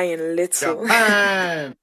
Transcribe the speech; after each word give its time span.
Brian 0.00 0.34
Little. 0.34 0.78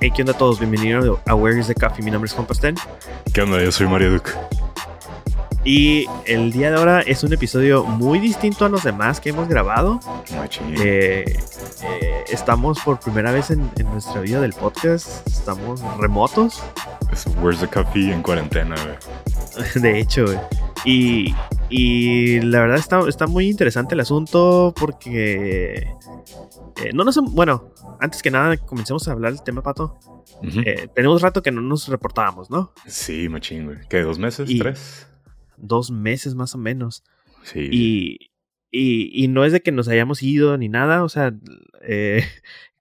Hey, 0.00 0.10
¿qué 0.10 0.22
onda 0.22 0.32
a 0.32 0.38
todos? 0.38 0.58
Bienvenidos 0.58 1.20
a 1.26 1.34
Where 1.34 1.60
is 1.60 1.66
the 1.66 1.74
Coffee. 1.74 2.02
Mi 2.02 2.10
nombre 2.10 2.28
es 2.28 2.32
Juan 2.32 2.46
Pastén. 2.46 2.76
¿Qué 3.34 3.42
onda? 3.42 3.62
Yo 3.62 3.70
soy 3.70 3.86
Mario 3.86 4.12
Duke. 4.12 4.30
Y 5.64 6.06
el 6.24 6.50
día 6.50 6.70
de 6.70 6.78
ahora 6.78 7.02
es 7.02 7.22
un 7.22 7.32
episodio 7.32 7.84
muy 7.84 8.18
distinto 8.18 8.64
a 8.64 8.68
los 8.68 8.82
demás 8.82 9.20
que 9.20 9.28
hemos 9.30 9.48
grabado. 9.48 10.00
Eh, 10.80 11.24
eh, 11.82 12.24
estamos 12.28 12.80
por 12.80 12.98
primera 12.98 13.30
vez 13.30 13.50
en, 13.50 13.70
en 13.76 13.86
nuestra 13.92 14.22
vida 14.22 14.40
del 14.40 14.54
podcast. 14.54 15.24
Estamos 15.28 15.80
remotos, 15.98 16.62
Es 17.12 17.26
Where's 17.40 17.60
the 17.60 17.68
Coffee 17.68 18.10
en 18.10 18.22
cuarentena, 18.22 18.74
güey. 18.84 19.62
de 19.82 19.98
hecho. 20.00 20.24
güey. 20.24 20.38
Y, 20.84 21.34
y 21.68 22.40
la 22.40 22.60
verdad 22.60 22.78
está, 22.78 23.00
está 23.08 23.26
muy 23.26 23.48
interesante 23.48 23.94
el 23.94 24.00
asunto 24.00 24.74
porque... 24.78 25.86
eh, 26.82 26.90
no 26.94 27.04
nos... 27.04 27.18
Bueno, 27.32 27.72
antes 28.00 28.22
que 28.22 28.30
nada, 28.30 28.56
comencemos 28.56 29.06
a 29.08 29.12
hablar 29.12 29.32
del 29.34 29.42
tema, 29.44 29.62
Pato. 29.62 29.98
Ujú. 30.42 30.60
Eh, 30.64 30.88
tenemos 30.94 31.22
rato 31.22 31.42
que 31.42 31.52
no 31.52 31.60
nos 31.60 31.86
reportábamos, 31.88 32.50
¿no? 32.50 32.72
Sí, 32.86 33.28
machín, 33.28 33.66
güey. 33.66 33.78
¿Qué? 33.88 34.02
¿Dos 34.02 34.18
meses? 34.18 34.48
Y- 34.50 34.58
¿Tres? 34.58 35.06
Dos 35.58 35.90
meses 35.92 36.34
más 36.34 36.54
o 36.54 36.58
menos. 36.58 37.04
Sí. 37.44 37.68
Y, 37.70 38.30
y, 38.72 39.24
y 39.24 39.28
no 39.28 39.44
es 39.44 39.52
de 39.52 39.60
que 39.60 39.70
nos 39.70 39.86
hayamos 39.86 40.22
ido 40.22 40.56
ni 40.58 40.68
nada, 40.68 41.04
o 41.04 41.08
sea, 41.08 41.32
eh, 41.82 42.24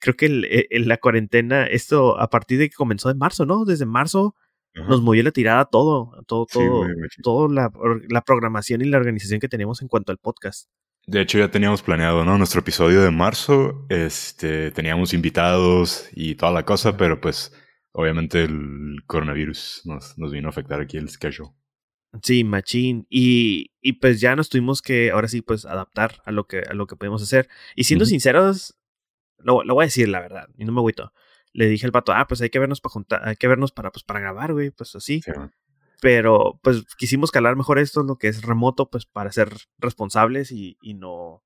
creo 0.01 0.15
que 0.17 0.25
el- 0.25 0.67
el- 0.69 0.87
la 0.89 0.97
cuarentena, 0.97 1.65
esto 1.65 2.19
a 2.19 2.29
partir 2.29 2.59
de 2.59 2.67
que 2.69 2.75
comenzó 2.75 3.09
en 3.09 3.17
marzo, 3.17 3.45
¿no? 3.45 3.63
Desde 3.63 3.85
marzo 3.85 4.35
Ajá. 4.75 4.87
nos 4.89 5.01
movió 5.01 5.23
la 5.23 5.31
tirada 5.31 5.63
todo, 5.65 6.11
todo, 6.27 6.45
Sí, 6.49 6.59
todo, 6.59 7.47
toda 7.47 7.53
la, 7.53 7.71
la 8.09 8.21
programación 8.21 8.81
y 8.81 8.85
la 8.85 8.97
organización 8.97 9.39
que 9.39 9.47
tenemos 9.47 9.81
en 9.81 9.87
cuanto 9.87 10.11
al 10.11 10.17
podcast. 10.17 10.67
De 11.07 11.21
hecho, 11.21 11.39
ya 11.39 11.49
teníamos 11.49 11.81
planeado, 11.81 12.23
¿no? 12.25 12.37
Nuestro 12.37 12.59
episodio 12.59 13.01
de 13.01 13.09
marzo, 13.11 13.85
este, 13.89 14.69
teníamos 14.71 15.13
invitados 15.13 16.07
y 16.13 16.35
toda 16.35 16.51
la 16.51 16.63
cosa, 16.65 16.95
pero 16.97 17.19
pues, 17.19 17.51
obviamente 17.93 18.43
el 18.43 18.97
coronavirus 19.07 19.81
nos, 19.85 20.17
nos 20.17 20.31
vino 20.31 20.47
a 20.47 20.51
afectar 20.51 20.79
aquí 20.79 20.97
el 20.97 21.09
schedule. 21.09 21.49
Sí, 22.21 22.43
machín. 22.43 23.07
Y, 23.09 23.71
y 23.81 23.93
pues 23.93 24.19
ya 24.19 24.35
nos 24.35 24.49
tuvimos 24.49 24.81
que, 24.81 25.11
ahora 25.11 25.27
sí, 25.27 25.41
pues 25.41 25.65
adaptar 25.65 26.21
a 26.25 26.31
lo 26.31 26.45
que, 26.45 26.59
a 26.59 26.73
lo 26.73 26.85
que 26.85 26.95
podemos 26.97 27.23
hacer. 27.23 27.47
Y 27.75 27.85
siendo 27.85 28.05
sinceros, 28.05 28.77
lo, 29.43 29.63
lo 29.63 29.73
voy 29.73 29.83
a 29.83 29.87
decir 29.87 30.07
la 30.09 30.19
verdad, 30.19 30.47
y 30.57 30.65
no 30.65 30.71
me 30.71 30.79
agüito. 30.79 31.13
Le 31.53 31.67
dije 31.67 31.85
al 31.85 31.91
pato, 31.91 32.13
ah, 32.13 32.27
pues 32.27 32.41
hay 32.41 32.49
que 32.49 32.59
vernos 32.59 32.79
para 32.79 32.93
juntar, 32.93 33.27
hay 33.27 33.35
que 33.35 33.47
vernos 33.47 33.71
para, 33.71 33.91
pues, 33.91 34.03
para 34.03 34.21
grabar, 34.21 34.53
güey, 34.53 34.71
pues 34.71 34.95
así. 34.95 35.21
Sí, 35.21 35.31
pero 36.01 36.59
pues 36.63 36.83
quisimos 36.97 37.29
calar 37.29 37.55
mejor 37.55 37.77
esto, 37.77 38.03
lo 38.03 38.17
que 38.17 38.27
es 38.27 38.41
remoto, 38.41 38.89
pues 38.89 39.05
para 39.05 39.31
ser 39.31 39.53
responsables 39.77 40.51
y, 40.51 40.77
y 40.81 40.95
no... 40.95 41.43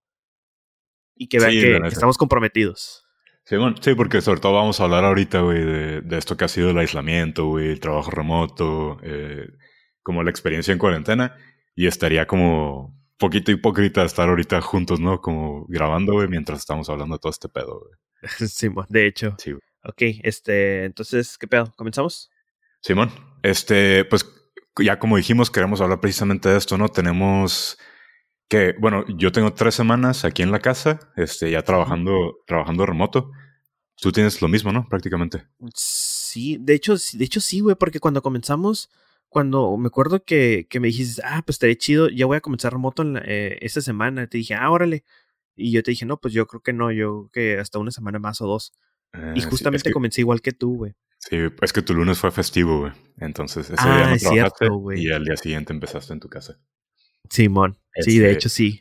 Y 1.14 1.28
que 1.28 1.40
vean 1.40 1.52
Sí, 1.52 1.62
que, 1.62 1.82
que 1.82 1.88
estamos 1.88 2.18
comprometidos. 2.18 3.06
Sí, 3.44 3.58
bueno, 3.58 3.76
sí, 3.80 3.94
porque 3.96 4.22
sobre 4.22 4.40
todo 4.40 4.54
vamos 4.54 4.80
a 4.80 4.86
hablar 4.86 5.04
ahorita, 5.04 5.42
güey, 5.42 5.64
de, 5.64 6.02
de 6.02 6.18
esto 6.18 6.38
que 6.38 6.46
ha 6.46 6.48
sido 6.48 6.70
el 6.70 6.78
aislamiento, 6.78 7.48
güey, 7.48 7.70
el 7.70 7.80
trabajo 7.80 8.12
remoto, 8.12 8.98
eh, 9.04 9.50
como 10.02 10.24
la 10.24 10.30
experiencia 10.30 10.72
en 10.72 10.80
cuarentena. 10.80 11.36
Y 11.76 11.88
estaría 11.88 12.26
como 12.26 12.95
poquito 13.18 13.52
hipócrita 13.52 14.04
estar 14.04 14.30
ahorita 14.30 14.62
juntos, 14.62 15.00
¿no? 15.00 15.22
Como 15.22 15.66
grabando, 15.68 16.14
güey, 16.14 16.28
mientras 16.28 16.60
estamos 16.60 16.90
hablando 16.90 17.16
de 17.16 17.20
todo 17.20 17.32
este 17.32 17.50
pedo, 17.50 17.80
güey. 17.82 17.94
Simón, 18.50 18.86
de 18.90 19.08
hecho. 19.08 19.36
Sí, 19.40 19.52
güey. 19.52 19.62
Ok, 19.84 20.02
este, 20.24 20.86
entonces, 20.86 21.38
¿qué 21.38 21.48
pedo? 21.48 21.72
¿Comenzamos? 21.76 22.30
Simón, 22.82 23.12
este, 23.44 24.04
pues 24.06 24.26
ya 24.84 24.98
como 25.00 25.18
dijimos, 25.18 25.52
queremos 25.52 25.80
hablar 25.82 26.00
precisamente 26.02 26.50
de 26.50 26.58
esto, 26.58 26.78
¿no? 26.78 26.90
Tenemos 26.90 27.78
que, 28.50 28.74
bueno, 28.80 29.06
yo 29.08 29.32
tengo 29.32 29.54
tres 29.54 29.76
semanas 29.76 30.26
aquí 30.26 30.42
en 30.44 30.52
la 30.52 30.60
casa, 30.60 31.00
este, 31.16 31.50
ya 31.52 31.62
trabajando, 31.64 32.38
trabajando 32.48 32.86
remoto. 32.86 33.32
Tú 33.98 34.12
tienes 34.12 34.42
lo 34.42 34.48
mismo, 34.48 34.72
¿no? 34.72 34.88
Prácticamente. 34.90 35.46
Sí, 35.74 36.58
de 36.60 36.74
hecho, 36.74 36.98
sí- 36.98 37.18
de 37.18 37.26
hecho 37.26 37.40
sí, 37.40 37.62
güey, 37.62 37.76
porque 37.76 38.00
cuando 38.00 38.22
comenzamos, 38.22 38.90
cuando 39.36 39.76
me 39.76 39.88
acuerdo 39.88 40.24
que, 40.24 40.66
que 40.70 40.80
me 40.80 40.88
dijiste, 40.88 41.22
ah, 41.26 41.42
pues 41.46 41.56
estaría 41.56 41.76
chido, 41.76 42.08
ya 42.08 42.26
voy 42.26 42.38
a 42.38 42.42
comenzar 42.42 42.72
remoto 42.72 43.02
en 43.02 43.16
la- 43.16 43.24
eh, 43.26 43.58
esta 43.60 43.82
semana, 43.82 44.28
te 44.28 44.38
dije, 44.38 44.54
ah, 44.54 44.72
órale. 44.72 45.04
Y 45.58 45.74
yo 45.74 45.84
te 45.84 45.92
dije, 45.92 46.06
no, 46.06 46.16
pues 46.22 46.34
yo 46.34 46.48
creo 46.48 46.62
que 46.62 46.72
no, 46.72 46.90
yo 46.90 47.28
creo 47.34 47.56
que 47.56 47.60
hasta 47.60 47.78
una 47.78 47.92
semana 47.92 48.18
más 48.18 48.40
o 48.40 48.48
dos. 48.48 48.72
Y 49.36 49.42
sí, 49.42 49.48
justamente 49.50 49.80
es 49.80 49.84
que- 49.84 49.92
comencé 49.92 50.22
igual 50.22 50.40
que 50.42 50.54
tú, 50.54 50.78
güey. 50.78 50.94
Sí, 51.20 51.36
es 51.62 51.74
que 51.74 51.82
tu 51.82 51.94
lunes 51.94 52.18
fue 52.18 52.32
festivo, 52.32 52.80
güey. 52.80 52.94
Entonces 53.18 53.70
ese 53.70 53.76
Ah, 53.78 53.98
día 53.98 54.08
no 54.08 54.16
es 54.16 54.22
trabajaste 54.22 54.68
cierto, 54.68 54.94
y 54.94 55.12
al 55.12 55.26
día 55.26 55.36
siguiente 55.36 55.74
empezaste 55.74 56.14
en 56.14 56.22
tu 56.22 56.30
casa. 56.30 56.58
Simón, 57.30 57.78
sí, 58.00 58.20
de 58.20 58.28
Este, 58.28 58.38
hecho 58.38 58.48
sí. 58.48 58.80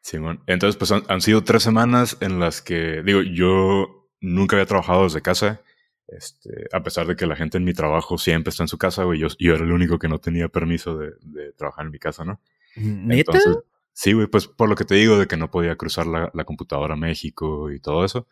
Simón. 0.00 0.44
Entonces, 0.46 0.76
pues 0.76 0.92
han, 0.92 1.02
han 1.08 1.20
sido 1.20 1.42
tres 1.42 1.64
semanas 1.64 2.18
en 2.20 2.38
las 2.38 2.62
que, 2.62 3.02
digo, 3.02 3.22
yo 3.22 4.08
nunca 4.20 4.54
había 4.54 4.66
trabajado 4.66 5.02
desde 5.04 5.22
casa. 5.22 5.60
Este, 6.08 6.68
a 6.72 6.82
pesar 6.82 7.06
de 7.06 7.16
que 7.16 7.26
la 7.26 7.36
gente 7.36 7.58
en 7.58 7.64
mi 7.64 7.74
trabajo 7.74 8.16
siempre 8.16 8.50
está 8.50 8.64
en 8.64 8.68
su 8.68 8.78
casa, 8.78 9.04
güey, 9.04 9.20
yo, 9.20 9.28
yo 9.38 9.54
era 9.54 9.64
el 9.64 9.72
único 9.72 9.98
que 9.98 10.08
no 10.08 10.18
tenía 10.18 10.48
permiso 10.48 10.96
de, 10.96 11.12
de 11.20 11.52
trabajar 11.52 11.84
en 11.84 11.92
mi 11.92 11.98
casa, 11.98 12.24
¿no? 12.24 12.40
¿Neta? 12.76 13.32
Entonces, 13.36 13.58
sí, 13.92 14.12
güey, 14.14 14.26
pues 14.26 14.46
por 14.46 14.68
lo 14.68 14.74
que 14.74 14.84
te 14.84 14.94
digo 14.94 15.18
de 15.18 15.26
que 15.26 15.36
no 15.36 15.50
podía 15.50 15.76
cruzar 15.76 16.06
la, 16.06 16.30
la 16.32 16.44
computadora 16.44 16.94
a 16.94 16.96
México 16.96 17.70
y 17.70 17.80
todo 17.80 18.04
eso. 18.04 18.26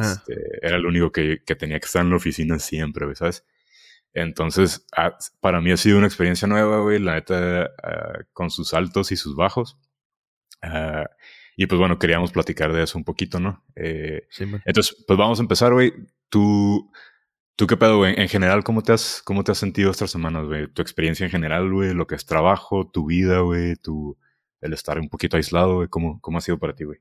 Este, 0.00 0.34
era 0.62 0.76
el 0.76 0.86
único 0.86 1.10
que, 1.10 1.42
que 1.44 1.56
tenía 1.56 1.80
que 1.80 1.86
estar 1.86 2.02
en 2.02 2.10
la 2.10 2.16
oficina 2.16 2.58
siempre, 2.60 3.04
güey, 3.04 3.16
¿sabes? 3.16 3.44
Entonces, 4.14 4.86
ah, 4.96 5.16
para 5.40 5.60
mí 5.60 5.72
ha 5.72 5.76
sido 5.76 5.98
una 5.98 6.06
experiencia 6.06 6.46
nueva, 6.46 6.80
güey, 6.80 6.98
la 6.98 7.14
neta, 7.14 7.70
ah, 7.82 8.18
con 8.32 8.50
sus 8.50 8.74
altos 8.74 9.10
y 9.10 9.16
sus 9.16 9.34
bajos. 9.34 9.78
Ah, 10.60 11.08
y 11.56 11.66
pues 11.66 11.78
bueno, 11.78 11.98
queríamos 11.98 12.30
platicar 12.30 12.72
de 12.72 12.82
eso 12.82 12.98
un 12.98 13.04
poquito, 13.04 13.40
¿no? 13.40 13.64
Eh, 13.74 14.26
Simón. 14.30 14.62
entonces, 14.64 15.04
pues 15.06 15.18
vamos 15.18 15.38
a 15.38 15.42
empezar, 15.42 15.72
güey. 15.72 15.92
Tú, 16.32 16.90
¿tú 17.56 17.66
qué 17.66 17.76
pedo, 17.76 17.98
güey? 17.98 18.14
En 18.18 18.28
general, 18.30 18.64
¿cómo 18.64 18.82
te 18.82 18.92
has, 18.92 19.20
cómo 19.22 19.44
te 19.44 19.52
has 19.52 19.58
sentido 19.58 19.90
estas 19.90 20.10
semanas, 20.10 20.46
güey? 20.46 20.66
Tu 20.72 20.80
experiencia 20.80 21.24
en 21.26 21.30
general, 21.30 21.70
güey, 21.70 21.92
lo 21.92 22.06
que 22.06 22.14
es 22.14 22.24
trabajo, 22.24 22.88
tu 22.90 23.04
vida, 23.04 23.40
güey, 23.40 23.76
tu, 23.76 24.16
el 24.62 24.72
estar 24.72 24.98
un 24.98 25.10
poquito 25.10 25.36
aislado, 25.36 25.76
güey, 25.76 25.88
¿cómo, 25.88 26.20
cómo 26.22 26.38
ha 26.38 26.40
sido 26.40 26.58
para 26.58 26.74
ti, 26.74 26.84
güey? 26.84 27.00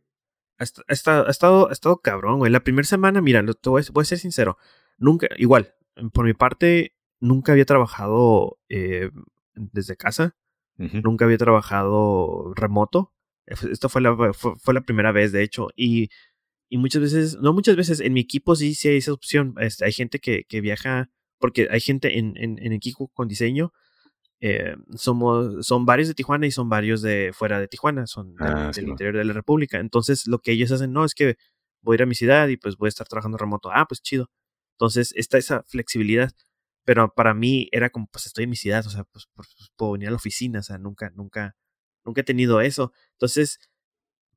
Ha, 0.58 0.64
est- 0.66 0.80
ha 0.86 0.92
estado, 0.94 1.28
ha, 1.28 1.32
estado, 1.32 1.70
ha 1.70 1.72
estado 1.72 2.02
cabrón, 2.02 2.40
güey. 2.40 2.52
La 2.52 2.60
primera 2.66 2.86
semana, 2.86 3.22
mira, 3.22 3.42
lo- 3.42 3.54
te 3.54 3.70
voy, 3.70 3.82
a- 3.82 3.92
voy 3.94 4.02
a 4.02 4.06
ser 4.06 4.18
sincero. 4.20 4.58
Nunca, 4.98 5.28
igual, 5.38 5.74
por 6.14 6.26
mi 6.26 6.34
parte, 6.34 6.94
nunca 7.22 7.54
había 7.54 7.66
trabajado 7.66 8.60
eh, 8.68 9.12
desde 9.56 9.96
casa. 9.96 10.36
Ujú. 10.78 11.00
Nunca 11.04 11.24
había 11.24 11.38
trabajado 11.38 12.54
remoto. 12.56 13.14
Esto 13.46 13.88
fue 13.90 14.02
la, 14.02 14.16
fue, 14.34 14.56
fue 14.58 14.74
la 14.74 14.82
primera 14.82 15.12
vez, 15.14 15.32
de 15.32 15.42
hecho. 15.44 15.70
Y, 15.76 16.10
y 16.72 16.78
muchas 16.80 17.02
veces, 17.04 17.38
no 17.42 17.54
muchas 17.54 17.76
veces, 17.78 18.00
en 18.02 18.14
mi 18.14 18.22
equipo 18.22 18.56
sí, 18.56 18.76
sí 18.76 18.90
hay 18.90 18.98
esa 18.98 19.14
opción. 19.14 19.56
Este, 19.60 19.86
hay 19.86 19.94
gente 19.94 20.20
que, 20.20 20.46
que 20.50 20.62
viaja, 20.62 21.12
porque 21.40 21.68
hay 21.72 21.82
gente 21.82 22.18
en, 22.20 22.36
en, 22.38 22.58
en 22.64 22.74
equipo 22.74 23.10
con 23.10 23.28
diseño. 23.30 23.74
eh, 24.42 24.76
somos, 24.96 25.66
son 25.68 25.86
varios 25.86 26.08
de 26.10 26.16
Tijuana 26.16 26.48
y 26.48 26.52
son 26.52 26.70
varios 26.70 27.02
de 27.04 27.32
fuera 27.34 27.60
de 27.60 27.68
Tijuana, 27.68 28.08
son 28.08 28.36
del, 28.38 28.48
Ah, 28.48 28.72
del 28.76 28.86
sí, 28.86 28.90
interior 28.90 29.18
de 29.18 29.26
la 29.26 29.34
República. 29.34 29.80
Entonces, 29.80 30.28
lo 30.28 30.40
que 30.40 30.52
ellos 30.54 30.72
hacen, 30.72 30.94
no, 30.94 31.06
es 31.06 31.14
que 31.16 31.38
voy 31.82 31.96
a 31.96 31.98
ir 31.98 32.04
a 32.04 32.08
mi 32.08 32.16
ciudad 32.16 32.48
y 32.50 32.58
pues 32.58 32.78
voy 32.78 32.88
a 32.88 32.90
estar 32.90 33.08
trabajando 33.08 33.38
remoto. 33.38 33.70
Ah, 33.74 33.86
pues 33.88 34.02
chido. 34.02 34.30
Entonces, 34.76 35.14
está 35.18 35.38
esa 35.40 35.64
flexibilidad. 35.68 36.32
Pero 36.86 37.14
para 37.14 37.34
mí 37.36 37.70
era 37.72 37.90
como, 37.92 38.08
pues 38.12 38.26
estoy 38.28 38.46
en 38.46 38.50
mi 38.52 38.56
ciudad, 38.56 38.86
o 38.88 38.90
sea, 38.90 39.04
pues, 39.06 39.28
pues, 39.36 39.50
puedo 39.76 39.92
venir 39.94 40.08
a 40.08 40.12
la 40.12 40.18
oficina, 40.18 40.60
o 40.60 40.64
sea, 40.64 40.78
nunca, 40.80 41.12
nunca, 41.12 41.56
nunca 42.06 42.22
he 42.22 42.24
tenido 42.24 42.62
eso. 42.62 42.92
Entonces, 43.14 43.60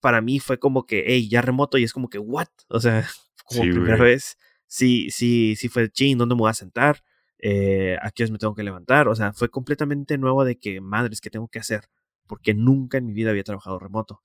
para 0.05 0.21
mí 0.21 0.39
fue 0.39 0.59
como 0.59 0.85
que, 0.87 1.03
hey, 1.07 1.29
ya 1.31 1.41
remoto 1.41 1.79
y 1.79 1.85
es 1.85 1.95
como 1.95 2.11
que, 2.11 2.19
what? 2.19 2.49
O 2.69 2.79
sea, 2.79 3.09
como 3.47 3.63
Sí, 3.63 3.71
primera 3.71 3.97
vez, 4.05 4.37
sí, 4.67 5.09
sí, 5.11 5.57
sí 5.57 5.69
fue, 5.71 5.91
ching, 5.91 6.19
¿dónde 6.19 6.35
me 6.35 6.41
voy 6.43 6.51
a 6.51 6.55
sentar? 6.55 7.03
Eh, 7.39 7.97
¿A 8.03 8.11
qué 8.11 8.25
horas 8.25 8.31
me 8.33 8.39
tengo 8.39 8.55
que 8.55 8.63
levantar? 8.63 9.09
O 9.09 9.15
sea, 9.15 9.33
fue 9.33 9.49
completamente 9.51 10.19
nuevo 10.19 10.45
de 10.45 10.59
que, 10.59 10.81
madres, 10.83 11.21
¿qué 11.23 11.31
tengo 11.31 11.49
que 11.49 11.59
hacer? 11.59 11.87
Porque 12.27 12.53
nunca 12.55 12.99
en 12.99 13.07
mi 13.07 13.15
vida 13.15 13.31
había 13.31 13.45
trabajado 13.45 13.79
remoto. 13.79 14.23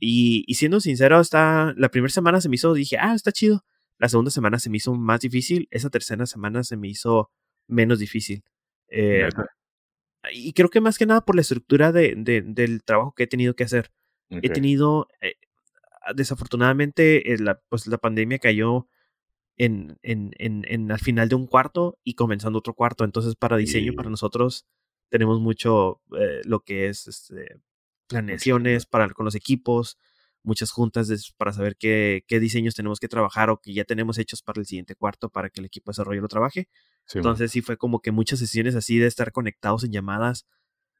Y, 0.00 0.44
y 0.46 0.54
siendo 0.56 0.80
sincero, 0.80 1.20
está, 1.20 1.72
la 1.76 1.90
primera 1.90 2.12
semana 2.12 2.40
se 2.42 2.48
me 2.50 2.56
hizo, 2.56 2.74
dije, 2.74 2.98
ah, 3.00 3.14
está 3.14 3.32
chido. 3.32 3.64
La 3.98 4.08
segunda 4.10 4.30
semana 4.30 4.58
se 4.58 4.70
me 4.70 4.76
hizo 4.78 4.94
más 4.94 5.20
difícil. 5.20 5.68
Esa 5.70 5.90
tercera 5.90 6.26
semana 6.26 6.64
se 6.64 6.76
me 6.76 6.88
hizo 6.88 7.30
menos 7.66 7.98
difícil. 7.98 8.44
Eh, 8.88 9.28
y 10.32 10.52
creo 10.54 10.68
que 10.70 10.80
más 10.80 10.98
que 10.98 11.06
nada 11.06 11.20
por 11.24 11.34
la 11.36 11.42
estructura 11.42 11.92
de, 11.92 12.14
de- 12.16 12.42
del 12.42 12.82
trabajo 12.84 13.12
que 13.14 13.24
he 13.24 13.26
tenido 13.26 13.54
que 13.54 13.64
hacer. 13.64 13.92
He 14.30 14.48
tenido, 14.54 15.08
eh, 15.20 15.34
desafortunadamente, 16.14 17.32
eh, 17.32 17.38
la, 17.38 17.60
pues 17.68 17.86
la 17.86 17.98
pandemia 17.98 18.38
cayó 18.38 18.88
en, 19.56 19.98
en, 20.02 20.32
en, 20.38 20.64
en 20.68 20.92
al 20.92 21.00
final 21.00 21.28
de 21.28 21.34
un 21.36 21.46
cuarto 21.46 21.98
y 22.04 22.14
comenzando 22.14 22.58
otro 22.58 22.74
cuarto. 22.74 23.04
Entonces, 23.04 23.36
para 23.36 23.56
diseño, 23.56 23.92
para 23.94 24.10
nosotros, 24.10 24.66
tenemos 25.08 25.40
mucho 25.40 26.00
eh, 26.18 26.40
lo 26.44 26.60
que 26.60 26.88
es 26.88 27.06
este, 27.08 27.56
planeaciones 28.08 28.86
para, 28.86 29.08
con 29.10 29.24
los 29.24 29.34
equipos, 29.34 29.98
muchas 30.42 30.70
juntas 30.70 31.08
de- 31.08 31.18
para 31.38 31.52
saber 31.52 31.76
qué, 31.76 32.24
qué 32.28 32.38
diseños 32.40 32.74
tenemos 32.74 33.00
que 33.00 33.08
trabajar 33.08 33.50
o 33.50 33.60
que 33.60 33.72
ya 33.72 33.84
tenemos 33.84 34.18
hechos 34.18 34.42
para 34.42 34.60
el 34.60 34.66
siguiente 34.66 34.94
cuarto 34.94 35.28
para 35.30 35.50
que 35.50 35.60
el 35.60 35.66
equipo 35.66 35.90
de 35.90 35.94
desarrollo 35.94 36.20
lo 36.22 36.28
trabaje. 36.28 36.68
Entonces 37.20 37.50
sí 37.52 37.62
fue 37.62 37.76
como 37.78 38.00
que 38.00 38.12
muchas 38.12 38.38
sesiones 38.40 38.74
así 38.76 38.98
de 38.98 39.06
estar 39.06 39.32
conectados 39.32 39.84
en 39.84 39.92
llamadas 39.92 40.46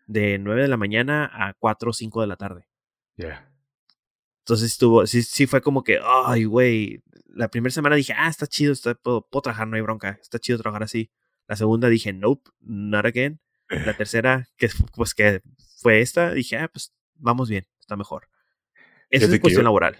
de 0.06 0.38
9 0.38 0.62
de 0.62 0.68
la 0.68 0.76
mañana 0.76 1.30
a 1.32 1.54
4 1.54 1.90
o 1.90 1.92
5 1.92 2.20
de 2.22 2.26
la 2.28 2.36
tarde. 2.36 2.68
Ya. 3.16 3.50
Entonces 4.40 4.72
estuvo, 4.72 5.06
sí, 5.06 5.22
sí 5.22 5.46
fue 5.46 5.60
como 5.60 5.82
que, 5.82 5.98
ay, 6.02 6.44
güey. 6.44 7.02
La 7.26 7.48
primera 7.48 7.72
semana 7.72 7.96
dije, 7.96 8.14
ah, 8.16 8.28
está 8.28 8.46
chido, 8.46 8.72
está, 8.72 8.94
puedo, 8.94 9.28
puedo, 9.28 9.42
trabajar, 9.42 9.68
no 9.68 9.76
hay 9.76 9.82
bronca, 9.82 10.18
está 10.22 10.38
chido 10.38 10.58
trabajar 10.58 10.84
así. 10.84 11.10
La 11.48 11.56
segunda 11.56 11.88
dije, 11.88 12.12
nope, 12.12 12.50
not 12.60 13.04
again. 13.04 13.40
La 13.68 13.68
tercera, 13.96 14.48
que 14.56 14.68
pues 14.94 15.14
que 15.14 15.42
fue 15.78 16.00
esta, 16.00 16.32
dije, 16.32 16.56
ah, 16.56 16.68
pues 16.68 16.94
vamos 17.14 17.48
bien, 17.48 17.66
está 17.80 17.96
mejor. 17.96 18.28
Es 19.10 19.26
cuestión 19.40 19.64
laboral. 19.64 19.96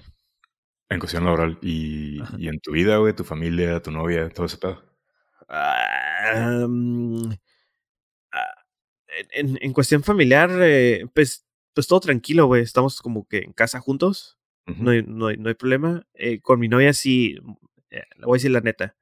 En 0.89 0.99
cuestión 1.01 1.25
laboral. 1.25 1.59
¿Y, 1.63 2.21
y 2.39 2.49
en 2.49 2.61
tu 2.61 2.73
vida, 2.73 2.97
güey, 2.99 3.15
tu 3.15 3.25
familia, 3.25 3.83
tu 3.83 3.91
novia, 3.91 4.29
todo 4.29 4.47
ese 4.47 4.59
pedo? 4.59 4.85
Ah, 5.49 6.67
en, 9.33 9.59
en, 9.61 9.73
cuestión 9.73 10.03
familiar, 10.03 10.51
eh, 10.61 11.07
pues, 11.15 11.46
pues 11.77 11.87
todo 11.87 12.01
tranquilo, 12.01 12.47
güey. 12.47 12.63
Estamos 12.63 13.03
como 13.03 13.29
que 13.29 13.41
en 13.41 13.53
casa 13.53 13.81
juntos. 13.81 14.39
no, 14.65 14.93
hay, 14.93 15.03
no, 15.03 15.27
hay, 15.27 15.37
no, 15.37 15.51
hay, 15.51 15.55
problema. 15.55 16.07
Eh, 16.15 16.41
con 16.41 16.59
mi 16.59 16.69
novia 16.69 16.95
sí, 16.95 17.37
eh, 17.91 18.03
le 18.17 18.25
voy 18.25 18.37
a 18.37 18.39
decir 18.39 18.51
la 18.51 18.63
neta. 18.63 18.97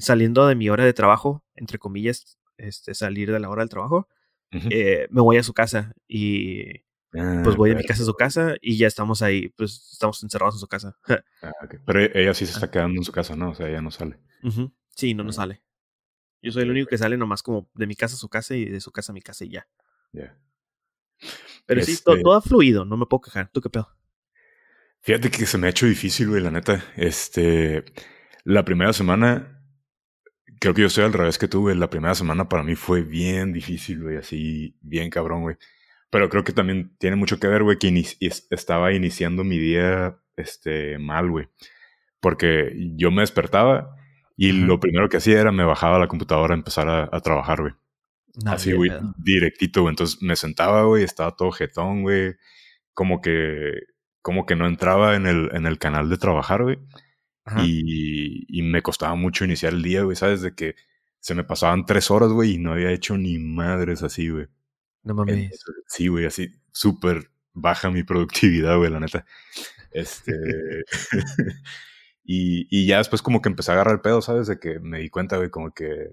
saliendo 0.00 0.44
de 0.48 0.56
mi 0.56 0.70
hora 0.70 0.84
de 0.84 0.92
trabajo, 0.92 1.44
entre 1.54 1.78
comillas, 1.78 2.36
este, 2.56 2.94
salir 2.94 3.30
de 3.30 3.38
la 3.38 3.48
hora 3.48 3.62
del 3.62 3.70
trabajo, 3.70 4.08
me 4.50 5.06
voy 5.22 5.36
a 5.36 5.44
su 5.44 5.54
casa 5.54 5.94
y 6.08 6.80
pues 7.10 7.24
ah, 7.24 7.54
voy 7.56 7.70
a 7.70 7.74
mi 7.74 7.84
casa 7.84 8.02
a 8.02 8.06
su 8.06 8.14
casa 8.14 8.56
y 8.60 8.76
ya 8.76 8.88
estamos 8.88 9.22
ahí, 9.22 9.50
pues 9.50 9.92
estamos 9.92 10.20
encerrados 10.24 10.56
en 10.56 10.60
su 10.60 10.66
casa. 10.66 10.98
ah, 11.42 11.52
Pero 11.86 12.00
ella 12.00 12.34
sí 12.34 12.44
se 12.44 12.52
está 12.54 12.72
quedando 12.72 13.00
en 13.00 13.04
su 13.04 13.12
casa, 13.12 13.36
¿no? 13.36 13.50
O 13.50 13.54
sea, 13.54 13.68
ella 13.68 13.80
no 13.80 13.92
sale. 13.92 14.18
Sí, 14.96 15.14
no, 15.14 15.22
no 15.22 15.32
sale. 15.32 15.62
Yo 16.42 16.50
soy 16.50 16.64
el 16.64 16.70
único 16.70 16.88
que 16.88 16.98
sale 16.98 17.16
nomás 17.16 17.44
como 17.44 17.70
de 17.74 17.86
mi 17.86 17.94
casa 17.94 18.16
a 18.16 18.18
su 18.18 18.28
casa 18.28 18.56
y 18.56 18.64
de 18.64 18.80
su 18.80 18.90
casa 18.90 19.12
a 19.12 19.14
mi 19.14 19.22
casa 19.22 19.44
y 19.44 19.50
ya. 19.50 19.68
Ya. 20.12 20.36
Pero 21.66 21.82
sí, 21.82 21.98
todo, 22.02 22.20
todo, 22.20 22.34
ha 22.34 22.42
fluido, 22.42 22.84
no 22.84 22.96
me 22.96 23.06
puedo 23.06 23.20
quejar. 23.22 23.50
¿Tú 23.52 23.60
qué 23.60 23.68
pedo? 23.68 23.88
Fíjate 25.00 25.30
que 25.30 25.46
se 25.46 25.58
me 25.58 25.66
ha 25.66 25.70
hecho 25.70 25.86
difícil, 25.86 26.28
güey, 26.28 26.42
la 26.42 26.50
neta. 26.50 26.84
Este, 26.96 27.84
la 28.44 28.64
primera 28.64 28.92
semana, 28.92 29.62
creo 30.60 30.74
que 30.74 30.82
yo 30.82 30.86
estoy 30.86 31.04
al 31.04 31.12
revés 31.12 31.38
que 31.38 31.48
tú, 31.48 31.62
güey. 31.62 31.76
La 31.76 31.90
primera 31.90 32.14
semana 32.14 32.48
para 32.48 32.62
mí 32.62 32.74
fue 32.74 33.02
bien 33.02 33.52
difícil, 33.52 34.02
güey, 34.02 34.16
así, 34.16 34.76
bien 34.80 35.10
cabrón, 35.10 35.42
güey. 35.42 35.56
Pero 36.10 36.28
creo 36.28 36.44
que 36.44 36.52
también 36.52 36.96
tiene 36.98 37.16
mucho 37.16 37.38
que 37.38 37.48
ver, 37.48 37.62
güey, 37.62 37.78
que 37.78 38.08
estaba 38.50 38.92
iniciando 38.92 39.44
mi 39.44 39.58
día, 39.58 40.18
este, 40.36 40.98
mal, 40.98 41.30
güey. 41.30 41.48
Porque 42.20 42.74
yo 42.96 43.10
me 43.10 43.22
despertaba 43.22 43.94
y 44.36 44.52
lo 44.52 44.78
primero 44.78 45.08
que 45.08 45.16
hacía 45.16 45.40
era 45.40 45.52
me 45.52 45.64
bajaba 45.64 45.96
a 45.96 45.98
la 45.98 46.06
computadora 46.06 46.54
a 46.54 46.58
empezar 46.58 46.88
a, 46.88 47.20
trabajar, 47.20 47.60
güey. 47.60 47.74
Así, 48.46 48.72
güey, 48.72 48.90
directito, 49.16 49.82
güey. 49.82 49.92
Entonces 49.92 50.22
me 50.22 50.36
sentaba, 50.36 50.84
güey, 50.84 51.04
estaba 51.04 51.34
todo 51.36 51.50
jetón, 51.50 52.02
güey. 52.02 52.36
Como 52.94 53.20
que, 53.20 53.72
como 54.22 54.46
que 54.46 54.56
no 54.56 54.66
entraba 54.66 55.16
en 55.16 55.26
el, 55.26 55.50
en 55.52 55.66
el 55.66 55.78
canal 55.78 56.08
de 56.08 56.18
trabajar, 56.18 56.62
güey. 56.62 56.78
Y, 57.64 58.44
y, 58.46 58.62
me 58.62 58.82
costaba 58.82 59.14
mucho 59.14 59.46
iniciar 59.46 59.72
el 59.72 59.82
día, 59.82 60.02
güey, 60.02 60.16
¿sabes? 60.16 60.42
De 60.42 60.54
que 60.54 60.74
se 61.18 61.34
me 61.34 61.44
pasaban 61.44 61.86
tres 61.86 62.10
horas, 62.10 62.30
güey, 62.30 62.52
y 62.52 62.58
no 62.58 62.72
había 62.72 62.90
hecho 62.90 63.16
ni 63.16 63.38
madres 63.38 64.02
así, 64.02 64.28
güey. 64.28 64.48
No 65.02 65.14
mames. 65.14 65.64
Sí, 65.86 66.08
güey, 66.08 66.26
así 66.26 66.50
súper 66.72 67.30
baja 67.54 67.90
mi 67.90 68.02
productividad, 68.02 68.76
güey, 68.76 68.90
la 68.90 69.00
neta. 69.00 69.24
Este. 69.92 70.32
Y, 72.30 72.86
ya 72.86 72.98
después 72.98 73.22
como 73.22 73.40
que 73.40 73.48
empecé 73.48 73.70
a 73.70 73.74
agarrar 73.74 73.94
el 73.94 74.00
pedo, 74.02 74.20
¿sabes? 74.20 74.48
De 74.48 74.60
que 74.60 74.80
me 74.80 74.98
di 74.98 75.08
cuenta, 75.08 75.38
güey, 75.38 75.48
como 75.48 75.72
que 75.72 76.10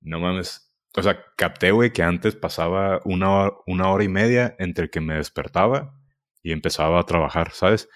no 0.00 0.18
mames. 0.18 0.69
O 0.96 1.02
sea, 1.02 1.24
capté, 1.36 1.70
güey, 1.70 1.92
que 1.92 2.02
antes 2.02 2.34
pasaba 2.36 3.00
una 3.04 3.30
hora, 3.30 3.52
una 3.66 3.90
hora 3.90 4.04
y 4.04 4.08
media 4.08 4.56
entre 4.58 4.90
que 4.90 5.00
me 5.00 5.14
despertaba 5.14 5.94
y 6.42 6.52
empezaba 6.52 7.00
a 7.00 7.04
trabajar, 7.04 7.52
¿sabes? 7.52 7.88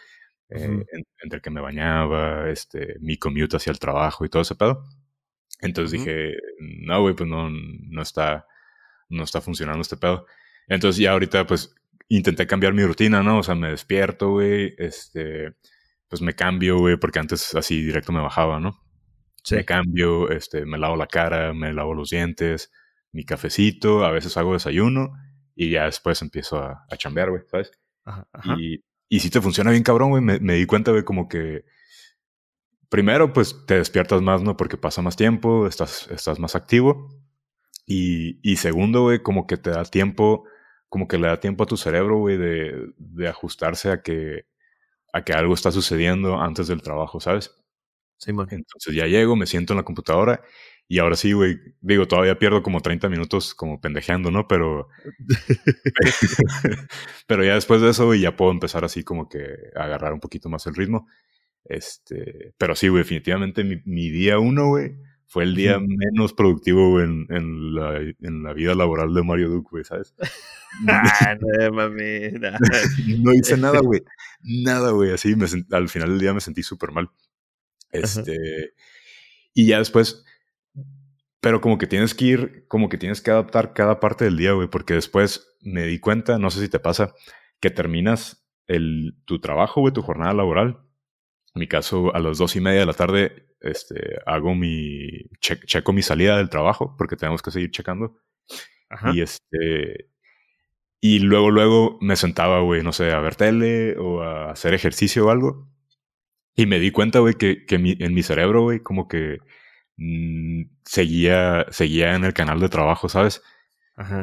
Eh, 0.50 0.84
entre 1.22 1.40
que 1.40 1.50
me 1.50 1.60
bañaba, 1.60 2.50
este, 2.50 2.96
mi 3.00 3.16
commute 3.18 3.56
hacia 3.56 3.72
el 3.72 3.78
trabajo 3.80 4.24
y 4.24 4.28
todo 4.28 4.42
ese 4.42 4.54
pedo. 4.56 4.84
Entonces 5.60 5.92
dije, 5.92 6.34
no, 6.60 7.02
güey, 7.02 7.14
pues 7.14 7.28
no, 7.28 7.50
no 7.50 8.02
está, 8.02 8.46
no 9.08 9.24
está 9.24 9.40
funcionando 9.40 9.82
este 9.82 9.96
pedo. 9.96 10.26
Entonces 10.68 11.02
ya 11.02 11.12
ahorita, 11.12 11.46
pues, 11.46 11.74
intenté 12.08 12.46
cambiar 12.46 12.74
mi 12.74 12.84
rutina, 12.84 13.22
¿no? 13.22 13.38
O 13.38 13.42
sea, 13.42 13.54
me 13.54 13.70
despierto, 13.70 14.30
güey, 14.32 14.74
este, 14.78 15.54
pues 16.08 16.22
me 16.22 16.34
cambio, 16.34 16.78
güey, 16.78 16.96
porque 16.98 17.18
antes 17.20 17.54
así 17.54 17.82
directo 17.82 18.12
me 18.12 18.20
bajaba, 18.22 18.60
¿no? 18.60 18.80
Sí. 19.44 19.56
Me 19.56 19.64
cambio, 19.64 20.30
este, 20.30 20.66
me 20.66 20.78
lavo 20.78 20.96
la 20.96 21.06
cara, 21.06 21.52
me 21.54 21.72
lavo 21.72 21.94
los 21.94 22.10
dientes, 22.10 22.72
mi 23.14 23.24
cafecito, 23.24 24.04
a 24.04 24.10
veces 24.12 24.36
hago 24.36 24.52
desayuno 24.54 25.14
y 25.56 25.70
ya 25.70 25.84
después 25.86 26.20
empiezo 26.22 26.58
a, 26.58 26.84
a 26.90 26.96
chambear, 26.98 27.30
güey, 27.30 27.42
¿sabes? 27.50 27.72
Ajá, 28.04 28.26
Y, 28.58 28.84
y 29.08 29.20
si 29.20 29.30
te 29.30 29.40
funciona 29.40 29.70
bien 29.70 29.82
cabrón, 29.84 30.10
güey, 30.10 30.22
me, 30.22 30.38
me 30.40 30.54
di 30.54 30.66
cuenta, 30.66 30.90
güey, 30.90 31.04
como 31.04 31.28
que 31.28 31.64
primero, 32.88 33.32
pues 33.32 33.64
te 33.66 33.76
despiertas 33.78 34.22
más, 34.22 34.42
¿no? 34.42 34.56
Porque 34.56 34.76
pasa 34.76 35.02
más 35.02 35.16
tiempo, 35.16 35.66
estás, 35.66 36.08
estás 36.10 36.38
más 36.38 36.54
activo. 36.54 37.08
Y, 37.86 38.40
y 38.42 38.56
segundo, 38.56 39.02
güey, 39.02 39.22
como 39.22 39.46
que 39.46 39.56
te 39.56 39.70
da 39.70 39.84
tiempo, 39.84 40.44
como 40.88 41.08
que 41.08 41.18
le 41.18 41.28
da 41.28 41.40
tiempo 41.40 41.64
a 41.64 41.66
tu 41.66 41.76
cerebro, 41.76 42.18
güey, 42.18 42.36
de, 42.38 42.92
de 42.98 43.28
ajustarse 43.28 43.90
a 43.90 44.02
que 44.02 44.46
a 45.12 45.24
que 45.24 45.32
algo 45.32 45.54
está 45.54 45.70
sucediendo 45.72 46.40
antes 46.40 46.66
del 46.68 46.82
trabajo, 46.82 47.20
¿sabes? 47.20 47.56
Sí, 48.18 48.32
man. 48.32 48.50
Entonces 48.50 48.94
ya 48.94 49.06
llego, 49.06 49.36
me 49.36 49.46
siento 49.46 49.72
en 49.72 49.78
la 49.78 49.84
computadora 49.84 50.42
y 50.86 50.98
ahora 50.98 51.16
sí, 51.16 51.32
güey, 51.32 51.58
digo, 51.80 52.06
todavía 52.06 52.38
pierdo 52.38 52.62
como 52.62 52.80
30 52.80 53.08
minutos 53.08 53.54
como 53.54 53.80
pendejeando, 53.80 54.30
¿no? 54.30 54.46
Pero, 54.46 54.88
pero 57.26 57.44
ya 57.44 57.54
después 57.54 57.80
de 57.80 57.90
eso, 57.90 58.06
güey, 58.06 58.20
ya 58.20 58.36
puedo 58.36 58.50
empezar 58.50 58.84
así 58.84 59.02
como 59.02 59.28
que 59.28 59.44
a 59.76 59.84
agarrar 59.84 60.12
un 60.12 60.20
poquito 60.20 60.48
más 60.48 60.66
el 60.66 60.74
ritmo. 60.74 61.08
Este, 61.64 62.54
pero 62.58 62.76
sí, 62.76 62.88
güey, 62.88 63.02
definitivamente 63.02 63.64
mi, 63.64 63.80
mi 63.86 64.10
día 64.10 64.38
uno, 64.38 64.68
güey, 64.68 64.96
fue 65.26 65.42
el 65.42 65.56
día 65.56 65.80
menos 65.80 66.32
productivo 66.32 67.00
en, 67.00 67.26
en, 67.30 67.74
la, 67.74 67.98
en, 67.98 68.44
la, 68.44 68.52
vida 68.52 68.74
laboral 68.74 69.12
de 69.12 69.24
Mario 69.24 69.48
Duke, 69.48 69.68
güey, 69.68 69.84
¿sabes? 69.84 70.14
ah, 70.88 71.36
no, 71.40 71.72
mami, 71.72 72.30
no 73.18 73.32
hice 73.34 73.56
nada, 73.56 73.80
güey. 73.80 74.02
Nada, 74.42 74.90
güey. 74.90 75.12
Así 75.12 75.34
me 75.34 75.46
al 75.72 75.88
final 75.88 76.10
del 76.10 76.20
día 76.20 76.34
me 76.34 76.40
sentí 76.40 76.62
súper 76.62 76.92
mal. 76.92 77.10
Este. 77.90 78.74
Y 79.54 79.66
ya 79.66 79.78
después. 79.78 80.24
Pero 81.44 81.60
como 81.60 81.76
que 81.76 81.86
tienes 81.86 82.14
que 82.14 82.24
ir, 82.24 82.64
como 82.68 82.88
que 82.88 82.96
tienes 82.96 83.20
que 83.20 83.30
adaptar 83.30 83.74
cada 83.74 84.00
parte 84.00 84.24
del 84.24 84.38
día, 84.38 84.52
güey, 84.52 84.66
porque 84.66 84.94
después 84.94 85.54
me 85.60 85.82
di 85.84 85.98
cuenta, 85.98 86.38
no 86.38 86.50
sé 86.50 86.58
si 86.58 86.70
te 86.70 86.78
pasa, 86.78 87.14
que 87.60 87.68
terminas 87.68 88.48
el, 88.66 89.18
tu 89.26 89.40
trabajo, 89.40 89.82
güey, 89.82 89.92
tu 89.92 90.00
jornada 90.00 90.32
laboral. 90.32 90.80
En 91.54 91.60
mi 91.60 91.68
caso, 91.68 92.14
a 92.14 92.18
las 92.18 92.38
dos 92.38 92.56
y 92.56 92.60
media 92.60 92.80
de 92.80 92.86
la 92.86 92.94
tarde 92.94 93.46
este, 93.60 94.20
hago 94.24 94.54
mi, 94.54 95.28
checo 95.38 95.92
mi 95.92 96.00
salida 96.00 96.38
del 96.38 96.48
trabajo, 96.48 96.94
porque 96.96 97.14
tenemos 97.16 97.42
que 97.42 97.50
seguir 97.50 97.70
checando. 97.70 98.16
Y 99.12 99.20
este, 99.20 100.08
y 100.98 101.18
luego, 101.18 101.50
luego 101.50 101.98
me 102.00 102.16
sentaba, 102.16 102.60
güey, 102.62 102.82
no 102.82 102.92
sé, 102.92 103.12
a 103.12 103.20
ver 103.20 103.36
tele 103.36 103.98
o 103.98 104.22
a 104.22 104.50
hacer 104.50 104.72
ejercicio 104.72 105.26
o 105.26 105.30
algo. 105.30 105.68
Y 106.56 106.64
me 106.64 106.78
di 106.78 106.90
cuenta, 106.90 107.18
güey, 107.18 107.34
que, 107.34 107.66
que 107.66 107.74
en 107.74 108.14
mi 108.14 108.22
cerebro, 108.22 108.62
güey, 108.62 108.80
como 108.80 109.08
que 109.08 109.40
mm, 109.96 110.62
seguía, 110.84 111.66
seguía 111.70 112.14
en 112.14 112.24
el 112.24 112.34
canal 112.34 112.60
de 112.60 112.68
trabajo, 112.68 113.08
¿sabes? 113.08 113.42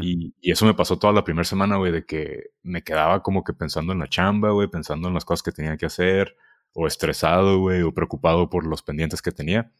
Y, 0.02 0.36
y, 0.42 0.52
eso 0.52 0.66
me 0.66 0.74
pasó 0.74 1.00
toda 1.00 1.14
la 1.14 1.24
primera 1.24 1.46
semana, 1.46 1.78
güey, 1.78 1.94
de 1.94 2.06
que 2.06 2.52
me 2.62 2.84
quedaba 2.84 3.24
como 3.24 3.44
que 3.46 3.54
pensando 3.54 3.94
en 3.94 4.00
la 4.00 4.08
chamba, 4.08 4.52
güey, 4.52 4.68
pensando 4.68 5.08
en 5.08 5.14
las 5.14 5.24
cosas 5.24 5.44
que 5.44 5.54
tenía 5.54 5.78
que 5.78 5.86
hacer, 5.86 6.36
o 6.74 6.88
estresado, 6.88 7.60
güey, 7.60 7.82
o 7.82 7.94
preocupado 7.94 8.50
por 8.50 8.66
los 8.66 8.84
pendientes 8.84 9.22
que 9.22 9.32
tenía. 9.32 9.72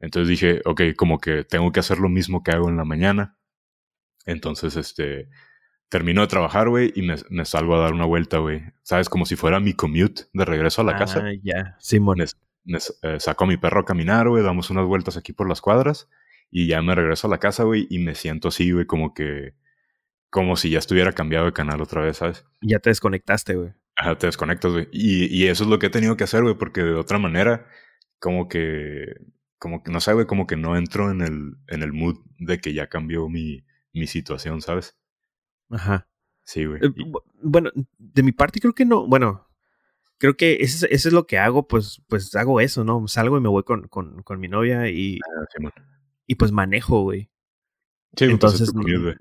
Entonces 0.00 0.28
dije, 0.28 0.60
ok, 0.64 0.82
como 0.96 1.18
que 1.18 1.44
tengo 1.44 1.72
que 1.72 1.80
hacer 1.80 1.98
lo 1.98 2.08
mismo 2.08 2.42
que 2.42 2.52
hago 2.52 2.68
en 2.68 2.76
la 2.76 2.84
mañana. 2.84 3.36
Entonces, 4.26 4.76
este, 4.76 5.28
termino 5.88 6.22
de 6.22 6.26
trabajar, 6.26 6.68
güey, 6.68 6.92
y 6.94 7.02
me, 7.02 7.16
me, 7.30 7.44
salgo 7.44 7.76
a 7.76 7.80
dar 7.80 7.92
una 7.92 8.04
vuelta, 8.04 8.38
güey. 8.38 8.62
¿Sabes? 8.82 9.08
Como 9.08 9.26
si 9.26 9.36
fuera 9.36 9.60
mi 9.60 9.74
commute 9.74 10.24
de 10.32 10.44
regreso 10.44 10.82
a 10.82 10.84
la 10.84 10.96
casa. 10.96 11.22
Ah, 11.24 11.32
ya, 11.42 11.76
Simón. 11.78 12.18
Me, 12.18 12.26
eh, 12.66 13.20
saco 13.20 13.44
a 13.44 13.46
mi 13.46 13.56
perro 13.56 13.80
a 13.80 13.84
caminar, 13.84 14.28
güey, 14.28 14.42
damos 14.42 14.70
unas 14.70 14.86
vueltas 14.86 15.16
aquí 15.16 15.32
por 15.32 15.48
las 15.48 15.60
cuadras 15.60 16.08
y 16.50 16.66
ya 16.66 16.80
me 16.82 16.94
regreso 16.94 17.26
a 17.26 17.30
la 17.30 17.38
casa, 17.38 17.64
güey, 17.64 17.86
y 17.90 17.98
me 17.98 18.14
siento 18.14 18.48
así, 18.48 18.70
güey, 18.70 18.86
como 18.86 19.12
que, 19.12 19.54
como 20.30 20.56
si 20.56 20.70
ya 20.70 20.78
estuviera 20.78 21.12
cambiado 21.12 21.46
de 21.46 21.52
canal 21.52 21.80
otra 21.80 22.02
vez, 22.02 22.18
¿sabes? 22.18 22.44
Ya 22.60 22.78
te 22.78 22.90
desconectaste, 22.90 23.54
güey. 23.54 23.72
Ajá, 23.96 24.16
te 24.18 24.26
desconectas, 24.26 24.72
güey. 24.72 24.88
Y, 24.92 25.26
y 25.26 25.48
eso 25.48 25.64
es 25.64 25.70
lo 25.70 25.78
que 25.78 25.86
he 25.86 25.90
tenido 25.90 26.16
que 26.16 26.24
hacer, 26.24 26.42
güey, 26.42 26.54
porque 26.56 26.82
de 26.82 26.94
otra 26.94 27.18
manera, 27.18 27.66
como 28.18 28.48
que, 28.48 29.14
como 29.58 29.82
que, 29.82 29.90
no 29.90 30.00
sé, 30.00 30.12
güey, 30.12 30.26
como 30.26 30.46
que 30.46 30.56
no 30.56 30.76
entro 30.76 31.10
en 31.10 31.20
el, 31.20 31.56
en 31.68 31.82
el 31.82 31.92
mood 31.92 32.18
de 32.38 32.58
que 32.58 32.72
ya 32.72 32.88
cambió 32.88 33.28
mi, 33.28 33.64
mi 33.92 34.06
situación, 34.06 34.60
¿sabes? 34.60 34.96
Ajá. 35.70 36.08
Sí, 36.44 36.66
güey. 36.66 36.80
Eh, 36.84 36.90
bueno, 37.42 37.70
de 37.98 38.22
mi 38.22 38.32
parte 38.32 38.60
creo 38.60 38.74
que 38.74 38.84
no, 38.84 39.06
bueno, 39.06 39.43
creo 40.18 40.36
que 40.36 40.58
eso, 40.60 40.86
es 40.88 41.04
lo 41.12 41.26
que 41.26 41.38
hago, 41.38 41.66
pues, 41.68 42.02
pues 42.08 42.34
hago 42.34 42.60
eso, 42.60 42.84
¿no? 42.84 43.06
Salgo 43.08 43.38
y 43.38 43.40
me 43.40 43.48
voy 43.48 43.62
con, 43.62 43.88
con, 43.88 44.22
con 44.22 44.40
mi 44.40 44.48
novia 44.48 44.88
y... 44.88 45.18
Ah, 45.64 45.70
y 46.26 46.36
pues 46.36 46.52
manejo, 46.52 47.02
güey. 47.02 47.30
Sí, 48.16 48.26
pues 48.26 48.28
es 48.28 48.32
Entonces, 48.32 48.70
commute, 48.70 48.96
güey. 48.98 49.14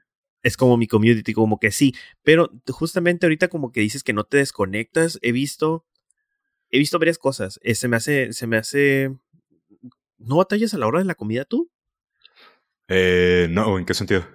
es 0.44 0.58
como 0.58 0.78
mi 0.78 0.88
community, 0.88 1.34
como 1.34 1.60
que 1.60 1.72
sí. 1.72 1.94
Pero 2.22 2.50
justamente 2.70 3.26
ahorita 3.26 3.48
como 3.48 3.72
que 3.72 3.82
dices 3.82 4.04
que 4.04 4.14
no 4.14 4.24
te 4.24 4.38
desconectas, 4.38 5.20
he 5.22 5.32
visto, 5.32 5.86
he 6.70 6.80
visto 6.80 7.00
varias 7.00 7.18
cosas. 7.18 7.60
Eh, 7.64 7.76
se 7.76 7.88
me 7.88 7.98
hace, 7.98 8.34
se 8.34 8.48
me 8.48 8.58
hace, 8.58 9.16
¿no 10.18 10.38
batallas 10.38 10.74
a 10.74 10.78
la 10.78 10.88
hora 10.88 11.00
de 11.00 11.06
la 11.06 11.16
comida 11.16 11.46
tú? 11.46 11.70
Eh, 12.88 13.48
no, 13.50 13.78
¿en 13.78 13.86
qué 13.86 13.94
sentido? 13.94 14.26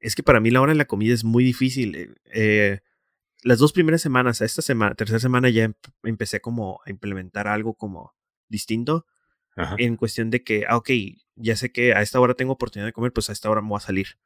Es 0.00 0.14
que 0.14 0.22
para 0.22 0.40
mí 0.40 0.50
la 0.50 0.60
hora 0.60 0.72
de 0.72 0.78
la 0.78 0.84
comida 0.86 1.14
es 1.14 1.24
muy 1.24 1.44
difícil. 1.44 1.96
Eh, 1.96 2.14
eh, 2.34 2.80
las 3.44 3.58
dos 3.58 3.72
primeras 3.72 4.00
semanas, 4.00 4.40
esta 4.40 4.62
semana, 4.62 4.94
tercera 4.94 5.20
semana 5.20 5.50
ya 5.50 5.64
em- 5.64 5.74
empecé 6.02 6.40
como 6.40 6.80
a 6.86 6.90
implementar 6.90 7.46
algo 7.46 7.74
como 7.74 8.14
distinto 8.48 9.06
Ajá. 9.54 9.76
en 9.78 9.96
cuestión 9.96 10.30
de 10.30 10.42
que, 10.42 10.64
ah, 10.66 10.78
ok, 10.78 10.90
ya 11.36 11.54
sé 11.54 11.70
que 11.70 11.94
a 11.94 12.00
esta 12.02 12.18
hora 12.20 12.34
tengo 12.34 12.54
oportunidad 12.54 12.86
de 12.88 12.92
comer, 12.94 13.12
pues 13.12 13.28
a 13.28 13.32
esta 13.32 13.50
hora 13.50 13.60
me 13.60 13.68
voy 13.68 13.76
a 13.76 13.80
salir. 13.80 14.18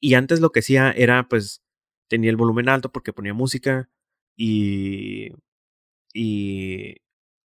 Y 0.00 0.14
antes 0.14 0.40
lo 0.40 0.50
que 0.52 0.60
hacía 0.60 0.92
era, 0.92 1.28
pues, 1.28 1.62
tenía 2.08 2.30
el 2.30 2.36
volumen 2.36 2.68
alto 2.68 2.92
porque 2.92 3.12
ponía 3.12 3.34
música 3.34 3.90
y, 4.36 5.30
y 6.14 6.96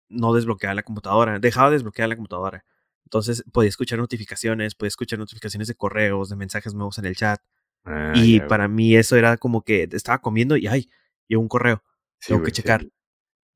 no 0.07 0.34
desbloqueaba 0.34 0.75
la 0.75 0.84
computadora, 0.84 1.39
dejaba 1.39 1.69
de 1.69 1.75
desbloquear 1.75 2.07
la 2.07 2.15
computadora. 2.15 2.65
Entonces 3.03 3.43
podía 3.51 3.69
escuchar 3.69 4.00
notificaciones, 4.00 4.75
podía 4.75 4.89
escuchar 4.89 5.19
notificaciones 5.19 5.67
de 5.67 5.75
correos, 5.75 6.29
de 6.29 6.38
mensajes 6.38 6.74
nuevos 6.74 6.98
en 7.00 7.05
el 7.05 7.15
chat. 7.17 7.41
Ah, 7.86 8.13
y 8.15 8.38
ya, 8.39 8.48
para 8.48 8.68
mí 8.68 8.96
eso 8.96 9.15
era 9.15 9.38
como 9.38 9.63
que 9.63 9.88
estaba 9.92 10.20
comiendo 10.20 10.58
y, 10.58 10.68
ay, 10.68 10.89
llegó 11.27 11.42
un 11.42 11.48
correo, 11.48 11.84
Sí, 12.20 12.30
tengo 12.30 12.42
güey, 12.42 12.51
que 12.51 12.56
sí. 12.56 12.62
checar. 12.63 12.86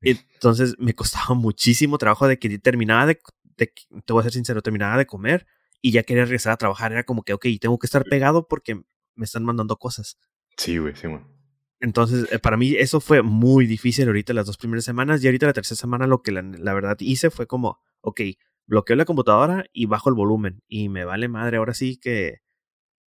Entonces 0.02 0.74
me 0.78 0.94
costaba 0.94 1.34
muchísimo 1.34 1.98
trabajo 1.98 2.26
de 2.28 2.38
que 2.38 2.58
terminaba 2.58 3.06
de, 3.06 3.20
de- 3.56 3.72
te 4.04 4.12
voy 4.12 4.20
a 4.20 4.24
ser 4.24 4.32
sincero, 4.32 4.62
terminaba 4.62 4.96
de 4.96 5.06
comer 5.06 5.46
y 5.82 5.92
ya 5.92 6.02
quería 6.02 6.24
regresar 6.24 6.52
a 6.52 6.56
trabajar. 6.56 6.92
Era 6.92 7.04
como 7.04 7.22
que, 7.22 7.32
ok, 7.34 7.46
tengo 7.60 7.78
que 7.78 7.86
estar 7.86 8.04
pegado 8.04 8.48
porque 8.48 8.76
me 9.14 9.24
están 9.24 9.44
mandando 9.44 9.76
cosas. 9.76 10.18
Sí, 10.56 10.78
güey, 10.78 10.94
sí, 10.96 11.06
güey. 11.08 11.20
Entonces, 11.80 12.30
eh, 12.30 12.38
para 12.38 12.56
mí 12.56 12.74
eso 12.76 13.00
fue 13.00 13.22
muy 13.22 13.66
difícil 13.66 14.06
ahorita 14.06 14.34
las 14.34 14.46
dos 14.46 14.58
primeras 14.58 14.84
semanas 14.84 15.22
y 15.22 15.26
ahorita 15.26 15.46
la 15.46 15.52
tercera 15.54 15.76
semana 15.78 16.06
lo 16.06 16.22
que 16.22 16.30
la, 16.32 16.42
la 16.42 16.74
verdad 16.74 16.96
hice 17.00 17.30
fue 17.30 17.46
como, 17.46 17.78
ok, 18.02 18.20
bloqueo 18.66 18.96
la 18.96 19.06
computadora 19.06 19.64
y 19.72 19.86
bajo 19.86 20.10
el 20.10 20.14
volumen 20.14 20.62
y 20.68 20.88
me 20.90 21.04
vale 21.04 21.28
madre, 21.28 21.56
ahora 21.56 21.72
sí 21.74 21.96
que, 21.96 22.42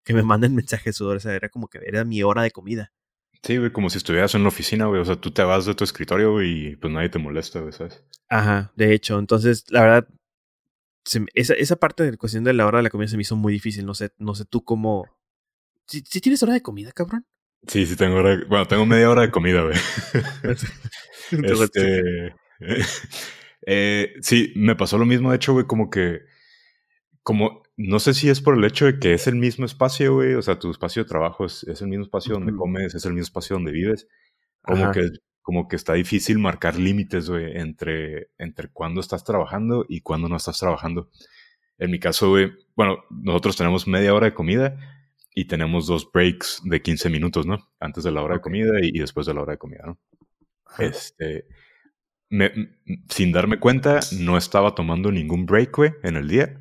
que 0.03 0.13
me 0.13 0.23
manden 0.23 0.55
mensajes 0.55 0.95
sudor, 0.95 1.17
o 1.17 1.19
sea, 1.19 1.33
era 1.33 1.49
como 1.49 1.67
que 1.67 1.79
era 1.85 2.03
mi 2.03 2.23
hora 2.23 2.43
de 2.43 2.51
comida. 2.51 2.91
Sí, 3.41 3.57
güey, 3.57 3.71
como 3.71 3.89
si 3.89 3.97
estuvieras 3.97 4.35
en 4.35 4.43
la 4.43 4.47
oficina, 4.47 4.85
güey. 4.85 5.01
O 5.01 5.05
sea, 5.05 5.17
tú 5.17 5.31
te 5.31 5.43
vas 5.43 5.65
de 5.65 5.75
tu 5.75 5.83
escritorio, 5.83 6.31
güey, 6.31 6.67
y 6.67 6.75
pues 6.77 6.93
nadie 6.93 7.09
te 7.09 7.19
molesta, 7.19 7.59
güey, 7.59 7.73
¿sabes? 7.73 8.03
Ajá, 8.29 8.71
de 8.75 8.93
hecho, 8.93 9.19
entonces, 9.19 9.65
la 9.69 9.81
verdad, 9.81 10.07
se 11.03 11.25
esa, 11.33 11.53
esa 11.55 11.75
parte 11.75 12.03
de 12.03 12.11
la 12.11 12.17
cuestión 12.17 12.43
de 12.45 12.53
la 12.53 12.65
hora 12.65 12.77
de 12.77 12.83
la 12.83 12.89
comida 12.89 13.09
se 13.09 13.17
me 13.17 13.23
hizo 13.23 13.35
muy 13.35 13.51
difícil, 13.51 13.85
no 13.85 13.93
sé, 13.93 14.11
no 14.17 14.35
sé 14.35 14.45
tú 14.45 14.63
cómo... 14.63 15.05
¿Sí, 15.87 16.01
sí 16.07 16.21
tienes 16.21 16.41
hora 16.41 16.53
de 16.53 16.61
comida, 16.61 16.93
cabrón? 16.93 17.25
Sí, 17.67 17.85
sí, 17.85 17.95
tengo 17.95 18.17
hora. 18.17 18.39
Bueno, 18.47 18.67
tengo 18.67 18.85
media 18.85 19.09
hora 19.09 19.21
de 19.21 19.31
comida, 19.31 19.63
güey. 19.63 19.77
este. 21.63 22.35
eh, 23.65 24.13
sí, 24.21 24.53
me 24.55 24.75
pasó 24.75 24.97
lo 24.97 25.05
mismo, 25.05 25.29
de 25.29 25.37
hecho, 25.37 25.53
güey, 25.53 25.65
como 25.65 25.89
que. 25.89 26.21
Como. 27.21 27.62
No 27.75 27.99
sé 27.99 28.13
si 28.13 28.29
es 28.29 28.39
por 28.41 28.55
el 28.57 28.63
hecho 28.65 28.85
de 28.85 28.99
que 28.99 29.13
es 29.13 29.25
el 29.27 29.35
mismo 29.35 29.65
espacio, 29.65 30.13
güey. 30.15 30.35
O 30.35 30.41
sea, 30.41 30.59
tu 30.59 30.69
espacio 30.69 31.03
de 31.03 31.09
trabajo 31.09 31.45
es, 31.45 31.63
es 31.63 31.81
el 31.81 31.87
mismo 31.87 32.03
espacio 32.05 32.35
donde 32.35 32.55
comes, 32.55 32.93
es 32.93 33.05
el 33.05 33.13
mismo 33.13 33.23
espacio 33.23 33.55
donde 33.55 33.71
vives. 33.71 34.07
Como 34.61 34.83
Ajá. 34.83 34.91
que, 34.91 35.09
como 35.41 35.67
que 35.67 35.75
está 35.75 35.93
difícil 35.93 36.37
marcar 36.39 36.77
límites, 36.77 37.29
güey, 37.29 37.57
entre, 37.57 38.29
entre 38.37 38.69
cuándo 38.69 39.01
estás 39.01 39.23
trabajando 39.23 39.85
y 39.89 40.01
cuándo 40.01 40.29
no 40.29 40.35
estás 40.37 40.59
trabajando. 40.59 41.09
En 41.79 41.89
mi 41.91 41.99
caso, 41.99 42.29
güey, 42.29 42.51
bueno, 42.75 42.99
nosotros 43.09 43.57
tenemos 43.57 43.87
media 43.87 44.13
hora 44.13 44.27
de 44.27 44.33
comida 44.35 44.77
y 45.33 45.45
tenemos 45.45 45.87
dos 45.87 46.09
breaks 46.11 46.61
de 46.63 46.81
15 46.81 47.09
minutos, 47.09 47.45
¿no? 47.47 47.71
Antes 47.79 48.03
de 48.03 48.11
la 48.11 48.21
hora 48.21 48.35
de 48.35 48.41
comida 48.41 48.79
y, 48.81 48.89
y 48.89 48.99
después 48.99 49.25
de 49.25 49.33
la 49.33 49.41
hora 49.41 49.53
de 49.53 49.57
comida, 49.57 49.83
¿no? 49.87 49.99
Ajá. 50.65 50.83
Este, 50.85 51.45
me- 52.29 52.51
sin 53.09 53.31
darme 53.31 53.59
cuenta, 53.59 53.99
no 54.19 54.37
estaba 54.37 54.75
tomando 54.75 55.11
ningún 55.11 55.45
break, 55.47 55.75
güey, 55.75 55.91
en 56.03 56.15
el 56.17 56.27
día. 56.27 56.59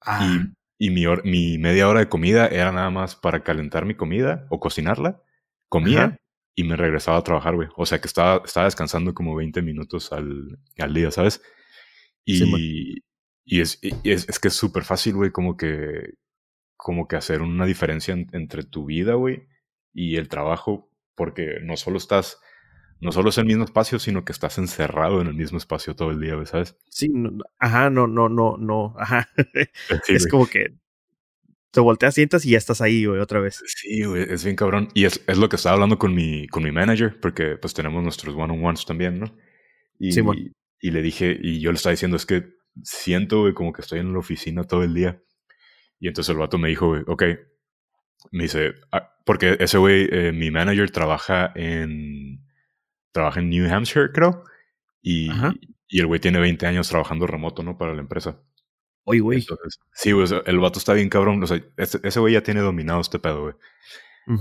Ah, 0.00 0.48
Y, 0.78 0.88
y 0.88 0.90
mi, 0.90 1.04
mi 1.24 1.58
media 1.58 1.88
hora 1.88 2.00
de 2.00 2.08
comida 2.08 2.48
era 2.48 2.72
nada 2.72 2.90
más 2.90 3.16
para 3.16 3.42
calentar 3.42 3.84
mi 3.86 3.94
comida 3.94 4.46
o 4.50 4.60
cocinarla. 4.60 5.22
Comía 5.68 6.04
Ajá. 6.04 6.16
y 6.54 6.64
me 6.64 6.76
regresaba 6.76 7.18
a 7.18 7.22
trabajar, 7.24 7.54
güey. 7.56 7.68
O 7.76 7.86
sea 7.86 8.00
que 8.00 8.06
estaba, 8.08 8.42
estaba 8.44 8.66
descansando 8.66 9.14
como 9.14 9.34
20 9.34 9.62
minutos 9.62 10.12
al, 10.12 10.58
al 10.78 10.94
día, 10.94 11.10
¿sabes? 11.10 11.42
Y, 12.24 12.96
y, 13.44 13.60
es, 13.60 13.78
y 13.82 14.10
es, 14.10 14.28
es 14.28 14.38
que 14.40 14.48
es 14.48 14.54
súper 14.54 14.84
fácil, 14.84 15.14
güey, 15.14 15.30
como 15.32 15.56
que, 15.56 16.14
como 16.76 17.08
que 17.08 17.16
hacer 17.16 17.42
una 17.42 17.66
diferencia 17.66 18.14
en- 18.14 18.28
entre 18.32 18.64
tu 18.64 18.86
vida, 18.86 19.14
güey, 19.14 19.46
y 19.94 20.16
el 20.16 20.28
trabajo, 20.28 20.90
porque 21.14 21.58
no 21.62 21.76
solo 21.76 21.98
estás, 21.98 22.40
no 23.00 23.12
solo 23.12 23.30
es 23.30 23.38
el 23.38 23.46
mismo 23.46 23.64
espacio, 23.64 23.98
sino 23.98 24.24
que 24.24 24.32
estás 24.32 24.58
encerrado 24.58 25.20
en 25.20 25.26
el 25.28 25.34
mismo 25.34 25.58
espacio 25.58 25.94
todo 25.94 26.10
el 26.10 26.20
día, 26.20 26.34
¿sabes? 26.46 26.76
sí, 26.88 27.08
no, 27.08 27.44
ajá, 27.58 27.90
no, 27.90 28.06
no, 28.06 28.28
no, 28.28 28.56
no, 28.56 28.94
ajá. 28.98 29.28
Sí, 30.04 30.14
es 30.14 30.24
güey. 30.24 30.30
como 30.30 30.46
que 30.46 30.74
te 31.70 31.80
volteas, 31.80 32.14
sientas 32.14 32.46
y 32.46 32.50
ya 32.50 32.58
estás 32.58 32.80
ahí, 32.80 33.04
güey, 33.04 33.20
otra 33.20 33.38
vez. 33.40 33.62
Sí, 33.66 34.04
güey, 34.04 34.22
es 34.22 34.44
bien 34.44 34.56
cabrón. 34.56 34.88
Y 34.94 35.04
es, 35.04 35.22
es 35.26 35.36
lo 35.36 35.48
que 35.48 35.56
estaba 35.56 35.74
hablando 35.74 35.98
con 35.98 36.14
mi, 36.14 36.46
con 36.48 36.62
mi 36.62 36.72
manager, 36.72 37.20
porque 37.20 37.56
pues 37.56 37.74
tenemos 37.74 38.02
nuestros 38.02 38.34
one-on-ones 38.34 38.86
también, 38.86 39.20
¿no? 39.20 39.36
Y, 39.98 40.12
Simón. 40.12 40.54
y 40.80 40.90
le 40.90 41.02
dije, 41.02 41.38
y 41.38 41.60
yo 41.60 41.72
le 41.72 41.76
estaba 41.76 41.90
diciendo, 41.90 42.16
es 42.16 42.24
que 42.24 42.56
siento, 42.82 43.40
güey, 43.40 43.52
como 43.52 43.72
que 43.72 43.82
estoy 43.82 44.00
en 44.00 44.12
la 44.12 44.18
oficina 44.18 44.64
todo 44.64 44.82
el 44.82 44.94
día. 44.94 45.22
Y 46.00 46.08
entonces 46.08 46.30
el 46.32 46.38
vato 46.38 46.56
me 46.58 46.68
dijo, 46.68 46.88
güey, 46.88 47.02
ok. 47.06 47.22
Me 48.32 48.44
dice, 48.44 48.74
ah, 48.92 49.14
porque 49.24 49.56
ese 49.60 49.78
güey, 49.78 50.08
eh, 50.10 50.32
mi 50.32 50.50
manager 50.50 50.90
trabaja 50.90 51.52
en, 51.54 52.45
trabaja 53.16 53.40
en 53.40 53.48
New 53.50 53.66
Hampshire, 53.72 54.12
creo. 54.12 54.44
Y, 55.02 55.30
y 55.88 56.00
el 56.00 56.06
güey 56.06 56.20
tiene 56.20 56.38
20 56.38 56.66
años 56.66 56.88
trabajando 56.88 57.26
remoto, 57.26 57.62
¿no? 57.62 57.78
Para 57.78 57.94
la 57.94 58.00
empresa. 58.00 58.40
Oye, 59.04 59.20
güey. 59.20 59.38
Entonces, 59.40 59.78
sí, 59.92 60.12
güey, 60.12 60.26
el 60.46 60.58
vato 60.58 60.78
está 60.78 60.92
bien 60.92 61.08
cabrón. 61.08 61.42
O 61.42 61.46
sea, 61.46 61.60
ese 61.76 62.00
ese 62.02 62.20
güey 62.20 62.34
ya 62.34 62.42
tiene 62.42 62.60
dominado 62.60 63.00
este 63.00 63.18
pedo, 63.18 63.42
güey. 63.42 63.54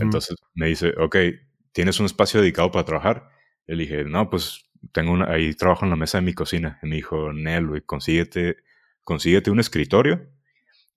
Entonces 0.01 0.35
me 0.55 0.67
dice, 0.67 0.93
ok, 0.97 1.15
¿tienes 1.71 1.99
un 1.99 2.07
espacio 2.07 2.41
dedicado 2.41 2.71
para 2.71 2.85
trabajar? 2.85 3.29
Le 3.67 3.77
dije, 3.77 4.03
no, 4.03 4.29
pues 4.29 4.65
tengo 4.91 5.11
una, 5.13 5.31
ahí 5.31 5.53
trabajo 5.53 5.85
en 5.85 5.91
la 5.91 5.95
mesa 5.95 6.17
de 6.17 6.23
mi 6.25 6.33
cocina. 6.33 6.79
Y 6.83 6.87
me 6.87 6.95
dijo, 6.95 7.31
Nel, 7.33 7.67
güey, 7.67 7.81
consíguete, 7.81 8.57
consíguete 9.03 9.51
un 9.51 9.59
escritorio, 9.59 10.27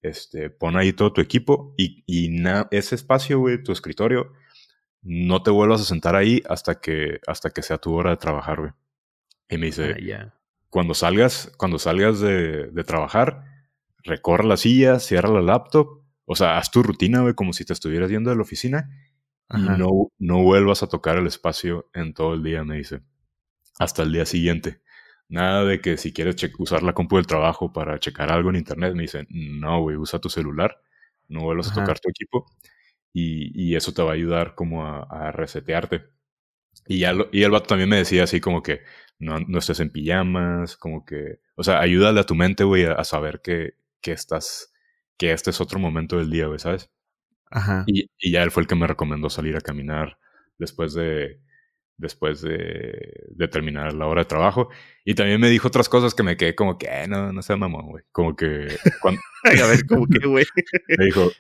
este, 0.03 0.49
pon 0.51 0.77
ahí 0.77 0.93
todo 0.95 1.13
tu 1.13 1.21
equipo 1.21 1.75
y, 1.77 2.03
y 2.07 2.31
na- 2.31 2.69
ese 2.71 2.95
espacio, 2.95 3.39
güey, 3.39 3.63
tu 3.63 3.73
escritorio, 3.73 4.33
no 5.11 5.43
te 5.43 5.51
vuelvas 5.51 5.81
a 5.81 5.85
sentar 5.85 6.17
ahí 6.17 6.43
hasta 6.51 6.83
que, 6.83 7.21
hasta 7.27 7.49
que 7.49 7.63
sea 7.63 7.79
tu 7.79 7.95
hora 7.95 8.11
de 8.11 8.19
trabajar, 8.19 8.61
güey. 8.61 8.73
Y 9.49 9.57
me 9.57 9.67
dice, 9.67 9.97
Ah, 10.15 10.35
cuando 10.69 10.93
salgas, 10.93 11.51
cuando 11.57 11.79
salgas 11.79 12.21
de, 12.21 12.67
de 12.67 12.85
trabajar, 12.85 13.43
recorre 14.05 14.45
la 14.45 14.59
silla, 14.59 14.99
cierra 14.99 15.31
la 15.31 15.41
laptop, 15.41 16.03
o 16.27 16.37
sea, 16.37 16.59
haz 16.59 16.71
tu 16.71 16.83
rutina, 16.83 17.23
güey, 17.23 17.33
como 17.33 17.55
si 17.55 17.65
te 17.65 17.73
estuvieras 17.73 18.11
yendo 18.11 18.29
de 18.29 18.37
la 18.37 18.43
oficina 18.43 18.91
Ajá. 19.49 19.77
y 19.77 19.79
no, 19.79 19.89
no 20.19 20.43
vuelvas 20.43 20.83
a 20.83 20.89
tocar 20.89 21.17
el 21.17 21.27
espacio 21.27 21.89
en 21.95 22.13
todo 22.13 22.35
el 22.35 22.43
día, 22.43 22.63
me 22.65 22.77
dice. 22.77 23.01
Hasta 23.79 24.03
el 24.03 24.13
día 24.13 24.27
siguiente. 24.27 24.83
Nada 25.31 25.65
de 25.65 25.81
que 25.81 25.97
si 25.97 26.13
quieres 26.13 26.37
usar 26.59 26.83
la 26.83 26.93
compu 26.93 27.17
del 27.17 27.27
trabajo 27.27 27.73
para 27.73 27.99
checar 27.99 28.31
algo 28.31 28.51
en 28.51 28.57
internet, 28.57 28.93
me 28.95 29.03
dice, 29.03 29.27
no, 29.31 29.81
güey, 29.81 29.97
usa 29.97 30.19
tu 30.19 30.29
celular, 30.29 30.83
no 31.29 31.45
vuelvas 31.45 31.71
Ajá. 31.71 31.81
a 31.81 31.85
tocar 31.85 31.99
tu 31.99 32.11
equipo 32.11 32.45
y, 33.19 33.71
y 33.73 33.77
eso 33.77 33.93
te 33.95 34.03
va 34.03 34.11
a 34.11 34.15
ayudar 34.15 34.55
como 34.55 34.87
a, 34.87 35.03
a 35.05 35.33
resetearte. 35.33 36.05
Y, 36.87 37.01
ya 37.01 37.13
lo- 37.13 37.29
y 37.33 37.43
el 37.43 37.51
vato 37.51 37.67
también 37.69 37.89
me 37.91 37.97
decía 37.97 38.25
así 38.25 38.41
como 38.41 38.63
que 38.63 38.83
no, 39.19 39.39
no 39.41 39.59
estés 39.59 39.81
en 39.81 39.91
pijamas, 39.91 40.77
como 40.77 41.05
que, 41.05 41.41
o 41.57 41.65
sea, 41.65 41.81
ayúdale 41.81 42.21
a 42.21 42.25
tu 42.27 42.35
mente, 42.35 42.65
güey, 42.65 42.85
a, 42.87 42.93
a 42.95 43.05
saber 43.05 43.41
que, 43.43 43.75
que 44.01 44.13
estás, 44.13 44.73
que 45.19 45.33
este 45.33 45.51
es 45.51 45.61
otro 45.61 45.79
momento 45.81 46.19
del 46.19 46.31
día, 46.31 46.47
güey, 46.47 46.59
¿sabes? 46.59 46.91
Ajá. 47.51 47.85
Y, 47.87 48.11
y 48.19 48.33
ya 48.33 48.43
él 48.43 48.51
fue 48.51 48.63
el 48.63 48.67
que 48.69 48.75
me 48.77 48.87
recomendó 48.87 49.31
salir 49.31 49.57
a 49.57 49.61
caminar 49.61 50.19
después 50.59 50.95
de 50.95 51.41
después 51.97 52.43
de, 52.43 53.13
de 53.31 53.49
terminar 53.49 53.93
la 53.95 54.07
hora 54.07 54.23
de 54.23 54.27
trabajo. 54.29 54.69
Y 55.05 55.15
también 55.15 55.41
me 55.41 55.51
dijo 55.51 55.69
otras 55.69 55.89
cosas 55.89 56.15
que 56.15 56.23
me 56.23 56.37
quedé 56.37 56.55
como 56.55 56.79
que, 56.79 56.87
"Eh, 56.89 57.09
no, 57.09 57.33
no 57.33 57.43
sé, 57.43 57.57
mamón, 57.57 57.87
güey. 57.89 58.05
Como 58.13 58.37
que 58.37 58.69
cuando, 59.03 59.21
a 59.45 59.67
ver, 59.69 59.87
como 59.87 60.07
que, 60.07 60.27
güey. 60.27 60.45
me 60.99 61.05
dijo, 61.07 61.31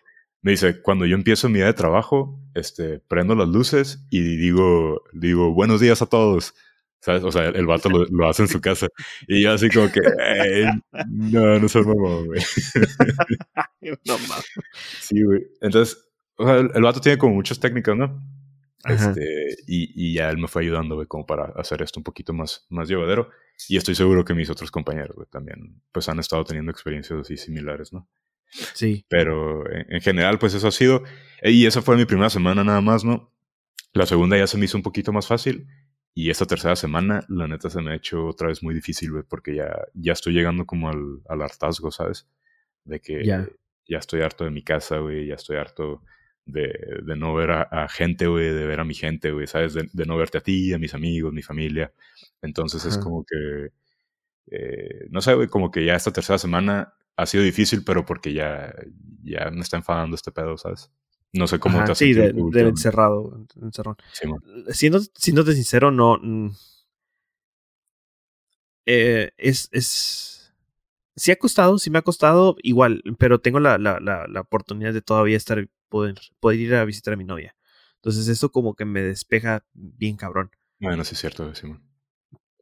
me 0.42 0.52
dice, 0.52 0.80
cuando 0.83 1.07
yo 1.07 1.16
empiezo 1.16 1.49
mi 1.49 1.57
día 1.57 1.66
de 1.66 1.75
trabajo, 1.75 2.40
este, 2.54 3.00
prendo 3.00 3.35
las 3.35 3.49
luces 3.49 4.04
y 4.11 4.21
digo, 4.37 5.02
digo, 5.12 5.52
buenos 5.52 5.80
días 5.80 6.02
a 6.02 6.07
todos. 6.07 6.54
¿Sabes? 7.00 7.23
O 7.23 7.30
sea, 7.30 7.45
el, 7.47 7.66
vato 7.66 7.88
lo, 7.88 8.04
lo 8.07 8.28
hace 8.28 8.42
en 8.42 8.49
su 8.49 8.61
casa. 8.61 8.88
Y 9.28 9.42
yo 9.42 9.52
así 9.52 9.68
como 9.71 9.90
que, 9.90 10.00
"Ey, 10.00 10.64
no, 11.09 11.59
no 11.61 11.68
soy 11.68 11.85
mamón, 11.85 12.26
güey. 12.26 12.42
no 14.04 14.18
mames. 14.18 14.50
Sí, 15.00 15.23
güey. 15.23 15.47
Entonces, 15.61 15.97
o 16.37 16.45
sea, 16.45 16.57
el, 16.57 16.71
el 16.75 16.83
vato 16.83 17.00
tiene 17.00 17.16
como 17.16 17.35
muchas 17.35 17.61
técnicas, 17.61 17.97
¿no? 17.97 18.21
Ajá. 18.85 19.11
Este, 19.11 19.57
y, 19.66 20.11
y 20.11 20.14
ya 20.14 20.30
él 20.30 20.38
me 20.38 20.49
fue 20.49 20.62
ayudando, 20.62 20.95
güey, 20.95 21.07
como 21.07 21.26
para 21.26 21.52
hacer 21.57 21.83
esto 21.83 22.00
un 22.00 22.04
poquito 22.04 22.33
más, 22.33 22.66
más 22.68 22.88
llevadero. 22.88 23.30
Y 23.68 23.76
estoy 23.76 23.95
seguro 23.95 24.25
que 24.25 24.35
mis 24.35 24.50
otros 24.50 24.71
compañeros, 24.71 25.14
güey, 25.16 25.28
también, 25.28 25.83
pues 25.92 26.09
han 26.09 26.18
estado 26.18 26.45
teniendo 26.45 26.71
experiencias 26.71 27.21
así 27.21 27.37
similares, 27.37 27.92
¿no? 27.92 28.09
Sí. 28.50 29.05
Pero 29.09 29.64
en, 29.71 30.00
general, 30.00 30.38
pues 30.38 30.55
eso 30.55 30.69
ha 30.69 30.73
sido. 30.73 31.02
Y 31.43 31.67
esa 31.67 31.83
fue 31.83 31.97
mi 31.97 32.05
primera 32.05 32.31
semana 32.31 32.64
nada 32.64 32.81
más, 32.81 33.05
¿no? 33.05 33.33
La 33.93 34.07
segunda 34.07 34.37
ya 34.37 34.47
se 34.47 34.59
me 34.59 34.64
hizo 34.64 34.76
un 34.76 34.83
poquito 34.83 35.12
más 35.12 35.26
fácil. 35.26 35.67
Y 36.14 36.31
esta 36.31 36.47
tercera 36.47 36.75
semana, 36.75 37.25
la 37.28 37.47
neta, 37.47 37.71
se 37.71 37.81
me 37.81 37.93
ha 37.93 37.95
hecho 37.95 38.26
otra 38.26 38.49
vez 38.49 38.62
muy 38.62 38.75
difícil, 38.75 39.12
güey, 39.12 39.23
porque 39.28 39.55
ya, 39.55 39.71
ya 39.95 40.12
estoy 40.12 40.33
llegando 40.33 40.67
como 40.67 40.88
al, 40.88 41.21
al 41.28 41.43
hartazgo, 41.43 41.93
¿sabes? 41.93 42.26
De 42.85 43.00
que 43.00 43.25
ya. 43.25 43.49
ya 43.87 43.99
estoy 43.99 44.23
harto 44.23 44.45
de 44.45 44.50
mi 44.50 44.62
casa, 44.62 44.99
güey, 44.99 45.28
ya 45.28 45.35
estoy 45.35 45.59
harto 45.59 46.02
de, 46.49 47.02
de 47.05 47.17
no 47.17 47.35
ver 47.35 47.50
a, 47.50 47.88
gente, 47.88 48.26
güey, 48.26 48.47
de 48.47 48.67
ver 48.67 48.81
a 48.81 48.85
mi 48.85 48.95
gente, 48.95 49.31
güey, 49.31 49.47
¿sabes? 49.47 49.75
De, 49.75 49.88
de, 49.93 50.07
no 50.07 50.17
verte 50.17 50.38
a 50.38 50.40
ti, 50.40 50.73
a 50.73 50.78
mis 50.78 50.95
amigos, 50.95 51.33
mi 51.33 51.43
familia. 51.43 51.93
Entonces 52.43 52.85
es 52.87 52.99
como 52.99 53.25
que, 53.25 53.69
eh, 54.50 55.07
no 55.11 55.21
sé, 55.21 55.35
güey, 55.35 55.47
como 55.47 55.71
que 55.71 55.85
ya 55.85 55.95
esta 55.95 56.11
tercera 56.11 56.38
semana 56.38 56.95
ha 57.18 57.26
sido 57.26 57.42
difícil, 57.42 57.82
pero 57.82 58.06
porque 58.06 58.32
ya, 58.32 58.72
ya 59.25 59.50
me 59.50 59.60
está 59.60 59.76
enfadando 59.76 60.14
este 60.14 60.30
pedo, 60.30 60.56
¿sabes? 60.56 60.88
No 61.32 61.48
sé 61.48 61.58
cómo 61.58 61.84
te 61.84 61.90
has 61.90 61.98
Sí, 61.98 62.14
de, 62.14 62.28
encerrado, 62.28 63.44
encerrado. 63.60 63.96
siendo, 64.70 65.00
siéndote 65.16 65.52
sincero, 65.54 65.90
no. 65.90 66.16
Mm, 66.22 66.52
eh, 68.87 69.32
es, 69.37 69.68
es. 69.72 70.54
Sí 71.16 71.32
ha 71.32 71.37
costado, 71.37 71.78
sí 71.78 71.90
me 71.90 71.98
ha 71.98 72.02
costado 72.02 72.56
igual, 72.62 73.02
pero 73.18 73.40
tengo 73.40 73.58
la, 73.58 73.78
la, 73.78 73.98
la, 73.98 74.40
oportunidad 74.40 74.92
de 74.92 75.02
todavía 75.02 75.37
estar, 75.37 75.68
poder, 75.88 76.14
poder 76.38 76.60
ir 76.60 76.75
a 76.76 76.84
visitar 76.84 77.14
a 77.14 77.16
mi 77.16 77.25
novia. 77.25 77.56
Entonces 77.96 78.28
eso 78.28 78.52
como 78.52 78.76
que 78.76 78.84
me 78.84 79.02
despeja 79.02 79.66
bien 79.75 80.16
cabrón. 80.16 80.52
Bueno, 80.78 81.02
sí 81.02 81.14
es 81.14 81.20
cierto, 81.20 81.52
Simón 81.56 81.88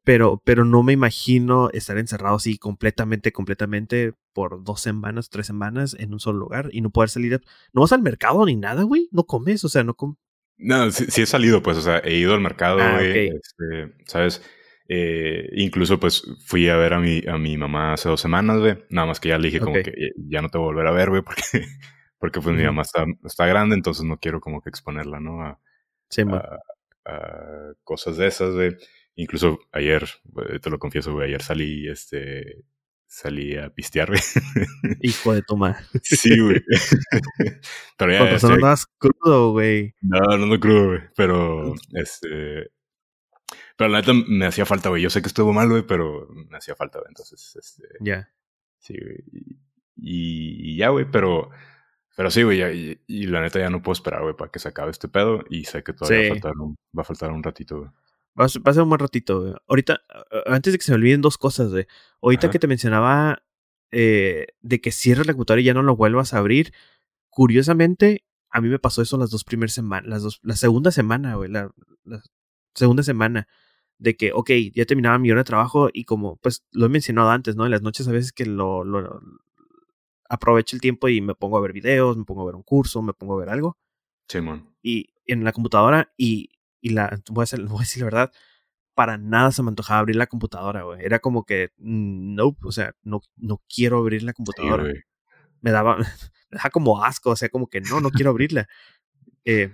pero, 0.06 0.40
pero 0.44 0.64
no 0.64 0.84
me 0.84 0.92
imagino 0.92 1.68
estar 1.70 1.98
encerrado 1.98 2.36
así 2.36 2.58
completamente, 2.58 3.32
completamente 3.32 4.12
por 4.32 4.62
dos 4.62 4.80
semanas, 4.80 5.30
tres 5.30 5.48
semanas 5.48 5.96
en 5.98 6.12
un 6.12 6.20
solo 6.20 6.38
lugar 6.38 6.68
y 6.70 6.80
no 6.80 6.90
poder 6.90 7.10
salir. 7.10 7.40
No 7.72 7.80
vas 7.80 7.90
al 7.90 8.02
mercado 8.02 8.46
ni 8.46 8.54
nada, 8.54 8.84
güey. 8.84 9.08
No 9.10 9.25
comes, 9.25 9.64
o 9.64 9.68
sea, 9.68 9.82
no 9.82 9.94
comes. 9.94 10.16
No, 10.58 10.92
sí, 10.92 11.22
he 11.22 11.26
salido, 11.26 11.60
pues, 11.60 11.76
o 11.78 11.80
sea, 11.80 11.98
he 11.98 12.14
ido 12.18 12.34
al 12.34 12.40
mercado, 12.40 12.78
ah, 12.80 12.98
güey. 12.98 13.30
Este, 13.30 13.96
¿Sabes? 14.04 14.48
Eh, 14.88 15.48
incluso, 15.54 15.98
pues, 15.98 16.22
fui 16.46 16.68
a 16.68 16.76
ver 16.76 16.92
a 16.92 17.00
mi, 17.00 17.22
a 17.26 17.36
mi 17.36 17.56
mamá 17.56 17.94
hace 17.94 18.08
dos 18.08 18.20
semanas, 18.20 18.60
güey. 18.60 18.78
Nada 18.90 19.08
más 19.08 19.18
que 19.18 19.30
ya 19.30 19.38
le 19.38 19.48
dije 19.48 19.58
como 19.58 19.75
que 19.75 19.92
ya 20.28 20.40
no 20.40 20.50
te 20.50 20.58
voy 20.58 20.66
a 20.66 20.70
volver 20.70 20.86
a 20.86 20.92
ver, 20.92 21.10
güey, 21.10 21.22
porque, 21.22 21.42
porque 22.20 22.40
pues 22.40 22.54
mi 22.54 22.62
mamá 22.62 22.82
está, 22.82 23.04
está 23.25 23.44
grande, 23.46 23.75
entonces 23.75 24.04
no 24.04 24.18
quiero 24.18 24.40
como 24.40 24.62
que 24.62 24.68
exponerla, 24.68 25.18
¿no? 25.18 25.42
A, 25.42 25.58
sí, 26.08 26.22
a, 26.22 26.60
a 27.10 27.72
cosas 27.82 28.18
de 28.18 28.28
esas, 28.28 28.54
güey. 28.54 28.76
Incluso 29.16 29.58
ayer, 29.73 30.06
eh, 30.50 30.58
te 30.61 30.70
lo 30.70 30.78
confieso, 30.78 31.12
güey, 31.12 31.28
ayer 31.28 31.42
salí, 31.42 31.88
este, 31.88 32.64
salí 33.06 33.56
a 33.56 33.70
pistear. 33.70 34.11
Hijo 35.00 35.32
de 35.32 35.42
toma. 35.42 35.78
Sí, 36.02 36.38
güey. 36.38 36.62
pero 37.96 38.12
ya. 38.12 38.18
Porque 38.30 38.46
no 38.46 38.58
más 38.58 38.87
crudo, 38.99 39.52
güey. 39.52 39.94
No, 40.02 40.20
no 40.37 40.44
ando 40.44 40.61
crudo, 40.61 40.87
güey. 40.88 41.00
Pero, 41.16 41.75
este. 41.94 42.70
Pero 43.76 43.90
la 43.90 44.00
neta 44.00 44.12
me 44.12 44.46
hacía 44.46 44.66
falta, 44.66 44.90
güey. 44.90 45.02
Yo 45.02 45.11
sé 45.11 45.23
que 45.23 45.28
estuvo 45.28 45.52
mal, 45.52 45.68
güey, 45.68 45.82
pero 45.87 46.28
me 46.50 46.58
hacía 46.58 46.75
falta, 46.75 46.99
güey. 46.99 47.08
Entonces, 47.08 47.56
este. 47.56 47.88
Ya. 48.00 48.30
Sí, 48.78 48.94
güey. 49.00 49.25
Y, 49.96 50.76
ya, 50.76 50.90
güey, 50.90 51.11
pero. 51.11 51.50
Pero 52.16 52.30
sí, 52.30 52.42
güey, 52.42 52.62
y, 52.62 53.00
y, 53.06 53.26
la 53.26 53.42
neta 53.42 53.58
ya 53.58 53.68
no 53.68 53.82
puedo 53.82 53.92
esperar, 53.92 54.23
güey, 54.23 54.35
para 54.35 54.50
que 54.50 54.58
se 54.58 54.68
acabe 54.68 54.90
este 54.90 55.08
pedo. 55.08 55.44
Y 55.50 55.64
sé 55.64 55.82
que 55.82 55.92
todavía 55.92 56.20
va, 56.20 56.26
a 56.26 56.40
faltar 56.40 56.52
un, 56.58 56.76
va 56.99 57.02
a 57.02 57.04
faltar 57.04 57.30
un 57.30 57.43
ratito, 57.43 57.78
güey. 57.78 57.91
Va 58.38 58.44
a, 58.44 58.49
ser 58.49 58.82
un 58.82 58.88
buen 58.88 58.99
ratito, 58.99 59.40
güey. 59.40 59.54
Ahorita, 59.66 60.02
antes 60.44 60.72
de 60.72 60.78
que 60.78 60.84
se 60.84 60.92
me 60.92 60.96
olviden 60.96 61.22
dos 61.22 61.38
cosas, 61.38 61.70
güey. 61.70 61.86
Ahorita 62.20 62.50
que 62.50 62.58
te 62.58 62.66
mencionaba 62.66 63.42
eh, 63.90 64.49
de 64.60 64.80
que 64.80 64.92
cierres 64.92 65.26
la 65.26 65.32
computadora 65.32 65.62
y 65.62 65.64
ya 65.64 65.75
no 65.75 65.82
lo 65.82 65.96
vuelvas 65.96 66.34
a 66.34 66.38
abrir. 66.38 66.72
Curiosamente, 67.30 68.25
a 68.50 68.60
mí 68.60 68.68
me 68.68 68.78
pasó 68.78 69.00
eso 69.00 69.16
las 69.16 69.30
dos 69.30 69.44
primeras 69.44 69.72
semanas, 69.72 70.08
las 70.08 70.22
dos, 70.22 70.40
la 70.42 70.56
segunda 70.56 70.90
semana, 70.90 71.36
güey, 71.36 71.50
la, 71.50 71.70
segunda 72.75 73.02
semana 73.02 73.49
de 73.99 74.16
que, 74.16 74.32
ok, 74.32 74.50
ya 74.75 74.84
terminaba 74.84 75.18
mi 75.18 75.30
hora 75.30 75.40
de 75.40 75.44
trabajo 75.44 75.88
y 75.90 76.04
como, 76.04 76.36
pues, 76.36 76.62
lo 76.72 76.86
he 76.86 76.88
mencionado 76.90 77.30
antes, 77.30 77.56
¿no? 77.56 77.64
En 77.64 77.70
las 77.70 77.82
noches 77.82 78.06
a 78.06 78.12
veces 78.12 78.32
que 78.32 78.44
lo, 78.44 78.84
lo 78.84 79.20
aprovecho 80.28 80.76
el 80.76 80.82
tiempo 80.82 81.08
y 81.08 81.22
me 81.22 81.34
pongo 81.34 81.56
a 81.56 81.60
ver 81.60 81.72
videos, 81.72 82.18
me 82.18 82.25
pongo 82.25 82.42
a 82.42 82.46
ver 82.46 82.54
un 82.54 82.62
curso, 82.62 83.00
me 83.00 83.14
pongo 83.14 83.34
a 83.34 83.40
ver 83.40 83.49
algo. 83.49 83.78
Simón. 84.28 84.75
y 84.82 85.10
en 85.25 85.44
la 85.44 85.52
computadora 85.52 86.12
y 86.16 86.50
y 86.80 86.91
la, 86.91 87.21
voy 87.30 87.45
a, 87.45 87.78
decir 87.78 88.02
la 88.02 88.04
verdad, 88.04 88.32
para 88.95 89.19
nada 89.19 89.52
se 89.52 89.62
me 89.62 89.69
antojaba 89.69 90.00
abrir 90.00 90.17
la 90.17 90.26
computadora, 90.26 90.82
güey. 90.82 91.04
Era 91.04 91.19
como 91.19 91.45
que, 91.45 91.71
no, 91.76 92.56
o 92.62 92.73
sea, 92.73 92.95
no, 93.02 93.21
no 93.36 93.62
quiero 93.69 93.99
abrir 93.99 94.23
la 94.23 94.32
computadora. 94.32 94.84
me 95.60 95.71
daba, 95.71 95.97
me 96.50 96.56
daba 96.58 96.71
como 96.71 97.04
asco, 97.04 97.30
o 97.30 97.36
sea, 97.36 97.49
como 97.49 97.69
que 97.69 97.80
no, 97.80 98.00
no 98.00 98.10
quiero 98.10 98.30
abrirla. 98.30 98.69
Eh, 99.45 99.73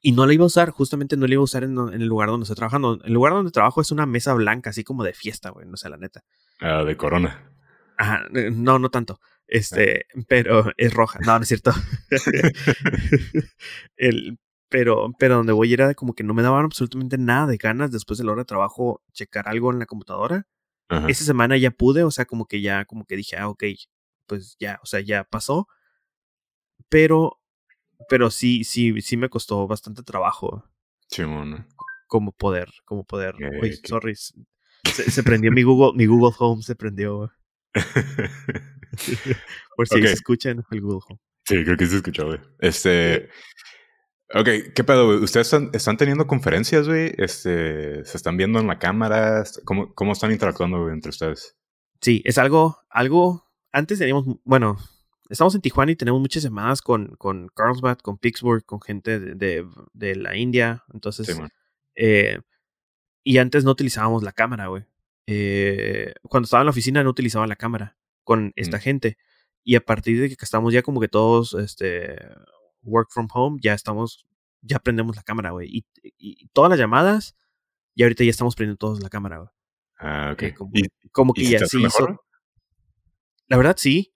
y 0.00 0.12
no 0.12 0.26
la 0.26 0.34
iba 0.34 0.44
a 0.44 0.46
usar, 0.46 0.70
justamente 0.70 1.16
no 1.16 1.26
la 1.26 1.34
iba 1.34 1.40
a 1.40 1.44
usar 1.44 1.64
en, 1.64 1.76
el 1.76 2.06
lugar 2.06 2.28
donde 2.28 2.44
estoy 2.44 2.56
trabajando. 2.56 3.00
El 3.04 3.12
lugar 3.12 3.32
donde 3.32 3.50
trabajo 3.50 3.80
es 3.80 3.90
una 3.90 4.06
mesa 4.06 4.32
blanca, 4.34 4.70
así 4.70 4.84
como 4.84 5.02
de 5.02 5.12
fiesta, 5.12 5.50
güey, 5.50 5.66
no 5.66 5.76
sé, 5.76 5.88
la 5.88 5.96
neta. 5.96 6.22
Ah, 6.60 6.84
de 6.84 6.96
corona. 6.96 7.52
Ajá, 7.96 8.26
eh, 8.34 8.50
no, 8.52 8.78
no 8.78 8.90
tanto. 8.90 9.18
Ah. 9.20 9.26
Este, 9.48 10.06
pero 10.28 10.72
es 10.76 10.92
roja. 10.92 11.18
No, 11.20 11.36
no 11.36 11.42
es 11.42 11.48
cierto. 11.48 11.72
el, 13.96 14.38
pero, 14.68 15.12
pero 15.18 15.36
donde 15.36 15.52
voy 15.52 15.72
era 15.72 15.94
como 15.94 16.14
que 16.14 16.24
no 16.24 16.34
me 16.34 16.42
daban 16.42 16.64
absolutamente 16.64 17.18
nada 17.18 17.46
de 17.46 17.56
ganas 17.56 17.90
después 17.90 18.18
de 18.18 18.24
la 18.24 18.32
hora 18.32 18.42
de 18.42 18.46
trabajo 18.46 19.02
checar 19.12 19.48
algo 19.48 19.72
en 19.72 19.78
la 19.78 19.86
computadora. 19.86 20.46
Esa 21.06 21.24
semana 21.24 21.58
ya 21.58 21.70
pude, 21.70 22.02
o 22.02 22.10
sea, 22.10 22.24
como 22.24 22.46
que 22.46 22.62
ya, 22.62 22.86
como 22.86 23.04
que 23.04 23.16
dije, 23.16 23.36
ah, 23.36 23.48
ok, 23.48 23.62
pues 24.26 24.56
ya, 24.58 24.80
o 24.82 24.86
sea, 24.86 25.00
ya 25.00 25.24
pasó. 25.24 25.68
Pero, 26.88 27.38
pero 28.08 28.30
sí, 28.30 28.64
sí, 28.64 28.98
sí 29.02 29.18
me 29.18 29.28
costó 29.28 29.66
bastante 29.66 30.02
trabajo. 30.02 30.64
Sí, 31.08 31.24
bueno. 31.24 31.66
Como 32.06 32.32
poder, 32.32 32.70
como 32.86 33.04
poder. 33.04 33.34
Uy, 33.60 33.78
sorry. 33.84 34.14
Se, 34.14 35.22
prendió 35.22 35.52
mi 35.52 35.62
Google, 35.62 35.92
mi 35.94 36.06
Google 36.06 36.34
Home 36.38 36.62
se 36.62 36.74
prendió. 36.74 37.30
Por 39.76 39.88
si 39.88 40.00
se 40.00 40.12
escuchan 40.12 40.64
el 40.70 40.80
Google 40.80 41.00
Home. 41.06 41.20
Sí, 41.44 41.64
creo 41.64 41.76
que 41.76 41.86
se 41.86 41.96
escuchó, 41.96 42.26
güey. 42.26 42.40
Este. 42.60 43.28
Ok, 44.34 44.48
¿qué 44.74 44.84
pedo, 44.84 45.06
güey? 45.06 45.18
¿Ustedes 45.18 45.52
están, 45.72 45.96
teniendo 45.96 46.26
conferencias, 46.26 46.86
güey? 46.86 47.12
Este, 47.16 48.04
¿Se 48.04 48.16
están 48.16 48.36
viendo 48.36 48.60
en 48.60 48.66
la 48.66 48.78
cámara? 48.78 49.42
¿Cómo, 49.64 49.94
cómo 49.94 50.12
están 50.12 50.32
interactuando 50.32 50.90
entre 50.90 51.10
ustedes? 51.10 51.56
Sí, 52.02 52.22
es 52.26 52.36
algo, 52.36 52.78
algo, 52.90 53.46
antes 53.72 53.98
teníamos, 53.98 54.26
bueno, 54.44 54.76
estamos 55.30 55.54
en 55.54 55.62
Tijuana 55.62 55.92
y 55.92 55.96
tenemos 55.96 56.20
muchas 56.20 56.42
llamadas 56.42 56.82
con, 56.82 57.16
con 57.16 57.48
Carlsbad, 57.48 57.98
con 57.98 58.18
Pittsburgh, 58.18 58.64
con 58.64 58.80
gente 58.82 59.18
de, 59.18 59.66
de, 59.94 60.14
la 60.14 60.36
India, 60.36 60.84
entonces, 60.92 61.34
eh, 61.94 62.38
y 63.24 63.38
antes 63.38 63.64
no 63.64 63.70
utilizábamos 63.70 64.22
la 64.22 64.32
cámara, 64.32 64.68
güey. 64.68 64.84
Eh, 65.26 66.14
cuando 66.22 66.44
estaba 66.44 66.62
en 66.62 66.66
la 66.66 66.70
oficina 66.70 67.02
no 67.02 67.10
utilizaba 67.10 67.46
la 67.46 67.56
cámara 67.56 67.98
con 68.24 68.52
esta 68.56 68.78
mm. 68.78 68.80
gente. 68.80 69.18
Y 69.64 69.74
a 69.74 69.84
partir 69.84 70.18
de 70.18 70.28
que 70.28 70.36
estamos 70.40 70.72
ya 70.72 70.80
como 70.80 70.98
que 71.00 71.08
todos, 71.08 71.52
este, 71.52 72.16
work 72.82 73.10
from 73.10 73.28
home, 73.32 73.58
ya 73.62 73.74
estamos, 73.74 74.26
ya 74.62 74.78
prendemos 74.78 75.16
la 75.16 75.22
cámara, 75.22 75.50
güey. 75.50 75.84
Y, 76.18 76.48
todas 76.52 76.70
las 76.70 76.78
llamadas, 76.78 77.36
y 77.94 78.02
ahorita 78.02 78.24
ya 78.24 78.30
estamos 78.30 78.54
prendiendo 78.54 78.78
todos 78.78 79.02
la 79.02 79.08
cámara, 79.08 79.38
güey. 79.38 79.50
Ah, 79.98 80.30
ok. 80.32 80.44
como, 81.12 81.34
que 81.34 81.44
ya 81.44 81.66
sí 81.66 81.82
La 83.48 83.56
verdad, 83.56 83.76
sí. 83.78 84.12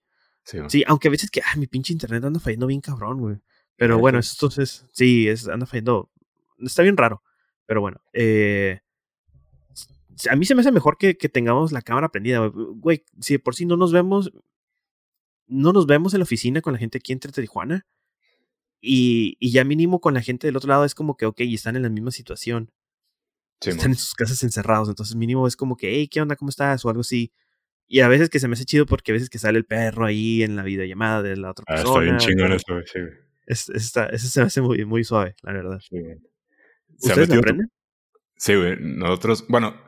Sí, 0.67 0.83
aunque 0.87 1.07
a 1.07 1.11
veces 1.11 1.31
que, 1.31 1.41
ah, 1.41 1.55
mi 1.57 1.67
pinche 1.67 1.93
internet 1.93 2.23
anda 2.23 2.39
fallando 2.39 2.67
bien 2.67 2.81
cabrón, 2.81 3.19
güey. 3.19 3.37
Pero 3.75 3.97
bueno, 3.97 4.19
esto 4.19 4.47
es, 4.47 4.85
sí, 4.91 5.27
es, 5.27 5.47
anda 5.47 5.65
fallando. 5.65 6.11
Está 6.59 6.83
bien 6.83 6.97
raro. 6.97 7.23
Pero 7.65 7.81
bueno, 7.81 8.01
eh, 8.11 8.81
a 10.29 10.35
mí 10.35 10.45
se 10.45 10.55
me 10.55 10.61
hace 10.61 10.71
mejor 10.71 10.97
que, 10.97 11.17
que 11.17 11.29
tengamos 11.29 11.71
la 11.71 11.81
cámara 11.81 12.09
prendida, 12.09 12.45
güey. 12.47 13.03
Si 13.21 13.37
por 13.37 13.55
sí 13.55 13.65
no 13.65 13.77
nos 13.77 13.91
vemos, 13.91 14.31
no 15.47 15.73
nos 15.73 15.85
vemos 15.85 16.13
en 16.13 16.19
la 16.19 16.23
oficina 16.23 16.61
con 16.61 16.73
la 16.73 16.79
gente 16.79 16.97
aquí 16.97 17.13
entre 17.13 17.31
Tijuana. 17.31 17.85
Y, 18.85 19.37
y, 19.39 19.51
ya 19.51 19.63
mínimo 19.63 20.01
con 20.01 20.13
la 20.13 20.21
gente 20.21 20.45
del 20.45 20.57
otro 20.57 20.67
lado 20.67 20.83
es 20.83 20.93
como 20.93 21.15
que, 21.15 21.25
ok, 21.25 21.39
están 21.39 21.77
en 21.77 21.83
la 21.83 21.89
misma 21.89 22.11
situación. 22.11 22.69
están 23.61 23.91
en 23.91 23.95
sus 23.95 24.13
casas 24.13 24.43
encerrados. 24.43 24.89
Entonces 24.89 25.15
mínimo 25.15 25.47
es 25.47 25.55
como 25.55 25.77
que, 25.77 25.89
hey, 25.89 26.09
¿qué 26.09 26.19
onda? 26.19 26.35
¿Cómo 26.35 26.49
estás? 26.49 26.83
O 26.83 26.89
algo 26.89 26.99
así. 26.99 27.31
Y 27.87 28.01
a 28.01 28.09
veces 28.09 28.29
que 28.29 28.39
se 28.39 28.49
me 28.49 28.55
hace 28.55 28.65
chido 28.65 28.85
porque 28.85 29.11
a 29.11 29.13
veces 29.13 29.29
que 29.29 29.39
sale 29.39 29.57
el 29.57 29.63
perro 29.63 30.05
ahí 30.05 30.43
en 30.43 30.57
la 30.57 30.63
videollamada 30.63 31.21
de 31.21 31.37
la 31.37 31.51
otra 31.51 31.63
persona. 31.63 31.91
Ah, 31.91 31.93
está 31.93 32.01
bien 32.01 32.17
chingón 32.17 32.51
eso, 32.51 32.81
sí. 32.85 32.99
Es, 33.45 33.69
eso 33.69 34.27
se 34.27 34.39
me 34.41 34.47
hace 34.47 34.61
muy, 34.61 34.83
muy 34.83 35.05
suave, 35.05 35.35
la 35.43 35.53
verdad. 35.53 35.79
Sí, 35.79 35.97
¿Ustedes 37.01 37.29
lo 37.29 37.39
aprenden? 37.39 37.71
Sí, 38.35 38.55
güey. 38.55 38.75
Nosotros, 38.81 39.45
bueno, 39.47 39.81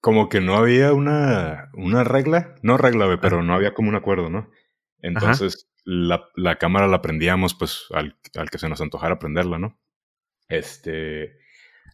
como 0.00 0.28
que 0.28 0.40
no 0.40 0.56
había 0.56 0.92
una, 0.92 1.70
una 1.74 2.02
regla. 2.02 2.56
No 2.62 2.78
regla, 2.78 3.06
güey, 3.06 3.20
pero 3.20 3.44
no 3.44 3.54
había 3.54 3.74
como 3.74 3.90
un 3.90 3.94
acuerdo, 3.94 4.28
¿no? 4.28 4.50
Entonces, 5.02 5.68
la, 5.90 6.28
la, 6.36 6.56
cámara 6.56 6.86
la 6.86 7.00
prendíamos 7.00 7.54
pues 7.54 7.86
al, 7.92 8.18
al, 8.34 8.50
que 8.50 8.58
se 8.58 8.68
nos 8.68 8.82
antojara 8.82 9.18
prenderla, 9.18 9.58
¿no? 9.58 9.78
Este, 10.46 11.38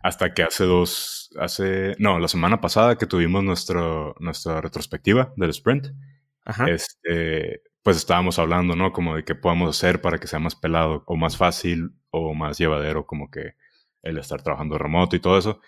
Hasta 0.02 0.34
que 0.34 0.42
hace 0.42 0.64
dos, 0.64 1.30
hace, 1.38 1.94
no, 2.00 2.18
la 2.18 2.26
semana 2.26 2.60
pasada 2.60 2.98
que 2.98 3.06
tuvimos 3.06 3.44
nuestro, 3.44 4.16
nuestra 4.18 4.60
retrospectiva 4.60 5.32
del 5.36 5.50
sprint, 5.50 5.86
este, 6.66 7.62
pues 7.84 7.96
estábamos 7.96 8.40
hablando, 8.40 8.74
¿no? 8.74 8.92
Como 8.92 9.14
de 9.14 9.24
qué 9.24 9.36
podemos 9.36 9.76
hacer 9.76 10.00
para 10.00 10.18
que 10.18 10.26
sea 10.26 10.40
más 10.40 10.56
pelado 10.56 11.04
o 11.06 11.16
más 11.16 11.36
fácil 11.36 11.92
o 12.10 12.34
más 12.34 12.58
llevadero, 12.58 13.06
como 13.06 13.30
que 13.30 13.54
el 14.02 14.18
estar 14.18 14.42
trabajando 14.42 14.76
remoto 14.76 15.14
y 15.14 15.20
todo 15.20 15.38
eso. 15.38 15.60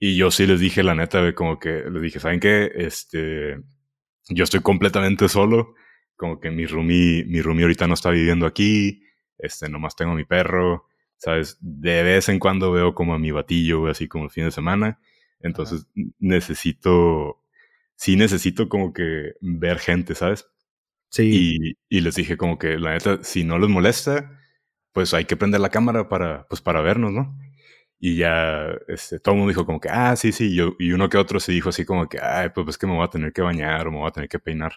Y 0.00 0.16
yo 0.16 0.32
sí 0.32 0.44
les 0.44 0.58
dije 0.58 0.82
la 0.82 0.96
neta, 0.96 1.34
como 1.36 1.60
que 1.60 1.84
les 1.88 2.02
dije, 2.02 2.18
¿saben 2.18 2.40
qué? 2.40 2.72
Este, 2.74 3.60
yo 4.28 4.42
estoy 4.42 4.60
completamente 4.60 5.28
solo, 5.28 5.74
como 6.20 6.38
que 6.38 6.50
mi 6.50 6.66
roomie, 6.66 7.24
mi 7.24 7.40
roomie 7.40 7.64
ahorita 7.64 7.86
no 7.86 7.94
está 7.94 8.10
viviendo 8.10 8.44
aquí, 8.44 9.02
este, 9.38 9.70
nomás 9.70 9.96
tengo 9.96 10.12
a 10.12 10.14
mi 10.14 10.26
perro, 10.26 10.86
¿sabes? 11.16 11.56
De 11.62 12.02
vez 12.02 12.28
en 12.28 12.38
cuando 12.38 12.70
veo 12.72 12.94
como 12.94 13.14
a 13.14 13.18
mi 13.18 13.30
batillo, 13.30 13.86
así 13.86 14.06
como 14.06 14.24
el 14.24 14.30
fin 14.30 14.44
de 14.44 14.50
semana. 14.50 15.00
Entonces 15.40 15.86
necesito, 16.18 17.42
sí 17.96 18.16
necesito 18.16 18.68
como 18.68 18.92
que 18.92 19.32
ver 19.40 19.78
gente, 19.78 20.14
¿sabes? 20.14 20.46
Sí. 21.08 21.76
Y, 21.88 21.96
y, 21.96 22.00
les 22.02 22.16
dije 22.16 22.36
como 22.36 22.58
que 22.58 22.78
la 22.78 22.92
neta, 22.92 23.24
si 23.24 23.42
no 23.42 23.58
les 23.58 23.70
molesta, 23.70 24.38
pues 24.92 25.14
hay 25.14 25.24
que 25.24 25.36
prender 25.36 25.62
la 25.62 25.70
cámara 25.70 26.08
para, 26.10 26.46
pues 26.48 26.60
para 26.60 26.82
vernos, 26.82 27.12
¿no? 27.12 27.34
Y 27.98 28.16
ya, 28.16 28.66
este, 28.88 29.20
todo 29.20 29.34
el 29.34 29.38
mundo 29.38 29.50
dijo 29.52 29.64
como 29.66 29.80
que, 29.80 29.88
ah, 29.90 30.16
sí, 30.16 30.32
sí, 30.32 30.54
yo, 30.54 30.74
y 30.78 30.92
uno 30.92 31.08
que 31.08 31.16
otro 31.18 31.40
se 31.40 31.52
dijo 31.52 31.70
así 31.70 31.86
como 31.86 32.08
que, 32.10 32.18
ay, 32.20 32.50
pues 32.54 32.68
es 32.68 32.78
que 32.78 32.86
me 32.86 32.94
voy 32.94 33.04
a 33.04 33.08
tener 33.10 33.32
que 33.32 33.42
bañar 33.42 33.88
o 33.88 33.90
me 33.90 33.98
voy 33.98 34.08
a 34.08 34.12
tener 34.12 34.28
que 34.28 34.38
peinar. 34.38 34.74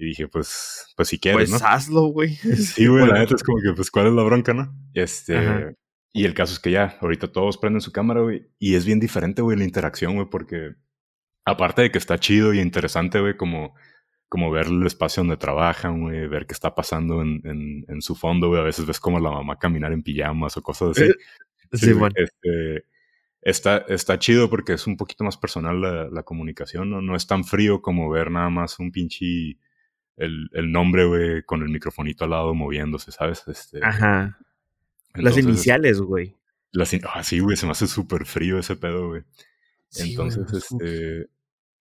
Y 0.00 0.06
dije, 0.06 0.28
pues, 0.28 0.94
pues 0.96 1.08
si 1.08 1.18
quieres, 1.18 1.50
pues 1.50 1.62
hazlo, 1.62 2.06
güey. 2.06 2.34
Sí, 2.56 2.86
güey, 2.86 3.06
la 3.06 3.18
neta 3.18 3.34
es 3.34 3.42
como 3.42 3.58
que, 3.58 3.74
pues, 3.74 3.90
¿cuál 3.90 4.06
es 4.06 4.14
la 4.14 4.22
bronca, 4.22 4.54
no? 4.54 4.74
Este, 4.94 5.76
y 6.14 6.24
el 6.24 6.32
caso 6.32 6.54
es 6.54 6.58
que 6.58 6.70
ya, 6.70 6.96
ahorita 7.02 7.30
todos 7.30 7.58
prenden 7.58 7.82
su 7.82 7.92
cámara, 7.92 8.22
güey, 8.22 8.48
y 8.58 8.76
es 8.76 8.86
bien 8.86 8.98
diferente, 8.98 9.42
güey, 9.42 9.58
la 9.58 9.64
interacción, 9.64 10.14
güey, 10.14 10.26
porque 10.30 10.70
aparte 11.44 11.82
de 11.82 11.90
que 11.90 11.98
está 11.98 12.18
chido 12.18 12.54
y 12.54 12.60
interesante, 12.60 13.20
güey, 13.20 13.36
como, 13.36 13.74
como 14.30 14.50
ver 14.50 14.68
el 14.68 14.86
espacio 14.86 15.20
donde 15.20 15.36
trabajan, 15.36 16.00
güey, 16.00 16.26
ver 16.28 16.46
qué 16.46 16.54
está 16.54 16.74
pasando 16.74 17.20
en, 17.20 17.42
en, 17.44 17.84
en 17.86 18.00
su 18.00 18.14
fondo, 18.14 18.48
güey, 18.48 18.62
a 18.62 18.64
veces 18.64 18.86
ves 18.86 19.00
como 19.00 19.20
la 19.20 19.30
mamá 19.30 19.58
caminar 19.58 19.92
en 19.92 20.02
pijamas 20.02 20.56
o 20.56 20.62
cosas 20.62 20.96
así. 20.96 21.10
Sí, 21.72 21.92
bueno. 21.92 22.16
Este, 22.16 22.84
está, 23.42 23.84
está 23.88 24.18
chido 24.18 24.50
porque 24.50 24.72
es 24.72 24.88
un 24.88 24.96
poquito 24.96 25.22
más 25.22 25.36
personal 25.36 25.80
la, 25.80 26.08
la 26.10 26.24
comunicación, 26.24 26.90
¿no? 26.90 27.00
No 27.00 27.14
es 27.14 27.28
tan 27.28 27.44
frío 27.44 27.80
como 27.80 28.10
ver 28.10 28.32
nada 28.32 28.50
más 28.50 28.80
un 28.80 28.90
pinche 28.90 29.56
el, 30.20 30.50
el 30.52 30.70
nombre, 30.70 31.06
güey, 31.06 31.42
con 31.42 31.62
el 31.62 31.70
microfonito 31.70 32.24
al 32.24 32.30
lado 32.30 32.54
moviéndose, 32.54 33.10
¿sabes? 33.10 33.42
Este, 33.48 33.80
Ajá. 33.82 34.38
las 35.14 35.38
iniciales, 35.38 36.00
güey. 36.00 36.36
Las 36.72 36.94
ah, 37.12 37.24
sí, 37.24 37.40
güey, 37.40 37.56
se 37.56 37.66
me 37.66 37.72
hace 37.72 37.86
súper 37.86 38.26
frío 38.26 38.58
ese 38.58 38.76
pedo, 38.76 39.08
güey. 39.08 39.22
entonces, 39.96 40.52
este, 40.52 41.28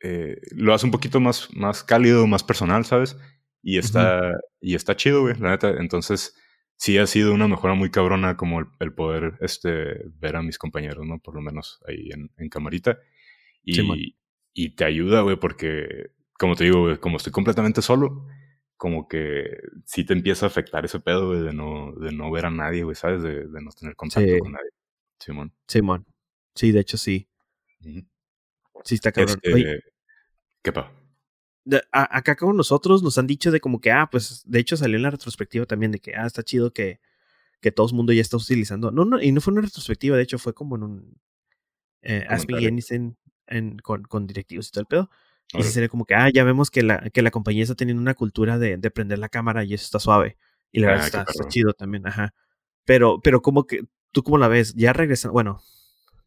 eh, 0.02 0.42
lo 0.52 0.74
hace 0.74 0.86
un 0.86 0.92
poquito 0.92 1.20
más, 1.20 1.50
más 1.54 1.84
cálido, 1.84 2.26
más 2.28 2.44
personal, 2.44 2.86
¿sabes? 2.86 3.18
Y 3.62 3.78
está, 3.78 4.34
y 4.62 4.76
está 4.76 4.96
chido, 4.96 5.22
güey, 5.22 5.36
la 5.38 5.52
neta. 5.52 5.72
Entonces, 5.72 6.34
sí 6.78 6.98
ha 6.98 7.06
sido 7.08 7.34
una 7.34 7.50
mejora 7.50 7.74
muy 7.74 7.92
cabrona 7.92 8.38
como 8.38 8.62
el, 8.80 8.94
poder 8.94 9.34
este, 9.42 10.02
ver 10.16 10.38
a 10.38 10.42
mis 10.42 10.58
compañeros, 10.58 11.06
¿no? 11.06 11.20
Por 11.20 11.36
lo 11.36 11.42
menos 11.42 11.82
ahí 11.86 12.10
en, 12.12 12.32
en 12.38 12.50
camarita. 12.50 13.00
Y, 13.64 14.16
y 14.54 14.70
te 14.76 14.86
ayuda, 14.86 15.22
güey, 15.22 15.36
porque 15.36 16.12
como 16.40 16.56
te 16.56 16.64
digo, 16.64 17.00
como 17.02 17.18
estoy 17.18 17.34
completamente 17.34 17.82
solo, 17.82 18.26
como 18.78 19.10
que 19.10 19.60
sí 19.86 20.06
te 20.06 20.14
empieza 20.14 20.46
a 20.46 20.48
afectar 20.48 20.86
ese 20.86 21.02
pedo, 21.02 21.34
de 21.34 21.54
no, 21.54 21.92
de 21.92 22.14
no 22.14 22.32
ver 22.32 22.46
a 22.46 22.50
nadie, 22.50 22.84
güey, 22.84 22.96
¿sabes? 22.96 23.22
De, 23.22 23.46
no 23.62 23.72
tener 23.72 23.96
contacto 23.98 24.40
con 24.40 24.54
nadie. 24.54 24.70
Simón. 25.20 25.54
Simón. 25.68 26.06
Sí, 26.56 26.72
de 26.72 26.80
hecho 26.80 26.98
sí. 26.98 27.28
Sí, 27.82 28.96
está 28.96 29.12
cabrón. 29.12 29.38
Este, 29.44 29.84
¿Qué 30.64 30.72
pa? 30.72 30.94
acá 31.92 32.36
con 32.36 32.56
nosotros 32.56 33.04
nos 33.04 33.18
han 33.18 33.28
dicho 33.28 33.52
de 33.52 33.60
como 33.60 33.82
que, 33.82 33.92
ah, 33.92 34.08
pues 34.10 34.42
de 34.46 34.60
hecho 34.60 34.78
salió 34.78 34.96
en 34.96 35.04
la 35.04 35.12
retrospectiva 35.12 35.66
también 35.66 35.92
de 35.92 36.00
que, 36.00 36.16
ah, 36.16 36.26
está 36.26 36.42
chido 36.42 36.72
que, 36.72 37.02
que 37.60 37.72
todo 37.74 37.88
el 37.88 37.94
mundo 37.94 38.14
ya 38.14 38.22
está 38.22 38.38
utilizando. 38.38 38.92
No, 38.92 39.04
no, 39.04 39.22
y 39.22 39.34
no 39.34 39.42
fue 39.42 39.52
una 39.52 39.62
retrospectiva, 39.62 40.16
de 40.16 40.24
hecho 40.24 40.40
fue 40.40 40.54
como 40.54 40.78
en 40.78 40.84
un 40.84 41.22
eh, 42.02 42.26
Ask 42.30 42.50
Me 42.50 42.66
en, 43.48 43.78
con, 43.80 44.04
con 44.04 44.26
directivos 44.26 44.70
y 44.70 44.72
todo 44.72 44.82
el 44.82 44.88
pedo. 44.88 45.10
Y 45.54 45.64
sería 45.64 45.90
como 45.90 46.06
que, 46.06 46.14
ah, 46.14 46.30
ya 46.32 46.44
vemos 46.44 46.70
que 46.70 46.84
la, 46.84 47.10
que 47.10 47.22
la 47.22 47.32
compañía 47.32 47.64
está 47.64 47.76
teniendo 47.76 48.02
una 48.02 48.14
cultura 48.14 48.60
de, 48.60 48.78
de 48.78 48.92
prender 48.92 49.18
la 49.18 49.30
cámara 49.30 49.64
y 49.64 49.74
eso 49.74 49.84
está 49.84 50.00
suave. 50.00 50.38
Y 50.72 50.80
la 50.80 50.90
verdad 50.90 51.10
ah, 51.14 51.26
está, 51.28 51.48
chido 51.48 51.74
también, 51.74 52.06
ajá. 52.06 52.34
Pero, 52.86 53.20
pero 53.22 53.42
como 53.42 53.66
que, 53.66 53.82
¿tú 54.12 54.24
cómo 54.24 54.38
la 54.38 54.48
ves? 54.48 54.74
Ya 54.76 54.94
regresan, 54.94 55.32
bueno, 55.32 55.62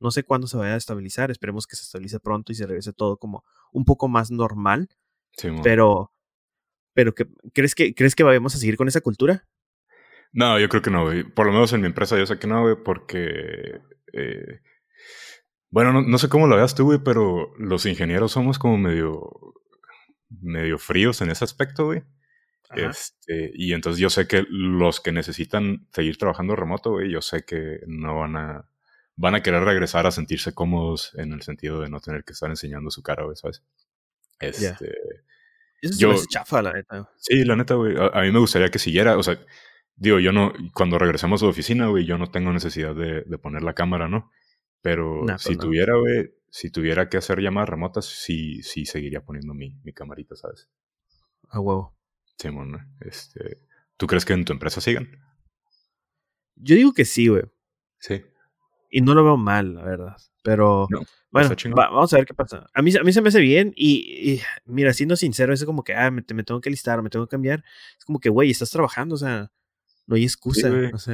no 0.01 0.11
sé 0.11 0.25
cuándo 0.25 0.49
se 0.49 0.57
vaya 0.57 0.75
a 0.75 0.77
estabilizar, 0.79 1.31
esperemos 1.31 1.67
que 1.67 1.77
se 1.77 1.83
estabilice 1.83 2.19
pronto 2.19 2.51
y 2.51 2.57
se 2.57 2.67
regrese 2.67 2.93
todo 2.93 3.17
como 3.17 3.45
un 3.71 3.85
poco 3.85 4.09
más 4.09 4.33
normal. 4.33 4.89
Sí, 5.37 5.49
pero, 5.63 6.13
pero 6.93 7.15
que, 7.15 7.27
¿crees 7.53 7.75
que, 7.77 7.95
¿crees 7.95 8.17
que 8.17 8.25
vayamos 8.25 8.55
a 8.57 8.59
seguir 8.59 8.77
con 8.77 8.89
esa 8.89 9.01
cultura? 9.01 9.47
No, 10.33 10.59
yo 10.59 10.69
creo 10.69 10.83
que 10.83 10.91
no, 10.91 11.05
güey. 11.05 11.23
Por 11.23 11.47
lo 11.47 11.53
menos 11.53 11.73
en 11.73 11.83
mi 11.83 11.87
empresa 11.87 12.19
yo 12.19 12.27
sé 12.27 12.39
que 12.39 12.47
no, 12.47 12.63
güey, 12.63 12.77
porque 12.83 13.81
eh, 14.13 14.61
bueno, 15.73 16.03
no, 16.03 16.19
sé 16.19 16.29
cómo 16.29 16.47
lo 16.47 16.57
veas 16.57 16.75
tú, 16.75 16.85
güey, 16.85 16.99
pero 17.03 17.55
los 17.57 17.87
ingenieros 17.87 18.33
somos 18.33 18.59
como 18.59 18.77
medio, 18.77 19.55
medio 20.29 20.79
fríos 20.79 21.23
en 21.23 21.31
ese 21.31 21.45
aspecto, 21.45 21.87
güey. 21.87 22.03
Este, 22.75 23.51
y 23.55 23.73
entonces 23.73 23.99
yo 23.99 24.11
sé 24.11 24.27
que 24.27 24.45
los 24.51 25.01
que 25.01 25.13
necesitan 25.13 25.87
seguir 25.91 26.19
trabajando 26.19 26.57
remoto, 26.57 26.91
güey, 26.91 27.11
yo 27.11 27.23
sé 27.23 27.47
que 27.47 27.81
no 27.87 28.19
van 28.19 28.37
a, 28.37 28.69
van 29.17 29.35
a 29.35 29.43
querer 29.43 29.65
regresar 29.65 30.07
a 30.07 30.11
sentirse 30.11 30.53
cómodos 30.53 31.15
en 31.15 31.33
el 31.33 31.41
sentido 31.41 31.81
de 31.81 31.89
no 31.89 32.01
tener 32.01 32.23
que 32.25 32.35
estar 32.35 32.51
enseñando 32.51 32.91
su 32.91 33.03
cara, 33.03 33.25
güey, 33.25 33.37
¿sabes? 33.37 33.63
Este, 34.41 34.75
Eso 35.81 36.13
es 36.13 36.29
chafa, 36.29 36.61
la 36.61 36.75
neta. 36.75 37.11
Sí, 37.17 37.47
la 37.47 37.57
neta, 37.57 37.77
güey. 37.77 37.97
A, 37.97 38.21
mí 38.21 38.31
me 38.31 38.41
gustaría 38.41 38.69
que 38.71 38.79
siguiera, 38.79 39.17
o 39.17 39.23
sea, 39.23 39.39
digo, 39.97 40.19
yo 40.19 40.33
no, 40.33 40.53
cuando 40.75 40.99
regresemos 40.99 41.41
a 41.41 41.47
la 41.47 41.51
oficina, 41.51 41.87
güey, 41.87 42.05
yo 42.05 42.19
no 42.19 42.31
tengo 42.31 42.53
necesidad 42.53 42.95
de, 42.95 43.23
de 43.23 43.39
poner 43.39 43.63
la 43.63 43.73
cámara, 43.73 44.07
¿no? 44.07 44.31
Pero 44.83 45.25
si 45.39 45.55
pues 45.55 45.59
tuviera, 45.59 45.97
güey, 45.97 46.35
si 46.51 46.71
tuviera 46.71 47.09
que 47.09 47.17
hacer 47.17 47.41
llamadas 47.41 47.71
remotas, 47.71 48.05
sí, 48.05 48.63
sí 48.63 48.85
seguiría 48.85 49.25
poniendo 49.25 49.55
mi, 49.55 49.79
mi 49.85 49.93
camarita, 49.93 50.37
¿sabes? 50.37 50.69
A 51.49 51.61
huevo. 51.61 51.97
Sí, 52.37 52.49
bueno, 52.49 52.79
este, 53.01 53.63
¿Tú 54.03 54.09
crees 54.09 54.25
que 54.25 54.33
en 54.33 54.45
tu 54.45 54.53
empresa 54.53 54.81
sigan? 54.81 55.09
Yo 56.57 56.75
digo 56.75 56.93
que 56.93 57.05
sí, 57.05 57.29
güey. 57.29 57.45
Sí. 58.01 58.21
Y 58.91 59.01
no 59.01 59.15
lo 59.15 59.23
veo 59.23 59.37
mal, 59.37 59.75
la 59.75 59.85
verdad. 59.85 60.17
Pero 60.43 60.89
bueno, 61.31 61.55
vamos 61.77 62.13
a 62.13 62.17
ver 62.17 62.27
qué 62.27 62.35
pasa. 62.35 62.67
A 62.75 62.83
mí, 62.83 62.93
a 62.97 63.05
mí 63.05 63.13
se 63.13 63.23
me 63.23 63.29
hace 63.29 63.39
bien 63.39 63.73
y, 63.77 64.41
mira, 64.65 64.93
siendo 64.93 65.15
sincero, 65.15 65.55
es 65.55 65.65
como 65.65 65.85
que, 65.85 65.95
ah, 65.95 66.11
me, 66.11 66.25
me 66.35 66.43
tengo 66.43 66.61
que 66.61 66.69
listar, 66.69 67.01
me 67.01 67.11
tengo 67.11 67.27
que 67.27 67.31
cambiar. 67.31 67.63
Es 67.97 68.05
como 68.05 68.19
que, 68.19 68.29
güey, 68.29 68.51
estás 68.51 68.71
trabajando, 68.71 69.15
o 69.15 69.19
sea, 69.19 69.53
no 70.13 70.17
hay 70.17 70.25
excusa. 70.25 70.69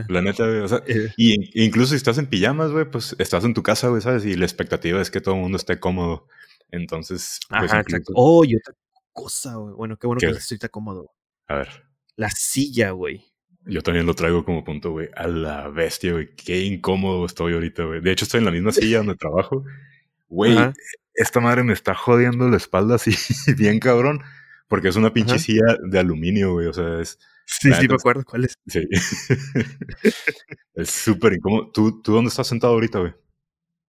La 0.08 0.22
neta, 0.22 0.44
güey. 0.44 0.58
O 0.58 0.66
sea, 0.66 0.82
eh. 0.88 1.12
y 1.16 1.64
incluso 1.64 1.90
si 1.90 1.96
estás 1.96 2.18
en 2.18 2.26
pijamas, 2.26 2.72
güey, 2.72 2.90
pues 2.90 3.14
estás 3.20 3.44
en 3.44 3.54
tu 3.54 3.62
casa, 3.62 3.86
güey, 3.88 4.02
¿sabes? 4.02 4.24
Y 4.24 4.34
la 4.34 4.44
expectativa 4.44 5.00
es 5.00 5.12
que 5.12 5.20
todo 5.20 5.36
el 5.36 5.40
mundo 5.40 5.56
esté 5.56 5.78
cómodo. 5.78 6.26
Entonces. 6.72 7.38
Pues, 7.48 7.70
Ajá, 7.70 7.80
exacto. 7.80 8.12
Oh, 8.16 8.44
y 8.44 8.56
otra 8.56 8.74
cosa, 9.12 9.54
güey. 9.54 9.72
Bueno, 9.74 9.96
qué 9.96 10.08
bueno 10.08 10.18
que 10.18 10.26
estoy 10.26 10.58
tan 10.58 10.70
cómodo. 10.70 11.12
A 11.46 11.54
ver. 11.58 11.68
La 12.16 12.28
silla, 12.30 12.90
güey. 12.90 13.24
Yo 13.66 13.82
también 13.82 14.04
lo 14.04 14.14
traigo 14.14 14.44
como 14.44 14.64
punto, 14.64 14.90
güey. 14.90 15.10
A 15.14 15.28
la 15.28 15.68
bestia, 15.68 16.12
güey. 16.12 16.34
Qué 16.34 16.64
incómodo 16.64 17.24
estoy 17.24 17.54
ahorita, 17.54 17.84
güey. 17.84 18.00
De 18.00 18.10
hecho, 18.10 18.24
estoy 18.24 18.38
en 18.38 18.46
la 18.46 18.50
misma 18.50 18.72
silla 18.72 18.98
donde 18.98 19.14
trabajo. 19.14 19.64
Güey, 20.28 20.56
esta 21.14 21.38
madre 21.38 21.62
me 21.62 21.72
está 21.72 21.94
jodiendo 21.94 22.48
la 22.48 22.56
espalda 22.56 22.96
así, 22.96 23.12
bien 23.56 23.78
cabrón. 23.78 24.22
Porque 24.66 24.88
es 24.88 24.96
una 24.96 25.12
pinche 25.12 25.38
silla 25.38 25.78
de 25.88 25.98
aluminio, 26.00 26.54
güey. 26.54 26.66
O 26.66 26.72
sea, 26.72 27.00
es 27.00 27.20
Sí, 27.50 27.72
sí, 27.72 27.88
me 27.88 27.94
acuerdo 27.94 28.24
cuál 28.24 28.44
es. 28.44 28.58
Sí. 28.66 28.86
es 30.74 30.90
súper 30.90 31.32
incómodo. 31.32 31.70
¿Tú, 31.72 32.02
¿Tú 32.02 32.12
dónde 32.12 32.28
estás 32.28 32.46
sentado 32.46 32.74
ahorita, 32.74 32.98
güey? 32.98 33.14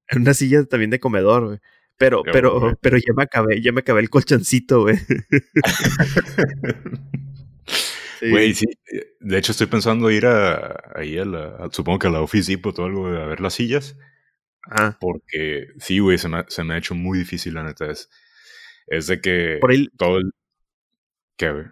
En 0.07 0.21
una 0.21 0.33
silla 0.33 0.63
también 0.63 0.89
de 0.91 0.99
comedor, 0.99 1.45
güey. 1.45 1.59
Pero, 1.97 2.23
pero, 2.23 2.77
pero 2.79 2.97
ya 2.97 3.13
me 3.13 3.23
acabé, 3.23 3.61
ya 3.61 3.73
me 3.73 3.81
acabé 3.81 3.99
el 3.99 4.09
colchoncito, 4.09 4.83
güey. 4.83 4.97
Güey, 8.21 8.53
sí. 8.53 8.65
De 9.19 9.37
hecho, 9.37 9.51
estoy 9.51 9.67
pensando 9.67 10.11
ir 10.11 10.25
a, 10.25 10.91
ahí 10.95 11.17
a 11.17 11.25
la, 11.25 11.69
supongo 11.71 11.99
que 11.99 12.07
a 12.07 12.11
la 12.11 12.21
Office 12.21 12.51
Depot 12.51 12.77
o 12.79 12.85
algo, 12.85 13.07
a 13.07 13.25
ver 13.25 13.39
las 13.39 13.53
sillas. 13.53 13.97
Ah. 14.63 14.97
Porque 14.99 15.67
sí, 15.79 15.99
güey, 15.99 16.17
se 16.17 16.27
me, 16.27 16.43
se 16.47 16.63
me 16.63 16.73
ha 16.73 16.77
hecho 16.77 16.95
muy 16.95 17.19
difícil, 17.19 17.53
la 17.53 17.63
neta. 17.63 17.89
Es, 17.89 18.09
es 18.87 19.07
de 19.07 19.21
que 19.21 19.57
Por 19.61 19.71
ahí, 19.71 19.87
todo 19.97 20.17
el... 20.17 20.31
¿Qué, 21.37 21.51
güey? 21.51 21.65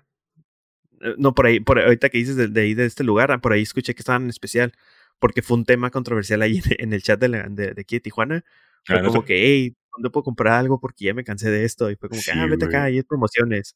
Eh, 1.02 1.16
no, 1.18 1.34
por 1.34 1.46
ahí, 1.46 1.60
por 1.60 1.80
ahorita 1.80 2.10
que 2.10 2.18
dices 2.18 2.36
de, 2.36 2.62
ahí 2.62 2.74
de 2.74 2.86
este 2.86 3.04
lugar, 3.04 3.32
ah, 3.32 3.40
por 3.40 3.54
ahí 3.54 3.62
escuché 3.62 3.94
que 3.96 4.02
estaban 4.02 4.24
en 4.24 4.30
especial, 4.30 4.74
porque 5.20 5.42
fue 5.42 5.58
un 5.58 5.66
tema 5.66 5.90
controversial 5.92 6.42
ahí 6.42 6.62
en, 6.80 6.94
el 6.94 7.02
chat 7.02 7.20
de, 7.20 7.30
de, 7.30 7.74
de, 7.74 7.82
aquí 7.82 7.96
de 7.96 8.02
Tijuana. 8.02 8.44
Fue 8.86 8.98
ah, 8.98 9.04
como 9.04 9.26
que, 9.26 9.46
hey, 9.46 9.76
¿dónde 9.92 10.10
puedo 10.10 10.24
comprar 10.24 10.54
algo? 10.54 10.80
Porque 10.80 11.06
ya 11.06 11.14
me 11.14 11.24
cansé 11.24 11.50
de 11.50 11.66
esto. 11.66 11.92
Y 11.92 11.96
fue 11.96 12.10
como 12.10 12.22
que, 12.22 12.32
ah, 12.32 12.46
vete 12.46 12.66
acá, 12.66 12.84
hay 12.84 13.02
promociones. 13.04 13.76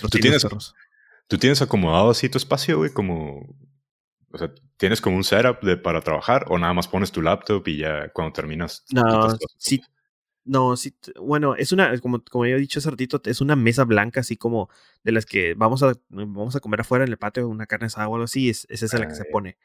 ¿Tú 0.00 0.08
tienes, 0.08 0.46
¿Tú 1.28 1.38
tienes 1.38 1.62
acomodado 1.62 2.10
así 2.10 2.28
tu 2.28 2.38
espacio, 2.38 2.78
güey? 2.78 2.90
Como 2.90 3.56
O 4.30 4.38
sea, 4.38 4.52
¿tienes 4.76 5.00
como 5.00 5.16
un 5.16 5.24
setup 5.24 5.62
de, 5.62 5.76
para 5.76 6.00
trabajar 6.00 6.46
o 6.48 6.58
nada 6.58 6.72
más 6.74 6.88
pones 6.88 7.12
tu 7.12 7.22
laptop 7.22 7.66
y 7.68 7.78
ya 7.78 8.08
cuando 8.10 8.32
terminas? 8.32 8.84
No, 8.92 9.36
sí. 9.58 9.82
No, 10.44 10.76
sí, 10.76 10.94
bueno, 11.20 11.54
es 11.54 11.70
una, 11.70 11.96
como, 12.00 12.22
como 12.24 12.46
yo 12.46 12.56
he 12.56 12.60
dicho 12.60 12.80
hace 12.80 12.90
ratito, 12.90 13.20
es 13.24 13.40
una 13.40 13.54
mesa 13.54 13.84
blanca, 13.84 14.20
así 14.20 14.36
como 14.36 14.68
de 15.04 15.12
las 15.12 15.24
que 15.24 15.54
vamos 15.54 15.82
a, 15.84 15.94
vamos 16.08 16.56
a 16.56 16.60
comer 16.60 16.80
afuera 16.80 17.04
en 17.04 17.10
el 17.10 17.16
patio, 17.16 17.48
una 17.48 17.66
carne 17.66 17.86
asada 17.86 18.08
o 18.08 18.14
algo 18.14 18.24
así, 18.24 18.48
es, 18.50 18.66
es 18.68 18.82
esa 18.82 18.98
la 18.98 19.06
que 19.06 19.14
se 19.14 19.24
pone. 19.24 19.56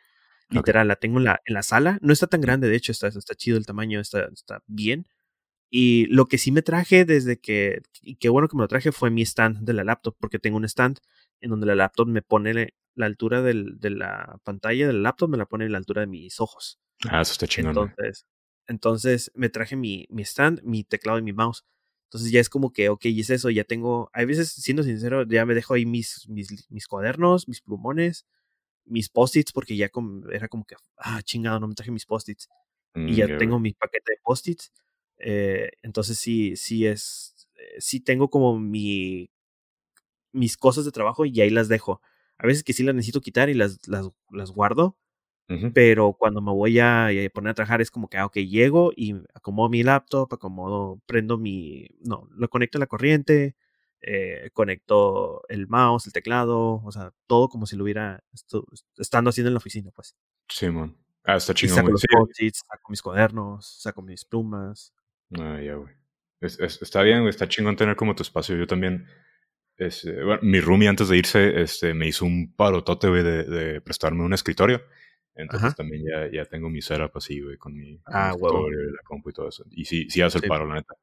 Literal, 0.49 0.87
la 0.87 0.95
tengo 0.95 1.17
en 1.17 1.25
la, 1.25 1.41
en 1.45 1.55
la 1.55 1.63
sala. 1.63 1.97
No 2.01 2.13
está 2.13 2.27
tan 2.27 2.41
grande, 2.41 2.69
de 2.69 2.75
hecho, 2.75 2.91
está, 2.91 3.07
está 3.07 3.35
chido 3.35 3.57
el 3.57 3.65
tamaño, 3.65 3.99
está, 3.99 4.29
está 4.31 4.63
bien. 4.67 5.07
Y 5.69 6.05
lo 6.05 6.27
que 6.27 6.37
sí 6.37 6.51
me 6.51 6.61
traje 6.61 7.03
desde 7.03 7.39
que, 7.39 7.81
y 8.01 8.15
qué 8.15 8.29
bueno 8.29 8.47
que 8.47 8.55
me 8.55 8.63
lo 8.63 8.67
traje, 8.69 8.91
fue 8.91 9.09
mi 9.09 9.23
stand 9.23 9.59
de 9.65 9.73
la 9.73 9.83
laptop, 9.83 10.15
porque 10.19 10.39
tengo 10.39 10.57
un 10.57 10.63
stand 10.63 10.99
en 11.41 11.49
donde 11.49 11.65
la 11.65 11.75
laptop 11.75 12.07
me 12.07 12.21
pone 12.21 12.73
la 12.95 13.05
altura 13.05 13.41
del, 13.41 13.79
de 13.79 13.89
la 13.89 14.39
pantalla 14.43 14.87
del 14.87 15.03
laptop, 15.03 15.29
me 15.29 15.37
la 15.37 15.45
pone 15.45 15.65
en 15.65 15.73
la 15.73 15.77
altura 15.77 16.01
de 16.01 16.07
mis 16.07 16.39
ojos. 16.39 16.79
Ah, 17.09 17.21
eso 17.21 17.33
está 17.33 17.47
chingón. 17.47 17.71
Entonces, 17.71 18.25
entonces 18.67 19.31
me 19.35 19.49
traje 19.49 19.75
mi, 19.75 20.07
mi 20.09 20.23
stand, 20.23 20.61
mi 20.63 20.83
teclado 20.83 21.19
y 21.19 21.21
mi 21.21 21.33
mouse. 21.33 21.65
Entonces 22.07 22.31
ya 22.31 22.39
es 22.39 22.49
como 22.49 22.71
que, 22.71 22.89
ok, 22.89 23.05
y 23.05 23.19
es 23.21 23.29
eso, 23.29 23.49
ya 23.49 23.65
tengo, 23.65 24.09
hay 24.13 24.25
veces, 24.25 24.49
siendo 24.49 24.83
sincero, 24.83 25.23
ya 25.27 25.45
me 25.45 25.53
dejo 25.55 25.73
ahí 25.73 25.85
mis, 25.85 26.27
mis, 26.29 26.69
mis 26.69 26.87
cuadernos, 26.87 27.47
mis 27.49 27.61
plumones, 27.61 28.25
mis 28.85 29.09
post-its, 29.09 29.51
porque 29.51 29.75
ya 29.75 29.89
era 30.31 30.47
como 30.47 30.65
que, 30.65 30.75
ah, 30.97 31.21
chingado, 31.23 31.59
no 31.59 31.67
me 31.67 31.75
traje 31.75 31.91
mis 31.91 32.05
post-its. 32.05 32.47
y 32.95 32.99
mm, 32.99 33.15
ya 33.15 33.37
tengo 33.37 33.59
mi 33.59 33.73
paquete 33.73 34.13
de 34.13 34.19
post-its. 34.23 34.71
Eh, 35.17 35.71
entonces 35.81 36.17
sí, 36.17 36.55
sí 36.55 36.85
es, 36.85 37.49
eh, 37.55 37.75
sí 37.79 37.99
tengo 37.99 38.29
como 38.29 38.57
mi, 38.57 39.29
mis 40.31 40.55
cosas 40.57 40.85
de 40.85 40.91
trabajo 40.91 41.25
y 41.25 41.41
ahí 41.41 41.49
las 41.49 41.67
dejo. 41.67 42.01
A 42.37 42.47
veces 42.47 42.63
que 42.63 42.73
sí 42.73 42.83
las 42.83 42.95
necesito 42.95 43.21
quitar 43.21 43.49
y 43.49 43.53
las, 43.53 43.85
las, 43.87 44.09
las 44.31 44.51
guardo, 44.51 44.97
pero 45.73 46.13
cuando 46.13 46.41
me 46.41 46.51
voy 46.51 46.79
a, 46.79 47.09
poner 47.33 47.51
a 47.51 47.53
trabajar 47.53 47.81
es 47.81 47.89
como 47.89 48.09
que, 48.09 48.17
ah, 48.17 48.25
ok, 48.25 48.35
llego 48.37 48.91
y 48.95 49.15
acomodo 49.33 49.69
mi 49.69 49.81
laptop, 49.81 50.33
acomodo, 50.33 51.01
prendo 51.05 51.37
mi, 51.37 51.87
no, 52.01 52.27
lo 52.31 52.49
conecto 52.49 52.77
a 52.77 52.79
la 52.79 52.87
corriente, 52.87 53.55
eh, 54.01 54.49
conecto 54.53 55.43
el 55.47 55.67
mouse, 55.67 56.07
el 56.07 56.13
teclado, 56.13 56.81
o 56.83 56.91
sea, 56.91 57.13
todo 57.27 57.49
como 57.49 57.65
si 57.65 57.75
lo 57.75 57.83
hubiera 57.83 58.23
estando 58.97 59.29
haciendo 59.29 59.47
en 59.49 59.53
la 59.53 59.59
oficina, 59.59 59.91
pues. 59.95 60.15
Sí, 60.49 60.69
man. 60.69 60.95
Ah, 61.27 61.35
está 61.35 61.53
chingón. 61.53 61.75
saco 61.75 61.97
saco 61.97 62.89
mis 62.89 63.01
cuadernos, 63.01 63.81
saco 63.81 64.01
mis 64.01 64.23
plumas. 64.23 64.93
Ah, 65.37 65.59
ya, 65.61 65.75
güey. 65.75 65.93
está 66.39 67.01
bien, 67.01 67.19
güey. 67.19 67.31
Está 67.31 67.49
chingón 67.49 67.75
tener 67.75 67.97
como 67.97 68.15
tu 68.15 68.23
espacio. 68.23 68.55
Yo 68.55 68.65
también. 68.65 69.05
Este, 69.75 70.23
bueno, 70.23 70.39
mi 70.41 70.59
roomie 70.61 70.87
antes 70.87 71.09
de 71.09 71.17
irse 71.17 71.61
este, 71.61 71.93
me 71.93 72.07
hizo 72.07 72.25
un 72.25 72.53
parotote, 72.55 73.09
güey, 73.09 73.23
de, 73.23 73.43
de 73.43 73.81
prestarme 73.81 74.23
un 74.23 74.33
escritorio. 74.33 74.81
Entonces 75.37 75.75
también 75.75 76.03
ya, 76.03 76.31
ya 76.31 76.45
tengo 76.45 76.69
mi 76.69 76.81
setup 76.81 77.15
así, 77.15 77.39
güey, 77.41 77.57
con 77.57 77.75
mi, 77.75 78.01
ah, 78.07 78.33
y 78.35 78.41
la 78.41 79.01
compu 79.03 79.29
y 79.29 79.33
todo 79.33 79.49
eso. 79.49 79.63
Y 79.69 79.85
sí, 79.85 80.09
sí 80.09 80.21
hace 80.21 80.39
el 80.39 80.47
paro, 80.47 80.65
la 80.65 80.75
neta. 80.75 80.95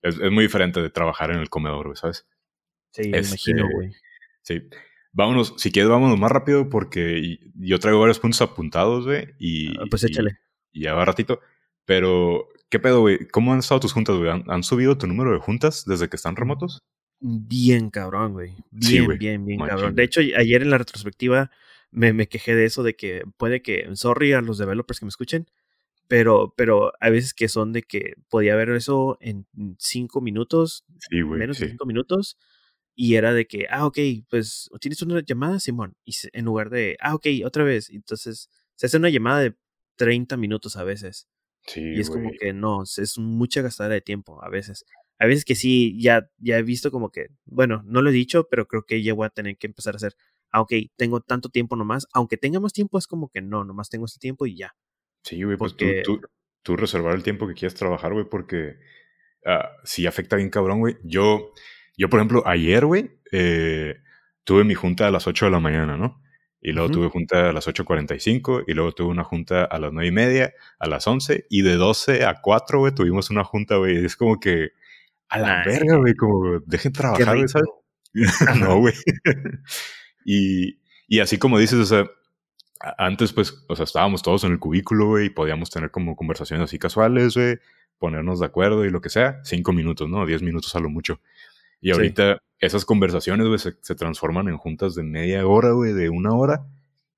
Es, 0.00 0.14
es, 0.18 0.30
muy 0.30 0.44
diferente 0.44 0.80
de 0.80 0.90
trabajar 0.90 1.32
en 1.32 1.38
el 1.38 1.50
comedor, 1.50 1.86
güey, 1.86 1.96
¿sabes? 1.96 2.26
Sí, 2.92 3.08
me 3.08 3.18
imagino, 3.18 3.64
este, 3.64 3.74
güey. 3.74 3.92
Sí. 4.42 4.62
Vámonos, 5.12 5.54
si 5.56 5.72
quieres, 5.72 5.90
vámonos 5.90 6.18
más 6.18 6.30
rápido 6.30 6.68
porque 6.68 7.38
yo 7.54 7.80
traigo 7.80 7.98
varios 7.98 8.20
puntos 8.20 8.40
apuntados, 8.42 9.06
güey. 9.06 9.34
Y, 9.38 9.76
ah, 9.76 9.84
pues 9.90 10.04
échale. 10.04 10.38
Y, 10.72 10.84
ya 10.84 10.94
va 10.94 11.04
ratito. 11.04 11.40
Pero, 11.84 12.48
¿qué 12.68 12.78
pedo, 12.78 13.00
güey? 13.00 13.26
¿Cómo 13.28 13.52
han 13.52 13.58
estado 13.58 13.80
tus 13.80 13.92
juntas, 13.92 14.16
güey? 14.16 14.30
¿Han, 14.30 14.62
subido 14.62 14.96
tu 14.96 15.08
número 15.08 15.32
de 15.32 15.40
juntas 15.40 15.84
desde 15.84 16.08
que 16.08 16.14
están 16.14 16.36
remotos? 16.36 16.84
Bien 17.18 17.90
cabrón, 17.90 18.34
güey. 18.34 18.54
Bien, 18.70 19.18
bien, 19.18 19.44
bien 19.44 19.58
cabrón. 19.58 19.96
De 19.96 20.04
hecho, 20.04 20.20
ayer 20.20 20.62
en 20.62 20.70
la 20.70 20.78
retrospectiva 20.78 21.50
me, 21.90 22.12
me, 22.12 22.28
quejé 22.28 22.54
de 22.54 22.64
eso, 22.64 22.82
de 22.82 22.94
que 22.96 23.24
puede 23.36 23.62
que, 23.62 23.88
sorry 23.94 24.32
a 24.32 24.40
los 24.40 24.58
developers 24.58 25.00
que 25.00 25.06
me 25.06 25.10
escuchen, 25.10 25.46
pero, 26.08 26.54
pero 26.56 26.92
hay 27.00 27.12
veces 27.12 27.34
que 27.34 27.48
son 27.48 27.72
de 27.72 27.82
que 27.82 28.14
podía 28.28 28.56
ver 28.56 28.70
eso 28.70 29.16
en 29.20 29.46
cinco 29.78 30.20
minutos, 30.20 30.84
sí, 31.08 31.22
menos 31.22 31.58
de 31.58 31.68
cinco 31.68 31.86
minutos, 31.86 32.36
y 32.94 33.14
era 33.14 33.32
de 33.32 33.46
que, 33.46 33.66
ah, 33.70 33.86
ok, 33.86 33.98
pues, 34.28 34.68
¿tienes 34.80 35.00
una 35.02 35.22
llamada, 35.24 35.60
Simón? 35.60 35.94
Y 36.04 36.14
en 36.32 36.44
lugar 36.44 36.70
de, 36.70 36.96
ah, 37.00 37.14
ok, 37.14 37.26
otra 37.44 37.64
vez, 37.64 37.90
entonces 37.90 38.50
se 38.74 38.86
hace 38.86 38.96
una 38.96 39.08
llamada 39.08 39.40
de 39.40 39.54
30 39.96 40.36
minutos 40.36 40.76
a 40.76 40.84
veces. 40.84 41.28
Sí, 41.66 41.80
y 41.80 42.00
es 42.00 42.10
como 42.10 42.30
que 42.40 42.52
no, 42.52 42.82
es 42.82 43.18
mucha 43.18 43.62
gastada 43.62 43.90
de 43.90 44.00
tiempo 44.00 44.42
a 44.42 44.48
veces. 44.48 44.84
A 45.18 45.26
veces 45.26 45.44
que 45.44 45.54
sí, 45.54 45.96
ya, 46.00 46.30
ya 46.38 46.58
he 46.58 46.62
visto 46.62 46.90
como 46.90 47.10
que, 47.10 47.28
bueno, 47.44 47.82
no 47.84 48.02
lo 48.02 48.10
he 48.10 48.12
dicho, 48.12 48.48
pero 48.50 48.66
creo 48.66 48.84
que 48.84 49.02
ya 49.02 49.14
voy 49.14 49.26
a 49.26 49.30
tener 49.30 49.58
que 49.58 49.66
empezar 49.66 49.94
a 49.94 49.96
hacer 49.96 50.16
ah, 50.52 50.60
ok, 50.60 50.72
tengo 50.96 51.20
tanto 51.20 51.48
tiempo 51.48 51.76
nomás, 51.76 52.06
aunque 52.12 52.36
tenga 52.36 52.60
más 52.60 52.72
tiempo, 52.72 52.98
es 52.98 53.06
como 53.06 53.28
que 53.28 53.42
no, 53.42 53.64
nomás 53.64 53.88
tengo 53.88 54.06
este 54.06 54.18
tiempo 54.18 54.46
y 54.46 54.56
ya. 54.56 54.74
Sí, 55.22 55.42
güey, 55.42 55.56
pues 55.56 55.76
tú, 55.76 55.86
tú, 56.62 56.76
reservar 56.76 57.14
el 57.14 57.22
tiempo 57.22 57.46
que 57.46 57.54
quieras 57.54 57.74
trabajar, 57.74 58.12
güey, 58.12 58.24
porque 58.28 58.78
uh, 59.46 59.68
sí 59.84 60.06
afecta 60.06 60.36
bien 60.36 60.50
cabrón, 60.50 60.80
güey. 60.80 60.96
Yo, 61.02 61.52
yo, 61.96 62.08
por 62.08 62.20
ejemplo, 62.20 62.42
ayer, 62.46 62.86
güey, 62.86 63.20
eh, 63.32 63.96
tuve 64.44 64.64
mi 64.64 64.74
junta 64.74 65.06
a 65.06 65.10
las 65.10 65.26
8 65.26 65.46
de 65.46 65.50
la 65.50 65.60
mañana, 65.60 65.96
¿no? 65.96 66.22
Y 66.62 66.72
luego 66.72 66.90
tuve 66.90 67.08
junta 67.08 67.48
a 67.48 67.52
las 67.54 67.66
8.45 67.66 68.64
y 68.66 68.74
luego 68.74 68.92
tuve 68.92 69.08
una 69.08 69.24
junta 69.24 69.64
a 69.64 69.78
las 69.78 69.92
9 69.92 70.08
y 70.08 70.12
media, 70.12 70.52
a 70.78 70.88
las 70.88 71.06
11 71.06 71.46
y 71.48 71.62
de 71.62 71.76
12 71.76 72.26
a 72.26 72.42
4, 72.42 72.80
güey, 72.80 72.94
tuvimos 72.94 73.30
una 73.30 73.44
junta, 73.44 73.76
güey. 73.76 74.04
Es 74.04 74.14
como 74.14 74.38
que 74.38 74.72
a 75.30 75.38
la 75.38 75.64
verga, 75.64 75.96
güey, 75.96 76.14
como 76.14 76.60
dejen 76.66 76.92
trabajar, 76.92 77.34
güey, 77.34 77.48
¿sabes? 77.48 77.68
no, 78.60 78.78
güey. 78.78 78.94
Y, 80.24 80.78
y 81.08 81.20
así 81.20 81.38
como 81.38 81.58
dices, 81.58 81.78
o 81.78 81.86
sea, 81.86 82.10
antes 82.98 83.32
pues, 83.32 83.64
o 83.68 83.76
sea, 83.76 83.84
estábamos 83.84 84.22
todos 84.22 84.44
en 84.44 84.52
el 84.52 84.58
cubículo, 84.58 85.08
güey, 85.08 85.26
y 85.26 85.30
podíamos 85.30 85.70
tener 85.70 85.90
como 85.90 86.16
conversaciones 86.16 86.64
así 86.64 86.78
casuales, 86.78 87.34
güey, 87.34 87.58
ponernos 87.98 88.40
de 88.40 88.46
acuerdo 88.46 88.84
y 88.84 88.90
lo 88.90 89.00
que 89.00 89.10
sea, 89.10 89.40
cinco 89.44 89.72
minutos, 89.72 90.08
¿no? 90.08 90.24
Diez 90.24 90.42
minutos 90.42 90.74
a 90.74 90.80
lo 90.80 90.88
mucho. 90.88 91.20
Y 91.82 91.92
ahorita 91.92 92.42
esas 92.58 92.84
conversaciones, 92.84 93.46
güey, 93.46 93.58
se, 93.58 93.76
se, 93.80 93.94
transforman 93.94 94.48
en 94.48 94.58
juntas 94.58 94.94
de 94.94 95.02
media 95.02 95.46
hora, 95.46 95.72
güey, 95.72 95.92
de 95.92 96.10
una 96.10 96.34
hora, 96.34 96.66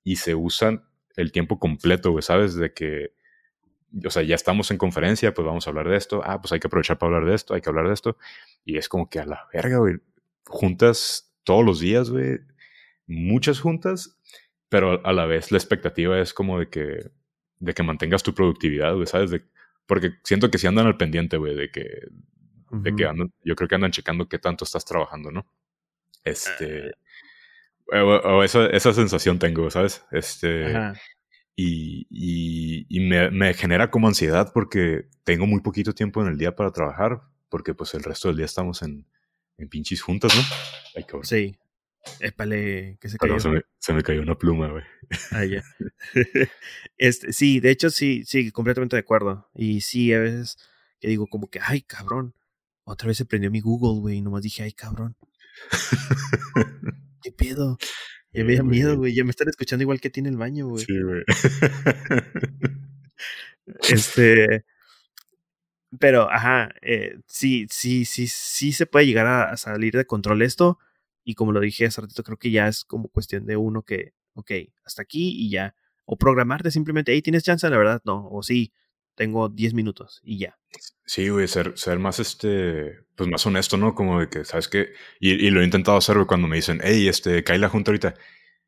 y 0.04 0.16
se 0.16 0.34
usan 0.34 0.84
el 1.16 1.32
tiempo 1.32 1.58
completo, 1.58 2.12
güey, 2.12 2.22
¿sabes? 2.22 2.54
De 2.54 2.72
que, 2.72 3.12
o 4.04 4.10
sea, 4.10 4.22
ya 4.22 4.34
estamos 4.34 4.70
en 4.70 4.78
conferencia, 4.78 5.34
pues 5.34 5.46
vamos 5.46 5.66
a 5.66 5.70
hablar 5.70 5.88
de 5.88 5.96
esto, 5.96 6.22
ah, 6.24 6.40
pues 6.40 6.52
hay 6.52 6.60
que 6.60 6.68
aprovechar 6.68 6.98
para 6.98 7.16
hablar 7.16 7.28
de 7.28 7.34
esto, 7.34 7.54
hay 7.54 7.60
que 7.60 7.68
hablar 7.68 7.88
de 7.88 7.94
esto, 7.94 8.16
y 8.64 8.76
es 8.78 8.88
como 8.88 9.10
que 9.10 9.18
a 9.20 9.26
la 9.26 9.48
verga, 9.52 9.78
güey, 9.78 9.96
juntas 10.46 11.34
todos 11.44 11.64
los 11.64 11.80
días, 11.80 12.10
güey, 12.10 12.40
muchas 13.12 13.60
juntas, 13.60 14.18
pero 14.68 15.04
a 15.06 15.12
la 15.12 15.26
vez 15.26 15.52
la 15.52 15.58
expectativa 15.58 16.18
es 16.18 16.32
como 16.32 16.58
de 16.58 16.68
que, 16.68 17.10
de 17.58 17.74
que 17.74 17.82
mantengas 17.82 18.22
tu 18.22 18.34
productividad, 18.34 18.94
güey, 18.94 19.06
¿sabes? 19.06 19.30
De, 19.30 19.44
porque 19.86 20.12
siento 20.24 20.50
que 20.50 20.58
si 20.58 20.66
andan 20.66 20.86
al 20.86 20.96
pendiente, 20.96 21.36
güey, 21.36 21.54
de 21.54 21.70
que, 21.70 21.86
de 22.70 22.96
que 22.96 23.04
andan, 23.04 23.32
yo 23.44 23.54
creo 23.54 23.68
que 23.68 23.74
andan 23.74 23.90
checando 23.90 24.28
qué 24.28 24.38
tanto 24.38 24.64
estás 24.64 24.84
trabajando, 24.84 25.30
¿no? 25.30 25.46
Este, 26.24 26.88
eh. 27.92 28.00
o, 28.00 28.42
esa, 28.42 28.66
esa, 28.66 28.92
sensación 28.92 29.38
tengo, 29.38 29.70
¿sabes? 29.70 30.04
Este, 30.10 30.72
y, 31.54 32.06
y, 32.08 32.86
y 32.88 33.00
me, 33.00 33.30
me, 33.30 33.52
genera 33.54 33.90
como 33.90 34.08
ansiedad 34.08 34.52
porque 34.54 35.06
tengo 35.24 35.46
muy 35.46 35.60
poquito 35.60 35.92
tiempo 35.92 36.22
en 36.22 36.28
el 36.28 36.38
día 36.38 36.56
para 36.56 36.72
trabajar, 36.72 37.22
porque 37.48 37.74
pues 37.74 37.92
el 37.94 38.02
resto 38.02 38.28
del 38.28 38.38
día 38.38 38.46
estamos 38.46 38.82
en, 38.82 39.06
en 39.58 39.68
pinches 39.68 40.00
juntas, 40.00 40.34
¿no? 40.34 40.42
Ay, 40.96 41.04
sí. 41.22 41.56
Épale, 42.20 42.98
que 43.00 43.08
se 43.08 43.18
cayó. 43.18 43.38
se, 43.38 43.92
me, 43.92 44.02
cayó 44.02 44.22
una 44.22 44.36
pluma, 44.36 44.68
güey. 44.68 44.84
Ah, 45.30 45.44
ya. 45.44 45.62
este, 46.96 47.32
sí, 47.32 47.60
de 47.60 47.70
hecho, 47.70 47.90
sí, 47.90 48.24
sí, 48.26 48.50
completamente 48.50 48.96
de 48.96 49.00
acuerdo. 49.00 49.48
Y 49.54 49.82
sí, 49.82 50.12
a 50.12 50.18
veces 50.18 50.58
que 51.00 51.08
digo 51.08 51.26
como 51.26 51.48
que, 51.48 51.60
ay, 51.60 51.82
cabrón. 51.82 52.34
Otra 52.84 53.08
vez 53.08 53.16
se 53.16 53.24
prendió 53.24 53.50
mi 53.50 53.60
Google, 53.60 54.00
güey, 54.00 54.16
y 54.16 54.22
nomás 54.22 54.42
dije, 54.42 54.64
ay, 54.64 54.72
cabrón. 54.72 55.16
¿Qué 57.22 57.30
pedo? 57.30 57.78
Ya 58.32 58.44
me 58.44 58.56
da 58.56 58.62
miedo, 58.62 58.96
güey. 58.96 59.14
Ya 59.14 59.24
me 59.24 59.30
están 59.30 59.48
escuchando 59.48 59.82
igual 59.82 60.00
que 60.00 60.10
tiene 60.10 60.28
el 60.28 60.36
baño, 60.36 60.66
güey. 60.66 60.84
Sí, 60.84 61.00
güey. 61.00 61.22
este. 63.88 64.64
Pero, 66.00 66.30
ajá, 66.30 66.74
eh, 66.80 67.18
sí, 67.26 67.66
sí, 67.70 68.04
sí, 68.04 68.26
sí 68.26 68.72
se 68.72 68.86
puede 68.86 69.06
llegar 69.06 69.26
a 69.26 69.56
salir 69.56 69.94
de 69.94 70.06
control 70.06 70.42
esto 70.42 70.78
y 71.24 71.34
como 71.34 71.52
lo 71.52 71.60
dije 71.60 71.86
hace 71.86 72.00
ratito, 72.00 72.22
creo 72.22 72.38
que 72.38 72.50
ya 72.50 72.68
es 72.68 72.84
como 72.84 73.08
cuestión 73.08 73.46
de 73.46 73.56
uno 73.56 73.82
que, 73.82 74.14
ok, 74.34 74.50
hasta 74.84 75.02
aquí 75.02 75.34
y 75.36 75.50
ya. 75.50 75.74
O 76.04 76.16
programarte 76.16 76.70
simplemente, 76.70 77.12
hey, 77.12 77.22
¿tienes 77.22 77.44
chance? 77.44 77.68
La 77.70 77.78
verdad, 77.78 78.02
no. 78.04 78.28
O 78.28 78.42
sí, 78.42 78.72
tengo 79.14 79.48
10 79.48 79.74
minutos 79.74 80.20
y 80.24 80.38
ya. 80.38 80.58
Sí, 81.04 81.28
güey, 81.28 81.46
ser, 81.48 81.76
ser 81.76 81.98
más 81.98 82.18
este, 82.18 83.00
pues 83.14 83.28
más 83.28 83.46
honesto, 83.46 83.76
¿no? 83.76 83.94
Como 83.94 84.20
de 84.20 84.28
que, 84.28 84.44
¿sabes 84.44 84.68
qué? 84.68 84.92
Y, 85.20 85.50
lo 85.50 85.60
he 85.60 85.64
intentado 85.64 85.96
hacer 85.96 86.16
cuando 86.26 86.48
me 86.48 86.56
dicen, 86.56 86.80
hey, 86.82 87.08
este, 87.08 87.44
cae 87.44 87.58
la 87.58 87.68
junta 87.68 87.90
ahorita. 87.90 88.14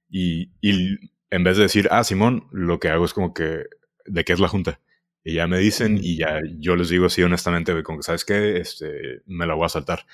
Y, 0.09 0.51
y 0.61 0.99
en 1.31 1.45
vez 1.45 1.57
de 1.57 1.65
decir, 1.65 1.89
ah, 1.91 2.05
Simón, 2.05 2.47
lo 2.53 2.79
que 2.79 2.89
hago 2.89 3.05
es 3.05 3.15
como 3.15 3.35
que, 3.35 3.65
¿de 4.07 4.25
qué 4.25 4.33
es 4.33 4.41
la 4.41 4.49
junta? 4.49 4.81
Y 5.25 5.35
ya 5.35 5.47
me 5.47 5.59
dicen 5.59 5.99
y 6.03 6.19
ya 6.19 6.41
yo 6.59 6.77
les 6.77 6.91
digo 6.91 7.07
así 7.07 7.23
honestamente, 7.23 7.73
güey, 7.73 7.83
como 7.83 7.99
que, 7.99 8.05
¿sabes 8.05 8.25
qué? 8.25 8.59
Este, 8.59 9.23
me 9.27 9.47
la 9.47 9.55
voy 9.55 9.65
a 9.65 9.71
saltar. 9.71 10.07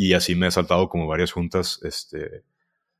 Y 0.00 0.12
así 0.12 0.36
me 0.36 0.46
he 0.46 0.50
saltado 0.52 0.88
como 0.88 1.08
varias 1.08 1.32
juntas, 1.32 1.80
este, 1.82 2.44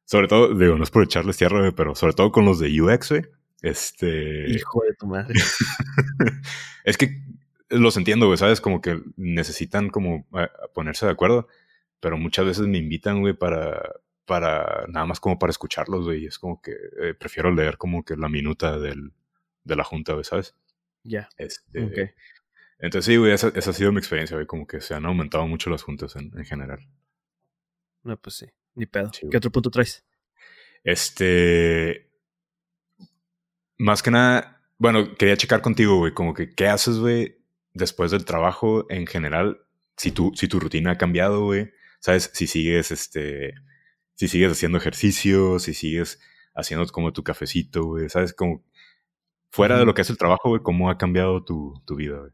sobre 0.05 0.27
todo, 0.27 0.53
digo, 0.53 0.75
no 0.77 0.83
es 0.83 0.91
por 0.91 1.05
echarles 1.05 1.37
tierra, 1.37 1.71
pero 1.77 1.95
sobre 1.95 2.13
todo 2.13 2.33
con 2.33 2.45
los 2.45 2.59
de 2.59 2.83
UX, 2.83 3.11
güey. 3.11 3.23
Este. 3.63 4.51
Hijo 4.51 4.83
de 4.83 4.95
tu 4.95 5.07
madre. 5.07 5.33
es 6.85 6.99
que 6.99 7.23
los 7.69 7.97
entiendo, 7.97 8.27
güey, 8.27 8.37
¿sabes? 8.37 8.61
Como 8.61 8.81
que 8.81 9.01
necesitan 9.17 9.91
como 9.91 10.27
ponerse 10.75 11.07
de 11.07 11.13
acuerdo, 11.13 11.47
pero 12.01 12.19
muchas 12.19 12.47
veces 12.47 12.67
me 12.67 12.79
invitan, 12.79 13.21
güey, 13.21 13.35
para, 13.35 13.81
para 14.25 14.87
nada 14.89 15.07
más 15.07 15.21
como 15.21 15.39
para 15.39 15.53
escucharlos, 15.53 16.07
güey. 16.07 16.27
Es 16.27 16.41
como 16.41 16.61
que 16.61 16.73
eh, 16.73 17.15
prefiero 17.15 17.53
leer 17.53 17.79
como 17.79 18.05
que 18.05 18.17
la 18.17 18.29
minuta 18.29 18.77
del, 18.77 19.13
de 19.63 19.77
la 19.77 19.85
junta, 19.85 20.15
güey, 20.15 20.25
¿sabes? 20.25 20.57
Ya. 21.05 21.29
Este, 21.39 22.15
Entonces 22.79 23.07
sí, 23.07 23.17
güey, 23.17 23.33
esa, 23.33 23.49
esa, 23.55 23.71
ha 23.71 23.73
sido 23.73 23.93
mi 23.93 23.99
experiencia, 23.99 24.37
güey, 24.37 24.47
como 24.47 24.67
que 24.67 24.81
se 24.81 24.95
han 24.95 25.05
aumentado 25.05 25.47
mucho 25.47 25.71
las 25.71 25.83
juntas 25.83 26.15
en, 26.17 26.31
en 26.37 26.45
general. 26.45 26.81
No, 28.05 28.17
pues 28.17 28.37
sí, 28.37 28.47
ni 28.75 28.87
pedo. 28.87 29.11
¿Qué 29.31 29.37
otro 29.37 29.51
punto 29.51 29.71
traes? 29.71 30.05
Este. 30.85 32.11
Más 33.79 34.03
que 34.03 34.11
nada, 34.11 34.59
bueno, 34.79 35.15
quería 35.17 35.37
checar 35.37 35.61
contigo, 35.61 35.99
güey, 35.99 36.15
como 36.15 36.35
que, 36.35 36.55
¿qué 36.55 36.69
haces, 36.69 36.99
güey, 36.99 37.39
después 37.75 38.11
del 38.11 38.25
trabajo 38.25 38.87
en 38.91 39.07
general? 39.07 39.61
Si 39.97 40.13
tu, 40.13 40.33
si 40.35 40.49
tu 40.49 40.61
rutina 40.61 40.93
ha 40.93 40.99
cambiado, 40.99 41.45
güey, 41.45 41.73
¿sabes? 42.01 42.31
Si 42.35 42.47
sigues, 42.47 42.91
este, 42.93 43.55
si 44.15 44.29
sigues 44.29 44.53
haciendo 44.53 44.79
ejercicio, 44.79 45.59
si 45.59 45.75
sigues 45.75 46.21
haciendo 46.55 46.87
como 46.89 47.13
tu 47.13 47.23
cafecito, 47.25 47.85
güey, 47.85 48.09
¿sabes? 48.09 48.35
Como, 48.35 48.65
fuera 49.51 49.79
de 49.79 49.85
lo 49.85 49.95
que 49.95 50.03
es 50.03 50.11
el 50.11 50.19
trabajo, 50.19 50.49
güey, 50.51 50.63
¿cómo 50.63 50.91
ha 50.91 50.99
cambiado 50.99 51.45
tu, 51.45 51.75
tu 51.87 51.97
vida, 51.97 52.19
güey? 52.19 52.33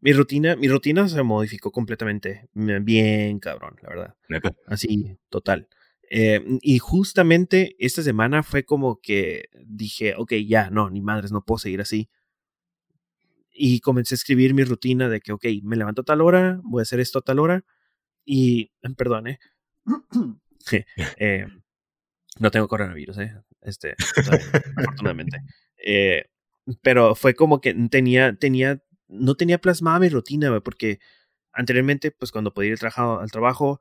Mi 0.00 0.12
rutina, 0.12 0.56
mi 0.56 0.68
rutina 0.68 1.08
se 1.08 1.22
modificó 1.22 1.72
completamente. 1.72 2.48
Bien 2.54 3.38
cabrón, 3.40 3.76
la 3.82 3.88
verdad. 3.88 4.14
¿Neta? 4.28 4.54
Así, 4.66 5.18
total. 5.28 5.68
Eh, 6.10 6.42
y 6.62 6.78
justamente 6.78 7.76
esta 7.78 8.02
semana 8.02 8.42
fue 8.42 8.64
como 8.64 9.00
que 9.00 9.48
dije, 9.64 10.14
ok, 10.16 10.34
ya, 10.46 10.70
no, 10.70 10.88
ni 10.88 11.00
madres, 11.00 11.32
no 11.32 11.44
puedo 11.44 11.58
seguir 11.58 11.80
así. 11.80 12.08
Y 13.52 13.80
comencé 13.80 14.14
a 14.14 14.16
escribir 14.16 14.54
mi 14.54 14.64
rutina 14.64 15.08
de 15.08 15.20
que, 15.20 15.32
ok, 15.32 15.44
me 15.62 15.76
levanto 15.76 16.02
a 16.02 16.04
tal 16.04 16.20
hora, 16.20 16.60
voy 16.62 16.80
a 16.80 16.82
hacer 16.82 17.00
esto 17.00 17.18
a 17.18 17.22
tal 17.22 17.40
hora. 17.40 17.64
Y, 18.24 18.70
perdón, 18.96 19.26
¿eh? 19.28 19.38
eh 21.18 21.46
no 22.38 22.50
tengo 22.50 22.68
coronavirus, 22.68 23.18
¿eh? 23.18 23.34
Este, 23.62 23.94
afortunadamente. 24.76 25.38
Eh, 25.84 26.26
pero 26.82 27.14
fue 27.14 27.34
como 27.34 27.60
que 27.60 27.74
tenía, 27.90 28.34
tenía, 28.36 28.82
no 29.08 29.34
tenía 29.34 29.58
plasmada 29.58 29.98
mi 29.98 30.08
rutina, 30.08 30.60
porque 30.60 31.00
anteriormente, 31.52 32.10
pues 32.10 32.30
cuando 32.32 32.54
podía 32.54 32.72
ir 32.72 32.78
al, 32.80 33.20
al 33.20 33.30
trabajo, 33.30 33.80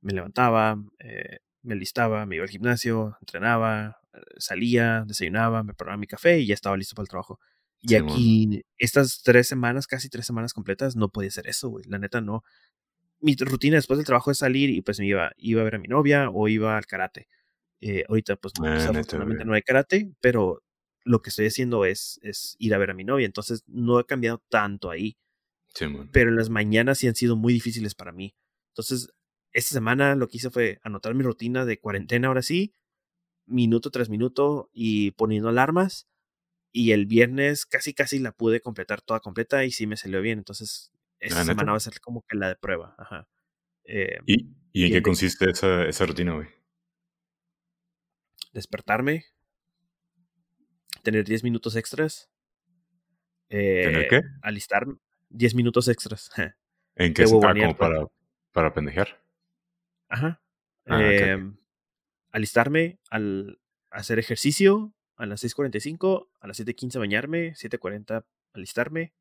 me 0.00 0.12
levantaba, 0.12 0.82
eh, 1.00 1.38
me 1.62 1.74
listaba, 1.74 2.26
me 2.26 2.36
iba 2.36 2.44
al 2.44 2.50
gimnasio, 2.50 3.16
entrenaba, 3.20 4.00
eh, 4.14 4.20
salía, 4.38 5.04
desayunaba, 5.06 5.62
me 5.62 5.74
preparaba 5.74 5.96
mi 5.96 6.06
café 6.06 6.38
y 6.38 6.46
ya 6.46 6.54
estaba 6.54 6.76
listo 6.76 6.94
para 6.94 7.04
el 7.04 7.08
trabajo. 7.08 7.40
Y 7.80 7.94
aquí, 7.94 8.64
estas 8.76 9.22
tres 9.22 9.46
semanas, 9.46 9.86
casi 9.86 10.08
tres 10.08 10.26
semanas 10.26 10.52
completas, 10.52 10.96
no 10.96 11.10
podía 11.10 11.28
hacer 11.28 11.46
eso, 11.46 11.68
güey. 11.68 11.84
La 11.86 11.98
neta, 11.98 12.20
no. 12.20 12.42
Mi 13.20 13.36
rutina 13.36 13.76
después 13.76 13.98
del 13.98 14.06
trabajo 14.06 14.32
es 14.32 14.38
salir 14.38 14.70
y 14.70 14.82
pues 14.82 14.98
me 14.98 15.06
iba, 15.06 15.30
iba 15.36 15.60
a 15.60 15.64
ver 15.64 15.76
a 15.76 15.78
mi 15.78 15.86
novia 15.86 16.28
o 16.30 16.48
iba 16.48 16.76
al 16.76 16.86
karate. 16.86 17.28
Eh, 17.80 18.04
ahorita, 18.08 18.36
pues, 18.36 18.54
no, 18.60 18.66
ah, 18.66 19.44
no 19.44 19.54
hay 19.54 19.62
karate, 19.62 20.10
pero 20.20 20.62
lo 21.08 21.22
que 21.22 21.30
estoy 21.30 21.46
haciendo 21.46 21.84
es, 21.84 22.20
es 22.22 22.54
ir 22.58 22.74
a 22.74 22.78
ver 22.78 22.90
a 22.90 22.94
mi 22.94 23.04
novia. 23.04 23.26
Entonces, 23.26 23.64
no 23.66 23.98
he 23.98 24.04
cambiado 24.04 24.42
tanto 24.48 24.90
ahí. 24.90 25.16
pero 26.12 26.30
en 26.30 26.36
las 26.36 26.50
mañanas 26.50 26.98
sí 26.98 27.08
han 27.08 27.14
sido 27.14 27.34
muy 27.34 27.52
difíciles 27.52 27.94
para 27.94 28.12
mí. 28.12 28.34
Entonces, 28.72 29.08
esta 29.52 29.74
semana 29.74 30.14
lo 30.14 30.28
que 30.28 30.36
hice 30.36 30.50
fue 30.50 30.78
anotar 30.82 31.14
mi 31.14 31.22
rutina 31.22 31.64
de 31.64 31.80
cuarentena 31.80 32.28
ahora 32.28 32.42
sí, 32.42 32.74
minuto 33.46 33.90
tras 33.90 34.10
minuto 34.10 34.70
y 34.72 35.12
poniendo 35.12 35.48
alarmas. 35.48 36.06
Y 36.70 36.92
el 36.92 37.06
viernes 37.06 37.64
casi 37.64 37.94
casi 37.94 38.18
la 38.18 38.32
pude 38.32 38.60
completar 38.60 39.00
toda 39.00 39.20
completa 39.20 39.64
y 39.64 39.70
sí 39.70 39.86
me 39.86 39.96
salió 39.96 40.20
bien. 40.20 40.38
Entonces, 40.38 40.92
esta 41.18 41.44
semana 41.44 41.72
va 41.72 41.78
a 41.78 41.80
ser 41.80 42.00
como 42.00 42.22
que 42.28 42.36
la 42.36 42.48
de 42.48 42.56
prueba. 42.56 42.94
Ajá. 42.98 43.26
Eh, 43.84 44.18
¿Y, 44.26 44.50
¿Y, 44.72 44.84
en 44.84 44.92
qué 44.92 45.02
consiste 45.02 45.50
esa, 45.50 45.86
esa 45.86 46.04
rutina, 46.04 46.34
güey? 46.34 46.48
Despertarme, 48.52 49.24
tener 51.10 51.24
10 51.24 51.42
minutos 51.42 51.74
extras. 51.74 52.28
¿Tener 53.48 54.08
qué? 54.08 54.16
Eh, 54.16 54.22
alistarme 54.42 54.96
10 55.30 55.54
minutos 55.54 55.88
extras. 55.88 56.30
¿En 56.96 57.14
qué 57.14 57.26
se 57.26 57.32
como 57.32 57.76
para, 57.76 58.06
para 58.52 58.74
pendejear? 58.74 59.22
Ajá. 60.08 60.42
Ah, 60.86 61.02
em, 61.02 61.56
alistarme 62.30 62.98
al 63.08 63.58
hacer 63.90 64.18
ejercicio 64.18 64.92
a 65.16 65.24
las 65.24 65.42
6.45, 65.42 66.28
a 66.40 66.46
las 66.46 66.60
7.15 66.60 66.98
bañarme, 66.98 67.54
7.40 67.54 68.24
alistarme, 68.52 69.14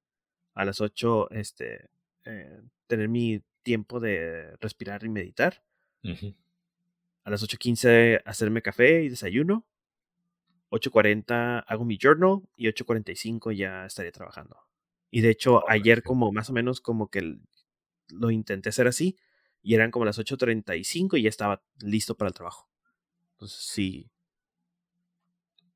a 0.55 0.65
las 0.65 0.81
8 0.81 1.31
este, 1.31 1.89
eh, 2.25 2.61
tener 2.87 3.07
mi 3.07 3.41
tiempo 3.63 3.99
de 3.99 4.57
respirar 4.59 5.05
y 5.05 5.09
meditar. 5.09 5.63
A 7.23 7.29
las 7.29 7.43
8.15 7.43 8.21
hacerme 8.25 8.61
café 8.61 9.03
y 9.03 9.09
desayuno. 9.09 9.65
8.40 10.69 11.63
hago 11.67 11.85
mi 11.85 11.97
journal 11.97 12.41
y 12.55 12.67
8.45 12.67 13.55
ya 13.55 13.85
estaría 13.85 14.11
trabajando. 14.11 14.57
Y 15.09 15.21
de 15.21 15.29
hecho, 15.29 15.69
ayer 15.69 16.03
como 16.03 16.31
más 16.31 16.49
o 16.49 16.53
menos 16.53 16.81
como 16.81 17.09
que 17.09 17.37
lo 18.09 18.31
intenté 18.31 18.69
hacer 18.69 18.87
así 18.87 19.17
y 19.61 19.75
eran 19.75 19.91
como 19.91 20.05
las 20.05 20.19
8.35 20.19 21.17
y 21.17 21.23
ya 21.23 21.29
estaba 21.29 21.61
listo 21.79 22.15
para 22.15 22.29
el 22.29 22.33
trabajo. 22.33 22.69
Entonces 23.33 23.59
sí. 23.59 24.09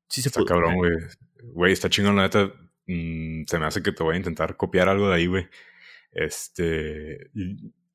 Sí 0.08 0.22
se 0.22 0.28
está 0.28 0.44
cabrón, 0.44 0.76
güey. 0.76 0.92
Güey, 1.42 1.72
está 1.72 1.88
chingón 1.88 2.16
la 2.16 2.22
neta. 2.22 2.52
Mm, 2.86 3.44
se 3.46 3.58
me 3.58 3.66
hace 3.66 3.82
que 3.82 3.92
te 3.92 4.02
voy 4.02 4.14
a 4.14 4.18
intentar 4.18 4.56
copiar 4.56 4.88
algo 4.88 5.08
de 5.08 5.14
ahí, 5.14 5.26
güey. 5.26 5.48
Este. 6.10 7.30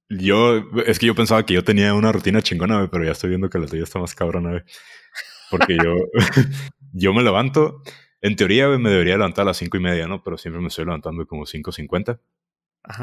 Yo, 0.09 0.57
es 0.85 0.99
que 0.99 1.05
yo 1.05 1.15
pensaba 1.15 1.45
que 1.45 1.53
yo 1.53 1.63
tenía 1.63 1.93
una 1.93 2.11
rutina 2.11 2.41
chingona, 2.41 2.77
güey, 2.77 2.89
pero 2.89 3.03
ya 3.03 3.11
estoy 3.11 3.29
viendo 3.29 3.49
que 3.49 3.59
la 3.59 3.67
tuya 3.67 3.83
está 3.83 3.99
más 3.99 4.15
cabrona, 4.15 4.49
güey. 4.51 4.63
Porque 5.51 5.77
yo, 5.77 5.95
yo 6.93 7.13
me 7.13 7.23
levanto, 7.23 7.81
en 8.21 8.35
teoría, 8.35 8.67
me 8.69 8.89
debería 8.89 9.17
levantar 9.17 9.43
a 9.43 9.47
las 9.47 9.57
cinco 9.57 9.77
y 9.77 9.79
media, 9.79 10.07
¿no? 10.07 10.23
Pero 10.23 10.37
siempre 10.37 10.61
me 10.61 10.67
estoy 10.67 10.85
levantando 10.85 11.25
como 11.27 11.45
5.50. 11.45 12.19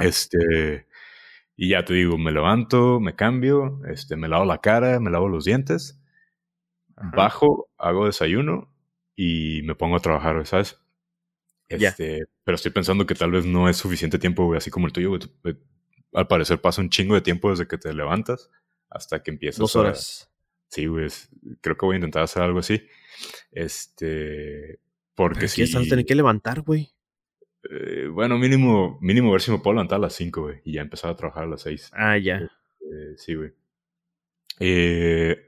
Este, 0.01 0.87
y 1.57 1.71
ya 1.71 1.85
te 1.85 1.95
digo, 1.95 2.19
me 2.19 2.33
levanto, 2.33 3.01
me 3.01 3.15
cambio, 3.15 3.81
este, 3.87 4.17
me 4.17 4.29
lavo 4.29 4.45
la 4.45 4.59
cara, 4.61 4.99
me 4.99 5.11
lavo 5.11 5.29
los 5.29 5.45
dientes, 5.45 6.01
bajo, 6.97 7.69
hago 7.79 8.07
desayuno 8.07 8.73
y 9.15 9.63
me 9.65 9.75
pongo 9.75 9.97
a 9.97 10.01
trabajar, 10.01 10.47
¿sabes? 10.47 10.81
Este, 11.69 12.25
Pero 12.45 12.57
estoy 12.57 12.73
pensando 12.73 13.07
que 13.07 13.15
tal 13.15 13.31
vez 13.31 13.47
no 13.47 13.69
es 13.69 13.77
suficiente 13.77 14.19
tiempo, 14.19 14.45
güey, 14.47 14.59
así 14.59 14.71
como 14.71 14.87
el 14.87 14.93
tuyo, 14.93 15.11
güey. 15.11 15.23
Eh, 15.45 15.57
al 16.13 16.29
parecer 16.29 16.61
pasa 16.61 16.81
un 16.81 16.91
chingo 16.91 17.15
de 17.15 17.21
tiempo 17.21 17.51
desde 17.51 17.67
que 17.67 17.79
te 17.79 17.93
levantas 17.93 18.51
hasta 18.89 19.23
que 19.23 19.31
empiezas. 19.31 19.59
Dos 19.59 19.77
horas. 19.77 20.31
Sí, 20.75 20.87
güey. 20.87 21.07
Creo 21.61 21.77
que 21.77 21.87
voy 21.87 21.95
a 21.95 21.99
intentar 21.99 22.25
hacer 22.25 22.43
algo 22.43 22.59
así. 22.59 22.83
Este. 23.53 24.81
Porque 25.15 25.47
si. 25.47 25.65
Sí, 25.65 25.89
tener 25.89 26.05
que 26.05 26.17
levantar, 26.17 26.63
güey. 26.63 26.91
Eh, 27.71 28.09
bueno, 28.09 28.37
mínimo, 28.39 28.99
mínimo 29.01 29.31
ver 29.31 29.41
si 29.41 29.53
me 29.53 29.59
puedo 29.59 29.75
levantar 29.75 29.99
a 29.99 30.03
las 30.03 30.15
5, 30.15 30.43
güey. 30.43 30.61
Y 30.65 30.73
ya 30.73 30.83
empezar 30.83 31.11
a 31.11 31.17
trabajar 31.17 31.45
a 31.45 31.47
las 31.47 31.63
6. 31.63 31.93
Ah, 31.93 32.19
ya. 32.19 32.39
Eh, 32.39 33.15
sí, 33.17 33.35
güey. 33.35 33.53
Eh, 34.59 35.47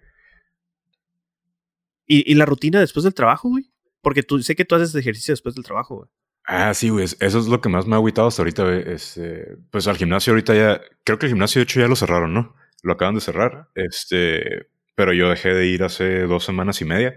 ¿Y, 2.06 2.30
¿Y, 2.30 2.34
la 2.36 2.46
rutina 2.46 2.78
después 2.78 3.02
del 3.02 3.14
trabajo, 3.14 3.48
güey? 3.48 3.72
Porque 4.02 4.22
tú 4.22 4.40
sé 4.42 4.54
que 4.54 4.64
tú 4.64 4.76
haces 4.76 4.94
ejercicio 4.94 5.32
después 5.32 5.56
del 5.56 5.64
trabajo, 5.64 5.96
güey. 5.96 6.08
Ah, 6.44 6.72
sí, 6.72 6.88
güey. 6.90 7.04
Eso 7.04 7.38
es 7.40 7.48
lo 7.48 7.60
que 7.60 7.68
más 7.68 7.88
me 7.88 7.94
ha 7.94 7.98
agüitado 7.98 8.28
hasta 8.28 8.42
ahorita, 8.42 8.62
güey. 8.62 8.84
Este, 8.86 9.56
pues 9.72 9.88
al 9.88 9.96
gimnasio 9.96 10.32
ahorita 10.32 10.54
ya. 10.54 10.80
Creo 11.02 11.18
que 11.18 11.26
el 11.26 11.32
gimnasio, 11.32 11.58
de 11.58 11.64
hecho, 11.64 11.80
ya 11.80 11.88
lo 11.88 11.96
cerraron, 11.96 12.32
¿no? 12.32 12.54
Lo 12.84 12.92
acaban 12.92 13.16
de 13.16 13.20
cerrar. 13.20 13.70
Este. 13.74 14.68
Pero 14.96 15.12
yo 15.12 15.30
dejé 15.30 15.54
de 15.54 15.66
ir 15.66 15.84
hace 15.84 16.22
dos 16.22 16.44
semanas 16.44 16.80
y 16.80 16.84
media. 16.84 17.14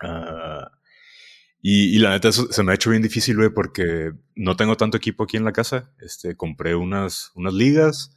Ah 0.00 0.70
y, 1.68 1.98
la 1.98 2.10
neta 2.10 2.30
se 2.30 2.62
me 2.62 2.70
ha 2.70 2.76
hecho 2.76 2.90
bien 2.90 3.02
difícil, 3.02 3.36
güey, 3.36 3.50
porque 3.50 4.12
no 4.36 4.54
tengo 4.54 4.76
tanto 4.76 4.96
equipo 4.96 5.24
aquí 5.24 5.36
en 5.36 5.44
la 5.44 5.52
casa. 5.52 5.90
Este, 6.00 6.36
compré 6.36 6.76
unas, 6.76 7.32
unas 7.34 7.54
ligas, 7.54 8.16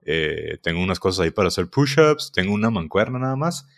eh, 0.00 0.58
tengo 0.62 0.82
unas 0.82 0.98
cosas 0.98 1.24
ahí 1.24 1.30
para 1.30 1.48
hacer 1.48 1.68
push-ups, 1.68 2.32
tengo 2.32 2.54
una 2.54 2.70
mancuerna 2.70 3.18
nada 3.18 3.36
más. 3.36 3.68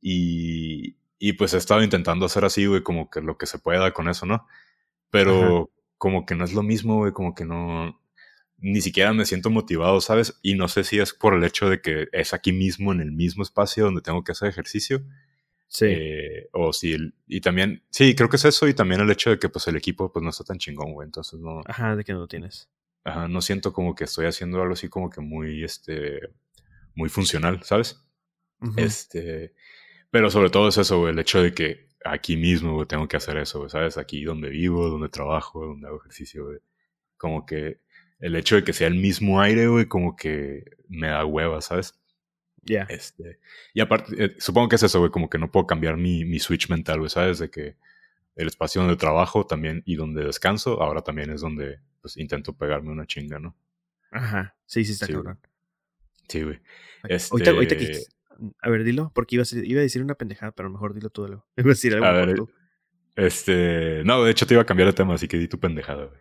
Y, 0.00 0.96
y 1.20 1.34
pues 1.34 1.54
he 1.54 1.58
estado 1.58 1.84
intentando 1.84 2.26
hacer 2.26 2.44
así, 2.44 2.66
güey, 2.66 2.82
como 2.82 3.10
que 3.10 3.20
lo 3.20 3.38
que 3.38 3.46
se 3.46 3.60
pueda 3.60 3.92
con 3.92 4.08
eso, 4.08 4.26
¿no? 4.26 4.44
Pero 5.08 5.70
como 5.96 6.26
que 6.26 6.34
no 6.34 6.44
es 6.44 6.52
lo 6.52 6.64
mismo, 6.64 6.96
güey, 6.96 7.12
como 7.12 7.32
que 7.32 7.44
no, 7.44 8.00
ni 8.64 8.80
siquiera 8.80 9.12
me 9.12 9.26
siento 9.26 9.50
motivado, 9.50 10.00
¿sabes? 10.00 10.38
Y 10.42 10.54
no 10.54 10.68
sé 10.68 10.84
si 10.84 10.98
es 10.98 11.12
por 11.12 11.34
el 11.34 11.44
hecho 11.44 11.68
de 11.68 11.80
que 11.80 12.08
es 12.12 12.34
aquí 12.34 12.52
mismo, 12.52 12.92
en 12.92 13.00
el 13.00 13.12
mismo 13.12 13.42
espacio 13.42 13.84
donde 13.84 14.00
tengo 14.00 14.24
que 14.24 14.32
hacer 14.32 14.48
ejercicio 14.48 15.04
Sí. 15.74 15.86
Eh, 15.88 16.48
o 16.52 16.72
si, 16.72 16.96
y 17.26 17.40
también, 17.40 17.82
sí, 17.90 18.14
creo 18.14 18.28
que 18.28 18.36
es 18.36 18.44
eso 18.44 18.68
y 18.68 18.74
también 18.74 19.00
el 19.00 19.10
hecho 19.10 19.30
de 19.30 19.40
que 19.40 19.48
pues 19.48 19.66
el 19.66 19.74
equipo 19.74 20.12
pues 20.12 20.22
no 20.22 20.30
está 20.30 20.44
tan 20.44 20.56
chingón, 20.56 20.92
güey, 20.92 21.06
entonces 21.06 21.40
no. 21.40 21.62
Ajá, 21.66 21.96
de 21.96 22.04
que 22.04 22.12
no 22.12 22.20
lo 22.20 22.28
tienes. 22.28 22.70
Ajá, 23.02 23.26
no 23.26 23.42
siento 23.42 23.72
como 23.72 23.96
que 23.96 24.04
estoy 24.04 24.26
haciendo 24.26 24.62
algo 24.62 24.74
así 24.74 24.88
como 24.88 25.10
que 25.10 25.20
muy, 25.20 25.64
este, 25.64 26.20
muy 26.94 27.08
funcional, 27.08 27.64
¿sabes? 27.64 28.00
Este, 28.76 29.52
pero 30.10 30.30
sobre 30.30 30.48
todo 30.48 30.68
es 30.68 30.78
eso, 30.78 31.00
güey, 31.00 31.12
el 31.12 31.18
hecho 31.18 31.42
de 31.42 31.52
que 31.52 31.88
aquí 32.04 32.36
mismo, 32.36 32.74
güey, 32.74 32.86
tengo 32.86 33.08
que 33.08 33.16
hacer 33.16 33.36
eso, 33.38 33.58
güey, 33.58 33.68
¿sabes? 33.68 33.98
Aquí 33.98 34.22
donde 34.22 34.50
vivo, 34.50 34.88
donde 34.88 35.08
trabajo, 35.08 35.66
donde 35.66 35.88
hago 35.88 35.98
ejercicio, 35.98 36.46
güey. 36.46 36.58
Como 37.16 37.44
que 37.44 37.80
el 38.24 38.36
hecho 38.36 38.56
de 38.56 38.64
que 38.64 38.72
sea 38.72 38.88
el 38.88 38.94
mismo 38.94 39.40
aire, 39.42 39.66
güey, 39.68 39.84
como 39.86 40.16
que 40.16 40.64
me 40.88 41.08
da 41.08 41.24
hueva, 41.26 41.60
¿sabes? 41.60 41.94
Ya. 42.62 42.84
Este, 42.88 43.38
y 43.74 43.80
aparte, 43.80 44.24
eh, 44.24 44.34
supongo 44.38 44.70
que 44.70 44.76
es 44.76 44.82
eso, 44.82 44.98
güey, 44.98 45.10
como 45.10 45.28
que 45.28 45.36
no 45.36 45.50
puedo 45.50 45.66
cambiar 45.66 45.98
mi, 45.98 46.24
mi 46.24 46.38
switch 46.38 46.70
mental, 46.70 46.98
güey, 47.00 47.10
¿sabes? 47.10 47.38
De 47.38 47.50
que 47.50 47.76
el 48.36 48.46
espacio 48.48 48.80
donde 48.80 48.96
trabajo 48.96 49.46
también 49.46 49.82
y 49.84 49.96
donde 49.96 50.24
descanso, 50.24 50.82
ahora 50.82 51.02
también 51.02 51.30
es 51.30 51.42
donde 51.42 51.80
pues 52.00 52.16
intento 52.16 52.56
pegarme 52.56 52.90
una 52.90 53.06
chinga, 53.06 53.38
¿no? 53.38 53.54
Ajá. 54.10 54.56
Sí, 54.64 54.84
sí, 54.86 54.92
está 54.92 55.06
Sí, 55.06 55.12
cabrón. 55.12 55.38
Sí, 56.28 56.42
güey. 56.42 56.60
Ahorita, 57.30 57.50
ahorita 57.50 57.76
que- 57.76 57.90
Este, 57.90 58.14
A 58.60 58.70
ver, 58.70 58.84
dilo, 58.84 59.12
porque 59.14 59.36
iba 59.36 59.42
a, 59.42 59.44
ser- 59.44 59.66
iba 59.66 59.80
a 59.80 59.82
decir 59.82 60.02
una 60.02 60.14
pendejada, 60.14 60.52
pero 60.52 60.70
mejor 60.70 60.94
dilo 60.94 61.10
tú. 61.10 61.26
Luego. 61.28 61.46
Iba 61.58 61.66
a 61.66 61.74
decir 61.74 61.92
algo 61.92 62.06
A 62.06 62.12
ver, 62.12 62.34
tú. 62.34 62.50
Este, 63.16 64.02
no, 64.04 64.24
de 64.24 64.30
hecho 64.30 64.46
te 64.46 64.54
iba 64.54 64.62
a 64.62 64.66
cambiar 64.66 64.88
de 64.88 64.94
tema, 64.94 65.14
así 65.14 65.28
que 65.28 65.36
di 65.36 65.46
tu 65.48 65.60
pendejada, 65.60 66.06
güey. 66.06 66.20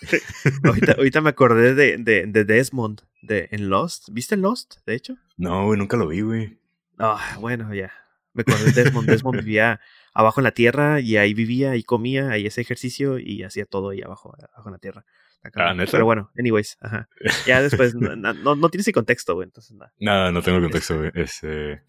Ahorita, 0.64 0.92
ahorita 0.92 1.20
me 1.20 1.30
acordé 1.30 1.74
de, 1.74 1.98
de, 1.98 2.26
de 2.26 2.44
Desmond 2.44 3.02
de, 3.22 3.48
en 3.50 3.68
Lost. 3.68 4.08
¿Viste 4.12 4.36
Lost, 4.36 4.76
de 4.86 4.94
hecho? 4.94 5.16
No, 5.36 5.66
güey, 5.66 5.78
nunca 5.78 5.96
lo 5.96 6.08
vi, 6.08 6.20
güey. 6.20 6.60
Ah, 6.98 7.36
bueno, 7.40 7.74
ya. 7.74 7.92
Me 8.32 8.42
acordé 8.42 8.72
de 8.72 8.84
Desmond. 8.84 9.08
Desmond 9.08 9.40
vivía 9.44 9.80
abajo 10.14 10.40
en 10.40 10.44
la 10.44 10.52
tierra 10.52 11.00
y 11.00 11.16
ahí 11.16 11.34
vivía 11.34 11.76
y 11.76 11.82
comía, 11.82 12.30
ahí 12.30 12.46
hacía 12.46 12.62
ejercicio 12.62 13.18
y 13.18 13.42
hacía 13.42 13.66
todo 13.66 13.90
ahí 13.90 14.02
abajo, 14.02 14.34
abajo 14.52 14.68
en 14.68 14.72
la 14.72 14.78
tierra. 14.78 15.04
Cabrón. 15.52 15.78
¿neta? 15.78 15.92
Pero 15.92 16.04
bueno, 16.04 16.30
anyways, 16.38 16.76
ajá. 16.80 17.08
Ya 17.46 17.62
después, 17.62 17.94
no, 17.94 18.16
no, 18.16 18.56
no 18.56 18.68
tienes 18.68 18.88
el 18.88 18.94
contexto, 18.94 19.34
güey, 19.34 19.46
entonces 19.46 19.76
nada. 19.76 19.92
Nada, 19.98 20.32
no 20.32 20.42
tengo 20.42 20.60
contexto, 20.60 20.98
güey. 20.98 21.10
Este, 21.14 21.82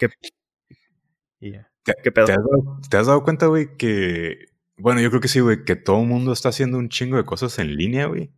Y 1.40 1.52
ya. 1.52 1.72
¿te, 1.84 1.96
¿Qué 2.04 2.12
pedo? 2.12 2.26
te 2.26 2.34
has 2.34 2.38
dado, 2.38 2.80
te 2.90 2.98
has 2.98 3.08
dado 3.08 3.24
cuenta, 3.24 3.48
güey, 3.48 3.76
que... 3.78 4.49
Bueno, 4.80 5.02
yo 5.02 5.10
creo 5.10 5.22
que 5.22 5.28
sí, 5.28 5.40
güey, 5.42 5.64
que 5.66 5.76
todo 5.76 6.02
el 6.02 6.08
mundo 6.08 6.34
está 6.34 6.50
haciendo 6.50 6.78
un 6.78 6.90
chingo 6.90 7.18
de 7.18 7.26
cosas 7.26 7.60
en 7.60 7.76
línea, 7.76 8.08
güey. 8.08 8.32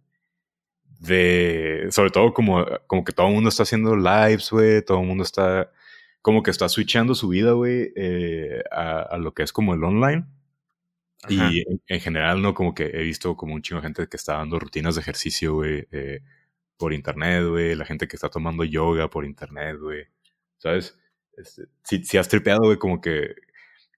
De... 0.99 1.87
Sobre 1.91 2.09
todo 2.11 2.33
como, 2.33 2.65
como 2.87 3.03
que 3.03 3.13
todo 3.13 3.27
el 3.27 3.33
mundo 3.33 3.49
está 3.49 3.63
haciendo 3.63 3.95
lives, 3.95 4.49
güey. 4.51 4.83
Todo 4.83 5.01
el 5.01 5.07
mundo 5.07 5.23
está... 5.23 5.71
Como 6.21 6.43
que 6.43 6.51
está 6.51 6.69
switchando 6.69 7.15
su 7.15 7.29
vida, 7.29 7.53
güey, 7.53 7.93
eh, 7.95 8.61
a, 8.71 9.01
a 9.01 9.17
lo 9.17 9.33
que 9.33 9.41
es 9.41 9.51
como 9.51 9.73
el 9.73 9.83
online. 9.83 10.25
Ajá. 11.23 11.33
Y 11.51 11.61
en, 11.61 11.81
en 11.87 11.99
general, 11.99 12.41
¿no? 12.41 12.53
Como 12.53 12.75
que 12.75 12.85
he 12.85 13.01
visto 13.03 13.35
como 13.35 13.55
un 13.55 13.61
chingo 13.63 13.81
de 13.81 13.87
gente 13.87 14.07
que 14.07 14.17
está 14.17 14.33
dando 14.33 14.59
rutinas 14.59 14.95
de 14.95 15.01
ejercicio, 15.01 15.55
güey, 15.55 15.87
eh, 15.91 16.21
por 16.77 16.93
internet, 16.93 17.47
güey. 17.47 17.73
La 17.75 17.85
gente 17.85 18.07
que 18.07 18.15
está 18.15 18.29
tomando 18.29 18.63
yoga 18.63 19.09
por 19.09 19.25
internet, 19.25 19.77
güey. 19.79 20.05
¿Sabes? 20.57 20.95
Este, 21.37 21.63
si, 21.83 22.03
si 22.03 22.17
has 22.19 22.27
tripeado, 22.27 22.61
güey, 22.65 22.77
como 22.77 23.01
que, 23.01 23.33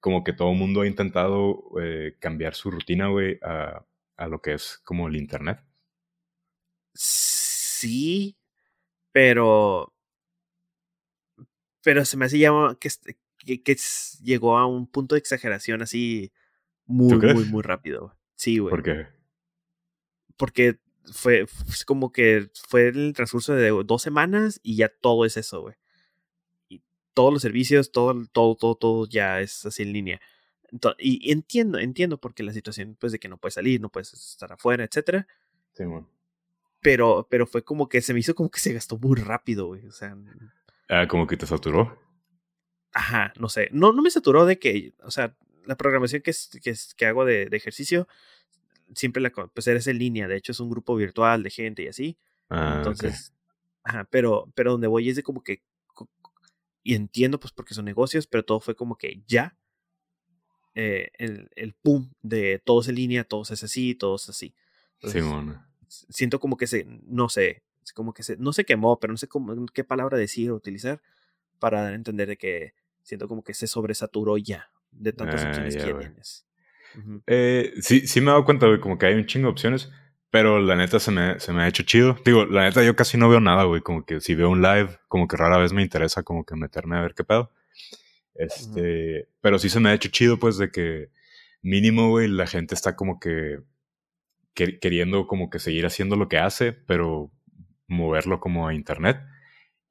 como 0.04 0.26
que 0.26 0.34
todo 0.34 0.52
el 0.52 0.58
mundo 0.58 0.82
ha 0.82 0.86
intentado 0.88 1.64
eh, 1.82 2.18
cambiar 2.20 2.56
su 2.56 2.70
rutina, 2.70 3.08
güey, 3.08 3.40
a, 3.42 3.86
a 4.18 4.28
lo 4.28 4.42
que 4.42 4.54
es 4.54 4.80
como 4.84 5.08
el 5.08 5.16
internet. 5.16 5.64
Sí, 6.94 8.38
pero. 9.14 9.94
Pero 11.84 12.04
se 12.04 12.18
me 12.18 12.26
hace 12.26 12.38
ya 12.38 12.52
que, 12.82 12.88
este- 12.90 13.18
que, 13.38 13.64
que 13.64 13.78
llegó 14.22 14.58
a 14.58 14.66
un 14.68 14.88
punto 14.88 15.16
de 15.16 15.20
exageración 15.20 15.82
así 15.82 16.34
muy, 16.86 17.18
muy, 17.18 17.46
muy 17.46 17.62
rápido. 17.62 18.02
güey. 18.02 18.14
Sí, 18.36 18.58
güey. 18.58 18.72
Porque, 18.72 19.08
Porque 20.38 20.80
fue, 21.14 21.48
fue 21.48 21.86
como 21.86 22.12
que 22.12 22.50
fue 22.68 22.90
el 22.90 23.14
transcurso 23.14 23.54
de 23.54 23.70
dos 23.86 24.02
semanas 24.02 24.60
y 24.64 24.76
ya 24.76 24.90
todo 24.90 25.24
es 25.26 25.38
eso, 25.38 25.62
güey. 25.62 25.76
Todos 27.14 27.32
los 27.34 27.42
servicios, 27.42 27.92
todo, 27.92 28.26
todo, 28.32 28.56
todo, 28.56 28.76
todo 28.76 29.08
ya 29.08 29.40
es 29.42 29.66
así 29.66 29.84
en 29.84 29.94
línea. 29.94 30.22
Y, 30.98 31.32
entiendo, 31.32 31.78
entiendo 31.78 32.18
porque 32.20 32.42
la 32.44 32.52
situación, 32.54 32.98
pues, 33.00 33.12
de 33.12 33.20
que 33.20 33.30
no 33.30 33.38
puedes 33.38 33.54
salir, 33.54 33.80
no 33.80 33.90
puedes 33.90 34.12
estar 34.14 34.52
afuera, 34.52 34.84
etcétera. 34.84 35.28
sí, 35.74 35.84
bueno. 35.86 36.10
Pero, 36.82 37.28
pero 37.30 37.48
fue 37.48 37.64
como 37.64 37.88
que 37.88 38.02
se 38.02 38.14
me 38.14 38.20
hizo 38.20 38.36
como 38.36 38.50
que 38.52 38.60
se 38.60 38.74
gastó 38.74 38.98
muy 38.98 39.16
rápido, 39.18 39.68
güey. 39.68 39.86
O 39.88 39.92
sea, 39.92 40.18
Ah, 40.90 41.08
como 41.08 41.26
que 41.28 41.38
te 41.38 41.46
saturó. 41.46 41.98
Ajá, 42.92 43.32
no 43.40 43.48
sé. 43.50 43.70
No, 43.72 43.94
no 43.94 44.02
me 44.02 44.12
saturó 44.12 44.46
de 44.46 44.60
que, 44.60 44.94
o 45.02 45.10
sea, 45.10 45.36
la 45.66 45.78
programación 45.78 46.22
que, 46.22 46.32
es, 46.32 46.50
que, 46.62 46.72
es- 46.72 46.94
que 46.94 47.06
hago 47.06 47.24
de, 47.24 47.46
de 47.46 47.56
ejercicio, 47.58 48.08
siempre 48.96 49.22
la, 49.22 49.30
pues 49.32 49.66
eres 49.68 49.88
en 49.88 49.98
línea. 49.98 50.28
De 50.28 50.36
hecho, 50.36 50.52
es 50.52 50.60
un 50.60 50.70
grupo 50.70 50.96
virtual 50.96 51.42
de 51.44 51.50
gente 51.52 51.84
y 51.84 51.88
así. 51.88 52.18
Ah. 52.50 52.76
Entonces, 52.78 53.34
ajá, 53.84 54.06
pero, 54.12 54.52
pero 54.54 54.72
donde 54.74 54.88
voy 54.88 55.08
es 55.10 55.16
de 55.16 55.24
como 55.24 55.42
que, 55.42 55.64
y 56.84 56.96
entiendo 56.96 57.40
pues 57.40 57.54
porque 57.54 57.74
son 57.74 57.86
negocios, 57.86 58.28
pero 58.28 58.44
todo 58.44 58.60
fue 58.60 58.76
como 58.76 58.98
que 58.98 59.24
ya, 59.28 59.58
eh, 60.76 61.10
el, 61.18 61.50
el 61.56 61.74
pum 61.74 62.10
de 62.22 62.60
todos 62.64 62.88
en 62.88 62.96
línea, 62.96 63.24
todos 63.24 63.52
es 63.52 63.64
así, 63.64 63.96
todos 63.96 64.30
así. 64.30 64.56
Sí, 65.04 65.20
Entonces, 65.20 66.06
siento 66.10 66.40
como 66.40 66.58
que 66.58 66.68
se, 66.68 66.86
no 67.06 67.30
sé, 67.30 67.64
como 67.94 68.14
que 68.14 68.24
se, 68.24 68.38
no 68.38 68.54
se 68.54 68.66
quemó, 68.66 69.00
pero 69.00 69.14
no 69.14 69.18
sé 69.18 69.28
cómo, 69.28 69.66
qué 69.68 69.84
palabra 69.84 70.18
decir 70.18 70.52
o 70.52 70.56
utilizar 70.56 71.02
para 71.60 71.82
dar 71.82 71.94
a 71.94 71.96
entender 71.96 72.28
de 72.28 72.38
que 72.38 72.74
siento 73.04 73.28
como 73.28 73.44
que 73.44 73.54
se 73.54 73.68
sobresaturó 73.68 74.38
ya 74.38 74.72
de 74.92 75.14
tantas 75.14 75.42
Ah, 75.44 75.48
opciones 75.50 75.76
ya, 75.76 75.86
que 75.86 75.94
tienes. 75.94 76.46
Ujú. 76.98 77.22
Eh, 77.28 77.74
sí, 77.82 78.08
sí 78.08 78.22
me 78.22 78.28
he 78.28 78.30
dado 78.32 78.46
cuenta, 78.46 78.68
güey, 78.68 78.80
como 78.80 78.98
que 78.98 79.06
hay 79.06 79.16
un 79.16 79.26
chingo 79.26 79.48
de 79.48 79.52
opciones, 79.52 79.92
pero 80.34 80.60
la 80.60 80.76
neta 80.76 81.00
se 81.00 81.12
me, 81.12 81.40
se 81.40 81.54
me 81.54 81.62
ha 81.62 81.68
hecho 81.68 81.84
chido. 81.84 82.18
Digo, 82.26 82.46
la 82.48 82.64
neta 82.64 82.84
yo 82.84 82.96
casi 82.96 83.18
no 83.20 83.30
veo 83.30 83.40
nada, 83.40 83.66
güey, 83.66 83.82
como 83.82 84.04
que 84.04 84.20
si 84.20 84.34
veo 84.34 84.50
un 84.50 84.64
live, 84.64 84.90
como 85.08 85.28
que 85.28 85.38
rara 85.38 85.60
vez 85.60 85.74
me 85.74 85.84
interesa 85.84 86.24
como 86.24 86.44
que 86.44 86.56
meterme 86.56 86.98
a 86.98 87.02
ver 87.04 87.14
qué 87.14 87.24
pedo. 87.24 87.52
Este, 88.36 89.28
pero 89.42 89.60
sí 89.60 89.70
se 89.70 89.80
me 89.80 89.90
ha 89.90 89.94
hecho 89.94 90.10
chido, 90.10 90.40
pues, 90.40 90.58
de 90.58 90.72
que 90.72 91.10
mínimo, 91.62 92.10
güey, 92.10 92.28
la 92.30 92.48
gente 92.48 92.74
está 92.76 92.96
como 92.96 93.20
que 93.20 93.60
que- 94.56 94.80
queriendo 94.80 95.28
como 95.28 95.50
que 95.52 95.60
seguir 95.60 95.86
haciendo 95.86 96.16
lo 96.16 96.30
que 96.30 96.38
hace, 96.40 96.74
pero 96.74 97.32
moverlo 97.88 98.40
como 98.40 98.68
a 98.68 98.74
internet. 98.74 99.20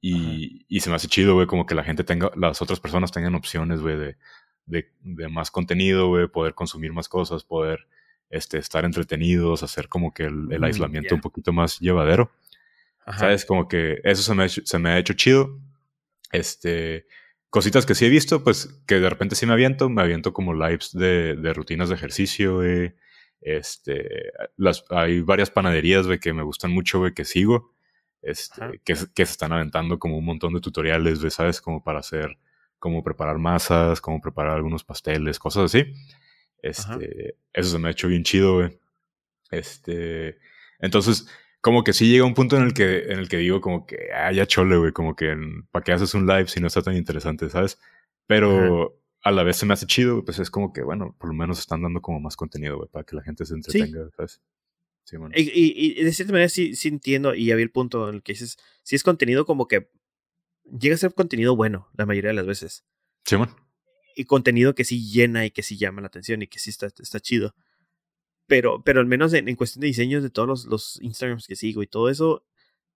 Y, 0.01 0.65
y 0.69 0.81
se 0.81 0.89
me 0.89 0.97
hace 0.97 1.07
chido, 1.07 1.35
güey, 1.35 1.47
como 1.47 1.65
que 1.65 1.75
la 1.75 1.83
gente 1.85 2.03
tenga, 2.03 2.31
las 2.35 2.61
otras 2.61 2.79
personas 2.81 3.11
tengan 3.11 3.35
opciones, 3.35 3.81
güey, 3.81 3.97
de, 3.97 4.17
de, 4.65 4.91
de 5.01 5.29
más 5.29 5.51
contenido, 5.51 6.07
güey, 6.09 6.27
poder 6.27 6.53
consumir 6.55 6.93
más 6.93 7.09
cosas, 7.09 7.43
poder 7.45 7.87
este, 8.33 8.57
estar 8.57 8.85
entretenidos, 8.85 9.63
hacer 9.63 9.87
como 9.87 10.13
que 10.13 10.23
el, 10.23 10.47
el 10.51 10.59
Mm, 10.59 10.63
aislamiento 10.65 11.15
un 11.15 11.21
poquito 11.21 11.53
más 11.53 11.79
llevadero. 11.79 12.31
Ajá. 13.05 13.19
¿Sabes? 13.19 13.45
Como 13.45 13.67
que 13.67 13.99
eso 14.03 14.21
se 14.23 14.33
me, 14.35 14.43
ha 14.43 14.45
hecho, 14.45 14.61
se 14.65 14.79
me 14.79 14.89
ha 14.89 14.97
hecho 14.99 15.13
chido. 15.13 15.59
Este, 16.31 17.05
cositas 17.49 17.85
que 17.85 17.95
sí 17.95 18.05
he 18.05 18.09
visto, 18.09 18.43
pues 18.43 18.81
que 18.87 18.99
de 18.99 19.09
repente 19.09 19.35
sí 19.35 19.45
me 19.45 19.53
aviento, 19.53 19.89
me 19.89 20.01
aviento 20.01 20.33
como 20.33 20.53
lives 20.53 20.91
de, 20.93 21.35
de 21.35 21.53
rutinas 21.53 21.89
de 21.89 21.95
ejercicio, 21.95 22.55
güey. 22.57 22.93
Este, 23.41 24.31
las, 24.55 24.85
hay 24.89 25.21
varias 25.21 25.51
panaderías, 25.51 26.07
güey, 26.07 26.19
que 26.19 26.33
me 26.33 26.43
gustan 26.43 26.71
mucho, 26.71 26.99
güey, 26.99 27.13
que 27.13 27.25
sigo. 27.25 27.73
Este, 28.21 28.79
que, 28.85 28.95
se- 28.95 29.07
que 29.13 29.25
se 29.25 29.31
están 29.33 29.51
aventando 29.51 29.99
como 29.99 30.17
un 30.17 30.23
montón 30.25 30.53
de 30.53 30.61
tutoriales, 30.61 31.19
güey, 31.19 31.29
¿sabes? 31.29 31.59
Como 31.61 31.83
para 31.83 31.99
hacer, 31.99 32.37
cómo 32.79 33.03
preparar 33.03 33.37
masas, 33.37 33.99
cómo 33.99 34.21
preparar 34.21 34.53
algunos 34.55 34.83
pasteles, 34.85 35.39
cosas 35.39 35.65
así. 35.65 35.91
Este, 36.63 37.35
eso 37.53 37.69
se 37.69 37.77
me 37.79 37.89
ha 37.89 37.91
hecho 37.91 38.07
bien 38.07 38.23
chido, 38.23 38.55
güey. 38.55 38.79
Este, 39.51 40.37
entonces, 40.79 41.27
como 41.61 41.83
que 41.83 41.93
sí 41.93 42.09
llega 42.09 42.25
un 42.25 42.33
punto 42.33 42.57
en 42.57 42.63
el 42.63 42.73
que, 42.73 43.03
en 43.05 43.19
el 43.19 43.29
que 43.29 43.37
digo 43.37 43.61
como 43.61 43.85
que, 43.85 44.09
ah, 44.13 44.31
ya 44.31 44.47
chole, 44.47 44.77
güey, 44.77 44.91
como 44.91 45.15
que, 45.15 45.35
¿para 45.71 45.83
qué 45.83 45.91
haces 45.93 46.13
un 46.13 46.25
live 46.25 46.47
si 46.47 46.59
no 46.59 46.67
está 46.67 46.81
tan 46.81 46.95
interesante, 46.97 47.49
sabes? 47.49 47.79
Pero 48.27 48.99
a 49.21 49.31
la 49.31 49.43
vez 49.43 49.57
se 49.57 49.65
me 49.65 49.73
hace 49.73 49.85
chido, 49.85 50.25
pues 50.25 50.39
es 50.39 50.49
como 50.49 50.73
que, 50.73 50.81
bueno, 50.81 51.15
por 51.19 51.29
lo 51.29 51.35
menos 51.35 51.59
están 51.59 51.81
dando 51.83 52.01
como 52.01 52.19
más 52.19 52.35
contenido, 52.35 52.77
güey, 52.77 52.89
para 52.89 53.05
que 53.05 53.15
la 53.15 53.23
gente 53.23 53.45
se 53.45 53.53
entretenga, 53.53 54.09
¿sabes? 54.17 54.41
Sí, 55.05 55.17
bueno. 55.17 55.35
Y, 55.37 55.41
y- 55.43 55.99
y 55.99 56.03
de 56.03 56.11
cierta 56.13 56.31
manera 56.33 56.49
sí, 56.49 56.75
sí 56.75 56.87
entiendo, 56.87 57.35
y 57.35 57.51
había 57.51 57.63
el 57.63 57.71
punto 57.71 58.07
en 58.09 58.15
el 58.15 58.23
que 58.23 58.33
dices, 58.33 58.57
si 58.83 58.95
es 58.95 59.03
contenido 59.03 59.45
como 59.45 59.67
que 59.67 59.89
llega 60.79 60.95
a 60.95 60.97
ser 60.97 61.13
contenido 61.13 61.55
bueno 61.55 61.89
la 61.97 62.05
mayoría 62.05 62.29
de 62.29 62.35
las 62.35 62.45
veces. 62.45 62.85
Sí, 63.25 63.35
bueno. 63.35 63.55
Y 64.15 64.25
contenido 64.25 64.75
que 64.75 64.83
sí 64.83 65.09
llena 65.09 65.45
y 65.45 65.51
que 65.51 65.63
sí 65.63 65.77
llama 65.77 66.01
la 66.01 66.07
atención 66.07 66.41
y 66.41 66.47
que 66.47 66.59
sí 66.59 66.69
está, 66.69 66.87
está 66.87 67.19
chido. 67.19 67.55
Pero, 68.47 68.83
pero 68.83 68.99
al 68.99 69.05
menos 69.05 69.33
en, 69.33 69.47
en 69.47 69.55
cuestión 69.55 69.81
de 69.81 69.87
diseños 69.87 70.23
de 70.23 70.29
todos 70.29 70.47
los, 70.47 70.65
los 70.65 71.01
Instagrams 71.01 71.47
que 71.47 71.55
sigo 71.55 71.81
y 71.81 71.87
todo 71.87 72.09
eso, 72.09 72.45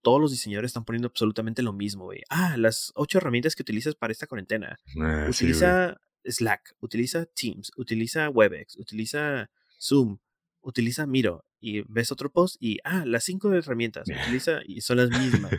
todos 0.02 0.22
los 0.22 0.32
diseñadores 0.32 0.70
están 0.70 0.86
poniendo 0.86 1.08
absolutamente 1.08 1.62
lo 1.62 1.74
mismo, 1.74 2.06
güey. 2.06 2.22
Ah, 2.30 2.56
las 2.58 2.92
ocho 2.96 3.18
herramientas 3.18 3.56
que 3.56 3.64
utilizas 3.64 3.96
para 3.96 4.12
esta 4.12 4.28
cuarentena. 4.28 4.78
Sí, 4.86 5.00
güey. 5.00 5.30
utiliza 5.30 5.98
Slack, 6.24 6.76
utiliza 6.80 7.26
Teams, 7.26 7.72
utiliza 7.78 8.30
WebEx, 8.30 8.78
utiliza 8.78 9.50
Zoom, 9.80 10.20
utiliza 10.62 11.06
Miro. 11.08 11.46
Y 11.60 11.82
ves 11.92 12.12
otro 12.12 12.32
post 12.32 12.56
y, 12.60 12.78
ah, 12.84 13.04
las 13.06 13.24
cinco 13.24 13.52
herramientas, 13.54 14.08
utiliza 14.32 14.60
y 14.66 14.82
son 14.82 14.98
las 14.98 15.10
mismas. 15.10 15.52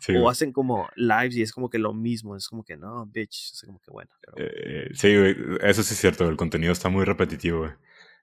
Sí, 0.00 0.14
o 0.16 0.28
hacen 0.30 0.52
como 0.52 0.88
lives 0.96 1.36
y 1.36 1.42
es 1.42 1.52
como 1.52 1.68
que 1.68 1.78
lo 1.78 1.92
mismo, 1.92 2.36
es 2.36 2.48
como 2.48 2.64
que 2.64 2.76
no, 2.76 3.04
bitch, 3.06 3.52
es 3.52 3.62
como 3.66 3.78
que 3.80 3.90
bueno. 3.90 4.10
pero- 4.20 4.34
Eh, 4.38 4.88
sí, 4.94 5.16
güey, 5.16 5.36
eso 5.62 5.82
sí 5.82 5.94
es 5.94 6.00
cierto, 6.00 6.28
el 6.28 6.36
contenido 6.36 6.72
está 6.72 6.88
muy 6.88 7.04
repetitivo, 7.04 7.58
güey. 7.60 7.72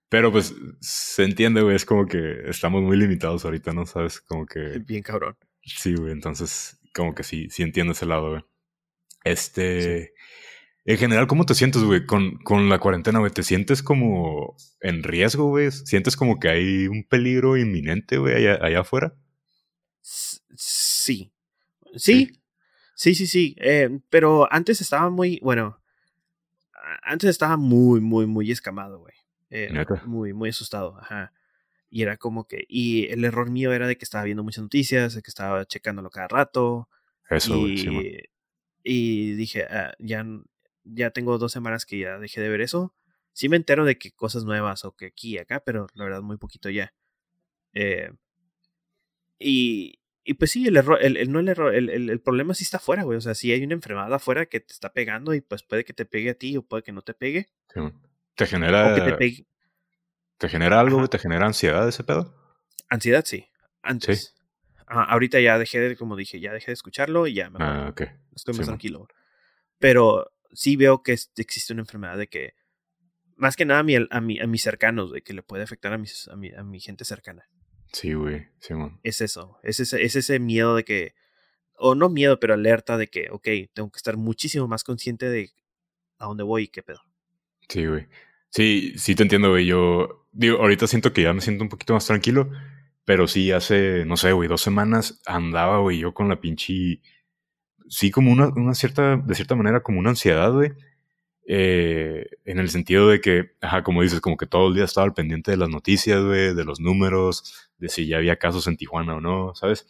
Pero 0.09 0.31
pues 0.31 0.53
se 0.81 1.23
entiende, 1.23 1.61
güey, 1.61 1.75
es 1.75 1.85
como 1.85 2.05
que 2.05 2.41
estamos 2.49 2.81
muy 2.81 2.97
limitados 2.97 3.45
ahorita, 3.45 3.71
¿no? 3.71 3.85
¿Sabes? 3.85 4.19
Como 4.19 4.45
que... 4.45 4.79
Bien 4.85 5.03
cabrón. 5.03 5.37
Sí, 5.63 5.93
güey, 5.95 6.11
entonces 6.11 6.79
como 6.93 7.15
que 7.15 7.23
sí, 7.23 7.49
sí 7.49 7.63
entiendo 7.63 7.93
ese 7.93 8.05
lado, 8.05 8.31
güey. 8.31 8.41
Este... 9.23 10.13
En 10.83 10.97
general, 10.97 11.27
¿cómo 11.27 11.45
te 11.45 11.53
sientes, 11.53 11.83
güey? 11.83 12.05
Con, 12.05 12.37
con 12.37 12.67
la 12.67 12.79
cuarentena, 12.79 13.19
güey. 13.19 13.31
¿Te 13.31 13.43
sientes 13.43 13.83
como 13.83 14.55
en 14.79 15.03
riesgo, 15.03 15.47
güey? 15.47 15.71
¿Sientes 15.71 16.15
como 16.15 16.39
que 16.39 16.49
hay 16.49 16.87
un 16.87 17.03
peligro 17.03 17.55
inminente, 17.55 18.17
güey, 18.17 18.47
allá, 18.47 18.79
afuera? 18.79 19.13
Sí. 20.01 21.31
Sí. 21.95 22.31
Sí, 22.95 23.15
sí, 23.15 23.27
sí. 23.27 23.55
Eh, 23.59 23.99
pero 24.09 24.51
antes 24.51 24.81
estaba 24.81 25.09
muy, 25.09 25.39
bueno, 25.43 25.79
antes 27.03 27.29
estaba 27.29 27.57
muy, 27.57 28.01
muy, 28.01 28.25
muy 28.25 28.51
escamado, 28.51 28.99
güey. 28.99 29.13
Eh, 29.49 29.85
muy, 30.05 30.33
muy 30.33 30.49
asustado, 30.49 30.97
ajá. 30.99 31.33
Y 31.89 32.01
era 32.03 32.17
como 32.17 32.47
que, 32.47 32.65
y 32.69 33.07
el 33.07 33.25
error 33.25 33.51
mío 33.51 33.73
era 33.73 33.85
de 33.85 33.97
que 33.97 34.05
estaba 34.05 34.23
viendo 34.23 34.43
muchas 34.43 34.63
noticias, 34.63 35.13
de 35.13 35.21
que 35.21 35.29
estaba 35.29 35.65
checándolo 35.65 36.09
cada 36.09 36.27
rato. 36.27 36.87
Eso, 37.29 37.67
y, 37.67 38.29
y 38.83 39.33
dije, 39.33 39.63
ah, 39.63 39.93
ya, 39.99 40.25
ya 40.83 41.11
tengo 41.11 41.37
dos 41.37 41.51
semanas 41.51 41.85
que 41.85 41.99
ya 41.99 42.17
dejé 42.17 42.41
de 42.41 42.49
ver 42.49 42.61
eso. 42.61 42.93
Sí 43.33 43.49
me 43.49 43.57
entero 43.57 43.85
de 43.85 43.97
que 43.97 44.11
cosas 44.11 44.43
nuevas 44.43 44.83
o 44.85 44.95
que 44.95 45.07
aquí 45.07 45.35
y 45.35 45.37
acá, 45.37 45.61
pero 45.65 45.87
la 45.93 46.03
verdad 46.03 46.21
muy 46.21 46.37
poquito 46.37 46.69
ya. 46.69 46.93
Eh, 47.73 48.11
y, 49.39 49.99
y 50.23 50.33
pues 50.35 50.51
sí, 50.51 50.67
el 50.67 50.77
error, 50.77 50.99
el, 51.01 51.31
no 51.31 51.39
el 51.39 51.49
error, 51.49 51.73
el, 51.73 51.89
el, 51.89 52.21
problema 52.21 52.53
sí 52.53 52.63
está 52.63 52.77
afuera, 52.77 53.03
güey. 53.03 53.17
O 53.17 53.21
sea, 53.21 53.33
si 53.33 53.51
hay 53.51 53.63
una 53.63 53.73
enfermedad 53.73 54.13
afuera 54.13 54.45
que 54.45 54.59
te 54.59 54.73
está 54.73 54.93
pegando 54.93 55.33
y 55.33 55.41
pues 55.41 55.63
puede 55.63 55.83
que 55.83 55.93
te 55.93 56.05
pegue 56.05 56.31
a 56.31 56.33
ti 56.35 56.57
o 56.57 56.63
puede 56.63 56.83
que 56.83 56.91
no 56.91 57.01
te 57.01 57.13
pegue. 57.13 57.49
¿Te 58.35 58.45
genera. 58.45 58.93
te, 60.37 60.49
genera 60.49 60.79
algo, 60.79 61.07
¿Te 61.07 61.17
genera 61.17 61.45
ansiedad 61.45 61.87
ese 61.87 62.03
pedo? 62.03 62.35
Ansiedad, 62.89 63.23
sí. 63.25 63.47
Antes. 63.81 64.35
ahorita 64.85 65.39
ya 65.39 65.57
dejé 65.57 65.79
de, 65.79 65.95
como 65.95 66.15
dije, 66.15 66.39
ya 66.39 66.53
dejé 66.53 66.67
de 66.67 66.73
escucharlo 66.73 67.25
y 67.25 67.33
ya 67.33 67.49
me 67.49 67.57
ah, 67.59 67.87
okay. 67.89 68.07
estoy 68.35 68.55
más 68.55 68.67
tranquilo. 68.67 69.07
Pero 69.79 70.31
sí 70.53 70.75
veo 70.75 71.03
que 71.03 71.13
existe 71.37 71.73
una 71.73 71.81
enfermedad 71.81 72.17
de 72.17 72.27
que, 72.27 72.53
más 73.35 73.55
que 73.55 73.65
nada 73.65 73.79
a, 73.79 73.83
mi, 73.83 73.95
a, 73.95 74.21
mi, 74.21 74.39
a 74.39 74.47
mis 74.47 74.61
cercanos, 74.61 75.11
de 75.11 75.21
que 75.21 75.33
le 75.33 75.43
puede 75.43 75.63
afectar 75.63 75.93
a, 75.93 75.97
mis, 75.97 76.27
a, 76.27 76.35
mi, 76.35 76.51
a 76.53 76.63
mi 76.63 76.79
gente 76.79 77.05
cercana. 77.05 77.49
Sí, 77.91 78.13
güey, 78.13 78.47
Simón. 78.59 78.99
es 79.03 79.19
eso, 79.21 79.59
es 79.63 79.79
ese, 79.79 80.03
es 80.03 80.15
ese 80.15 80.39
miedo 80.39 80.75
de 80.75 80.83
que, 80.83 81.13
o 81.75 81.95
no 81.95 82.09
miedo, 82.09 82.39
pero 82.39 82.53
alerta 82.53 82.97
de 82.97 83.07
que, 83.07 83.29
ok, 83.31 83.47
tengo 83.73 83.91
que 83.91 83.97
estar 83.97 84.15
muchísimo 84.15 84.67
más 84.67 84.83
consciente 84.83 85.29
de 85.29 85.51
a 86.19 86.25
dónde 86.25 86.43
voy 86.43 86.63
y 86.63 86.67
qué 86.67 86.83
pedo. 86.83 87.01
Sí, 87.67 87.85
güey. 87.85 88.07
Sí, 88.49 88.93
sí 88.97 89.15
te 89.15 89.23
entiendo, 89.23 89.49
güey. 89.49 89.65
Yo, 89.65 90.27
digo, 90.31 90.59
ahorita 90.59 90.85
siento 90.87 91.13
que 91.13 91.23
ya 91.23 91.33
me 91.33 91.41
siento 91.41 91.63
un 91.63 91.69
poquito 91.69 91.93
más 91.93 92.05
tranquilo, 92.05 92.51
pero 93.05 93.27
sí, 93.27 93.51
hace, 93.51 94.05
no 94.05 94.17
sé, 94.17 94.31
güey, 94.31 94.47
dos 94.47 94.61
semanas 94.61 95.21
andaba, 95.25 95.79
güey, 95.79 95.99
yo 95.99 96.13
con 96.13 96.29
la 96.29 96.39
pinche, 96.39 97.01
sí, 97.91 98.09
como 98.09 98.31
una, 98.31 98.47
una 98.47 98.73
cierta, 98.73 99.17
de 99.17 99.35
cierta 99.35 99.55
manera, 99.55 99.83
como 99.83 99.99
una 99.99 100.09
ansiedad, 100.11 100.51
güey 100.51 100.71
eh, 101.47 102.29
en 102.45 102.59
el 102.59 102.69
sentido 102.69 103.09
de 103.09 103.19
que, 103.19 103.51
ajá, 103.61 103.83
como 103.83 104.01
dices, 104.01 104.21
como 104.21 104.37
que 104.37 104.45
todo 104.45 104.69
el 104.69 104.75
día 104.75 104.85
estaba 104.85 105.05
al 105.05 105.13
pendiente 105.13 105.51
de 105.51 105.57
las 105.57 105.69
noticias, 105.69 106.23
güey, 106.23 106.53
de 106.53 106.63
los 106.63 106.79
números, 106.79 107.69
de 107.77 107.89
si 107.89 108.07
ya 108.07 108.17
había 108.17 108.37
casos 108.37 108.67
en 108.67 108.77
Tijuana 108.77 109.15
o 109.15 109.21
no, 109.21 109.53
¿sabes? 109.55 109.87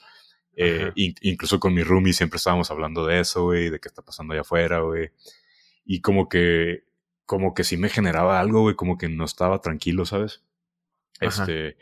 Eh, 0.56 0.92
incluso 0.96 1.60
con 1.60 1.74
mi 1.74 1.84
roomie 1.84 2.14
siempre 2.14 2.38
estábamos 2.38 2.72
hablando 2.72 3.06
de 3.06 3.20
eso, 3.20 3.44
güey, 3.44 3.70
de 3.70 3.80
qué 3.80 3.88
está 3.88 4.02
pasando 4.02 4.34
allá 4.34 4.42
afuera, 4.42 4.80
güey. 4.80 5.12
Y 5.86 6.02
como 6.02 6.30
que, 6.30 6.86
como 7.26 7.54
que 7.54 7.64
sí 7.64 7.78
me 7.78 7.90
generaba 7.90 8.40
algo, 8.40 8.62
güey, 8.62 8.76
como 8.76 8.98
que 8.98 9.10
no 9.10 9.26
estaba 9.26 9.62
tranquilo, 9.62 10.06
¿sabes? 10.06 10.44
Este, 11.20 11.78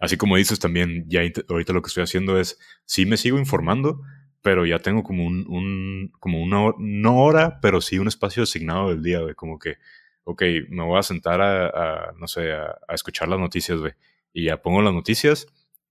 así 0.00 0.16
como 0.16 0.36
dices 0.36 0.60
también, 0.60 1.06
ya 1.08 1.22
ahorita 1.48 1.72
lo 1.72 1.82
que 1.82 1.88
estoy 1.88 2.04
haciendo 2.04 2.38
es, 2.38 2.58
sí 2.84 3.06
me 3.06 3.16
sigo 3.16 3.38
informando, 3.38 4.02
pero 4.44 4.66
ya 4.66 4.78
tengo 4.78 5.02
como 5.02 5.24
un, 5.24 5.46
un 5.48 6.12
como 6.20 6.42
una, 6.42 6.74
no 6.78 7.16
hora, 7.16 7.60
pero 7.62 7.80
sí 7.80 7.98
un 7.98 8.08
espacio 8.08 8.42
asignado 8.42 8.90
del 8.90 9.02
día, 9.02 9.20
güey, 9.20 9.34
como 9.34 9.58
que, 9.58 9.78
ok, 10.24 10.42
me 10.68 10.84
voy 10.84 10.98
a 10.98 11.02
sentar 11.02 11.40
a, 11.40 12.12
no 12.18 12.28
sé, 12.28 12.52
a, 12.52 12.76
escuchar 12.90 13.28
las 13.28 13.40
noticias, 13.40 13.78
güey, 13.78 13.94
y 14.34 14.44
ya 14.44 14.60
pongo 14.60 14.82
las 14.82 14.92
noticias, 14.92 15.46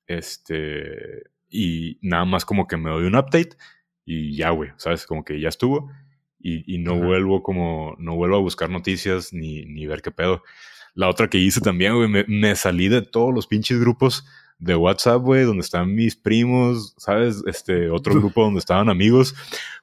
este, 0.05 1.23
y 1.49 1.97
nada 2.03 2.25
más 2.25 2.45
como 2.45 2.67
que 2.67 2.77
me 2.77 2.91
doy 2.91 3.05
un 3.05 3.15
update 3.15 3.57
y 4.05 4.35
ya, 4.35 4.51
güey, 4.51 4.69
¿sabes? 4.77 5.07
Como 5.07 5.25
que 5.25 5.39
ya 5.39 5.49
estuvo 5.49 5.89
y, 6.39 6.75
y 6.75 6.77
no 6.77 6.95
vuelvo 6.99 7.41
como, 7.41 7.95
no 7.97 8.15
vuelvo 8.15 8.35
a 8.35 8.41
buscar 8.41 8.69
noticias 8.69 9.33
ni, 9.33 9.65
ni 9.65 9.87
ver 9.87 10.03
qué 10.03 10.11
pedo. 10.11 10.43
La 10.93 11.09
otra 11.09 11.27
que 11.27 11.39
hice 11.39 11.59
también, 11.59 11.95
güey, 11.95 12.07
me, 12.07 12.23
me 12.27 12.55
salí 12.55 12.87
de 12.87 13.01
todos 13.01 13.33
los 13.33 13.47
pinches 13.47 13.79
grupos 13.79 14.27
de 14.59 14.75
WhatsApp, 14.75 15.21
güey, 15.21 15.43
donde 15.43 15.61
están 15.61 15.93
mis 15.93 16.15
primos, 16.15 16.95
¿sabes? 16.97 17.43
Este, 17.47 17.89
otro 17.89 18.13
grupo 18.15 18.43
donde 18.43 18.59
estaban 18.59 18.89
amigos, 18.89 19.35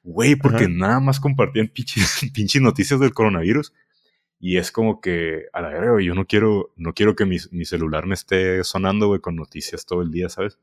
güey, 0.02 0.36
porque 0.36 0.68
nada 0.68 1.00
más 1.00 1.20
compartían 1.20 1.68
pinches, 1.74 2.62
noticias 2.62 3.00
del 3.00 3.12
coronavirus. 3.12 3.72
Y 4.38 4.56
es 4.56 4.72
como 4.72 5.02
que, 5.02 5.44
a 5.52 5.60
la 5.60 5.68
verga, 5.68 5.92
güey, 5.92 6.06
yo 6.06 6.14
no 6.14 6.26
quiero, 6.26 6.72
no 6.76 6.94
quiero 6.94 7.14
que 7.14 7.26
mi, 7.26 7.36
mi 7.50 7.66
celular 7.66 8.06
me 8.06 8.14
esté 8.14 8.64
sonando, 8.64 9.08
güey, 9.08 9.20
con 9.20 9.36
noticias 9.36 9.84
todo 9.84 10.00
el 10.00 10.10
día, 10.10 10.30
¿sabes? 10.30 10.58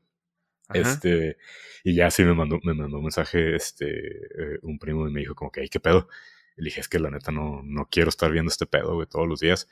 Este, 0.74 1.36
y 1.84 1.94
ya 1.94 2.10
sí 2.10 2.24
me 2.24 2.34
mandó, 2.34 2.58
me 2.64 2.74
mandó 2.74 2.98
un 2.98 3.04
mensaje, 3.04 3.54
este, 3.54 3.88
eh, 3.88 4.58
un 4.62 4.78
primo 4.78 5.08
y 5.08 5.12
me 5.12 5.20
dijo 5.20 5.34
como 5.34 5.50
que, 5.50 5.60
ay, 5.60 5.68
¿qué 5.68 5.80
pedo? 5.80 6.08
Le 6.56 6.64
dije, 6.64 6.80
es 6.80 6.88
que 6.88 6.98
la 6.98 7.10
neta 7.10 7.30
no, 7.30 7.62
no 7.62 7.88
quiero 7.88 8.08
estar 8.08 8.30
viendo 8.32 8.50
este 8.50 8.66
pedo, 8.66 8.94
güey, 8.94 9.06
todos 9.06 9.28
los 9.28 9.40
días. 9.40 9.68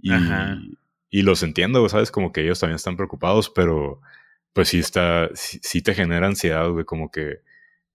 Y, 0.00 0.10
y 1.14 1.22
los 1.22 1.44
entiendo, 1.44 1.88
¿sabes? 1.88 2.10
Como 2.10 2.32
que 2.32 2.40
ellos 2.40 2.58
también 2.58 2.74
están 2.74 2.96
preocupados, 2.96 3.48
pero 3.48 4.00
pues 4.52 4.70
sí 4.70 4.80
está, 4.80 5.30
sí, 5.34 5.80
te 5.80 5.94
genera 5.94 6.26
ansiedad, 6.26 6.68
güey, 6.68 6.84
como 6.84 7.12
que 7.12 7.38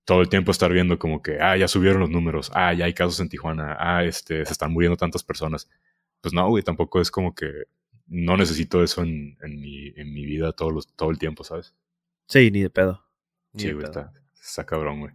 todo 0.06 0.22
el 0.22 0.30
tiempo 0.30 0.52
estar 0.52 0.72
viendo 0.72 0.98
como 0.98 1.22
que, 1.22 1.38
ah, 1.42 1.58
ya 1.58 1.68
subieron 1.68 2.00
los 2.00 2.10
números, 2.10 2.50
ah, 2.56 2.74
ya 2.74 2.86
hay 2.86 2.94
casos 2.94 3.20
en 3.20 3.28
Tijuana, 3.28 3.76
ah, 3.78 4.06
este, 4.06 4.46
se 4.46 4.54
están 4.54 4.72
muriendo 4.72 4.96
tantas 4.96 5.22
personas. 5.22 5.70
Pues 6.22 6.34
no, 6.34 6.48
güey, 6.48 6.64
tampoco 6.64 7.02
es 7.02 7.12
como 7.12 7.36
que 7.36 7.66
no 8.08 8.38
necesito 8.38 8.82
eso 8.82 9.04
en, 9.04 9.38
en, 9.42 9.60
mi, 9.60 9.90
en 9.98 10.14
mi 10.14 10.26
vida 10.26 10.54
todo, 10.54 10.72
los, 10.72 10.88
todo 10.96 11.12
el 11.12 11.20
tiempo, 11.20 11.44
¿sabes? 11.44 11.76
Sí, 12.30 12.50
ni 12.52 12.62
de 12.62 12.70
pedo. 12.70 13.04
sí, 13.58 13.74
güey, 13.74 13.84
está, 13.84 14.14
está 14.42 14.66
cabrón, 14.66 15.02
güey. 15.02 15.14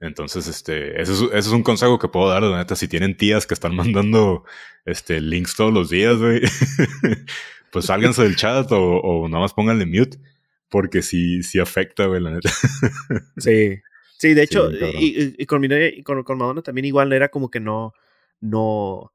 Entonces, 0.00 0.46
este, 0.46 1.00
ese 1.00 1.12
es, 1.32 1.48
un 1.48 1.62
consejo 1.62 1.98
que 1.98 2.08
puedo 2.08 2.28
dar, 2.28 2.42
de 2.42 2.50
neta. 2.50 2.74
Si 2.74 2.88
tienen 2.88 3.16
tías 3.16 3.46
que 3.46 3.54
están 3.54 3.76
mandando 3.76 4.44
este, 4.86 5.20
links 5.20 5.54
todos 5.54 5.72
los 5.72 5.90
días, 5.90 6.16
güey, 6.16 6.40
pues 7.72 7.84
sálganse 7.84 8.22
del 8.22 8.36
chat 8.36 8.72
o, 8.72 8.80
o 8.80 9.28
nada 9.28 9.42
más 9.42 9.52
pónganle 9.52 9.84
mute, 9.84 10.18
porque 10.70 11.02
sí, 11.02 11.42
sí 11.42 11.58
afecta, 11.58 12.06
güey, 12.06 12.22
la 12.22 12.30
neta. 12.30 12.50
sí. 13.36 13.80
Sí, 14.20 14.34
de 14.34 14.42
hecho, 14.42 14.70
y, 14.70 15.46
con 15.46 15.62
mi 15.62 15.68
y 15.72 16.02
con, 16.02 16.22
con, 16.24 16.36
Madonna 16.36 16.60
también 16.60 16.84
igual 16.84 17.10
era 17.14 17.30
como 17.30 17.50
que 17.50 17.58
no, 17.58 17.94
no, 18.38 19.14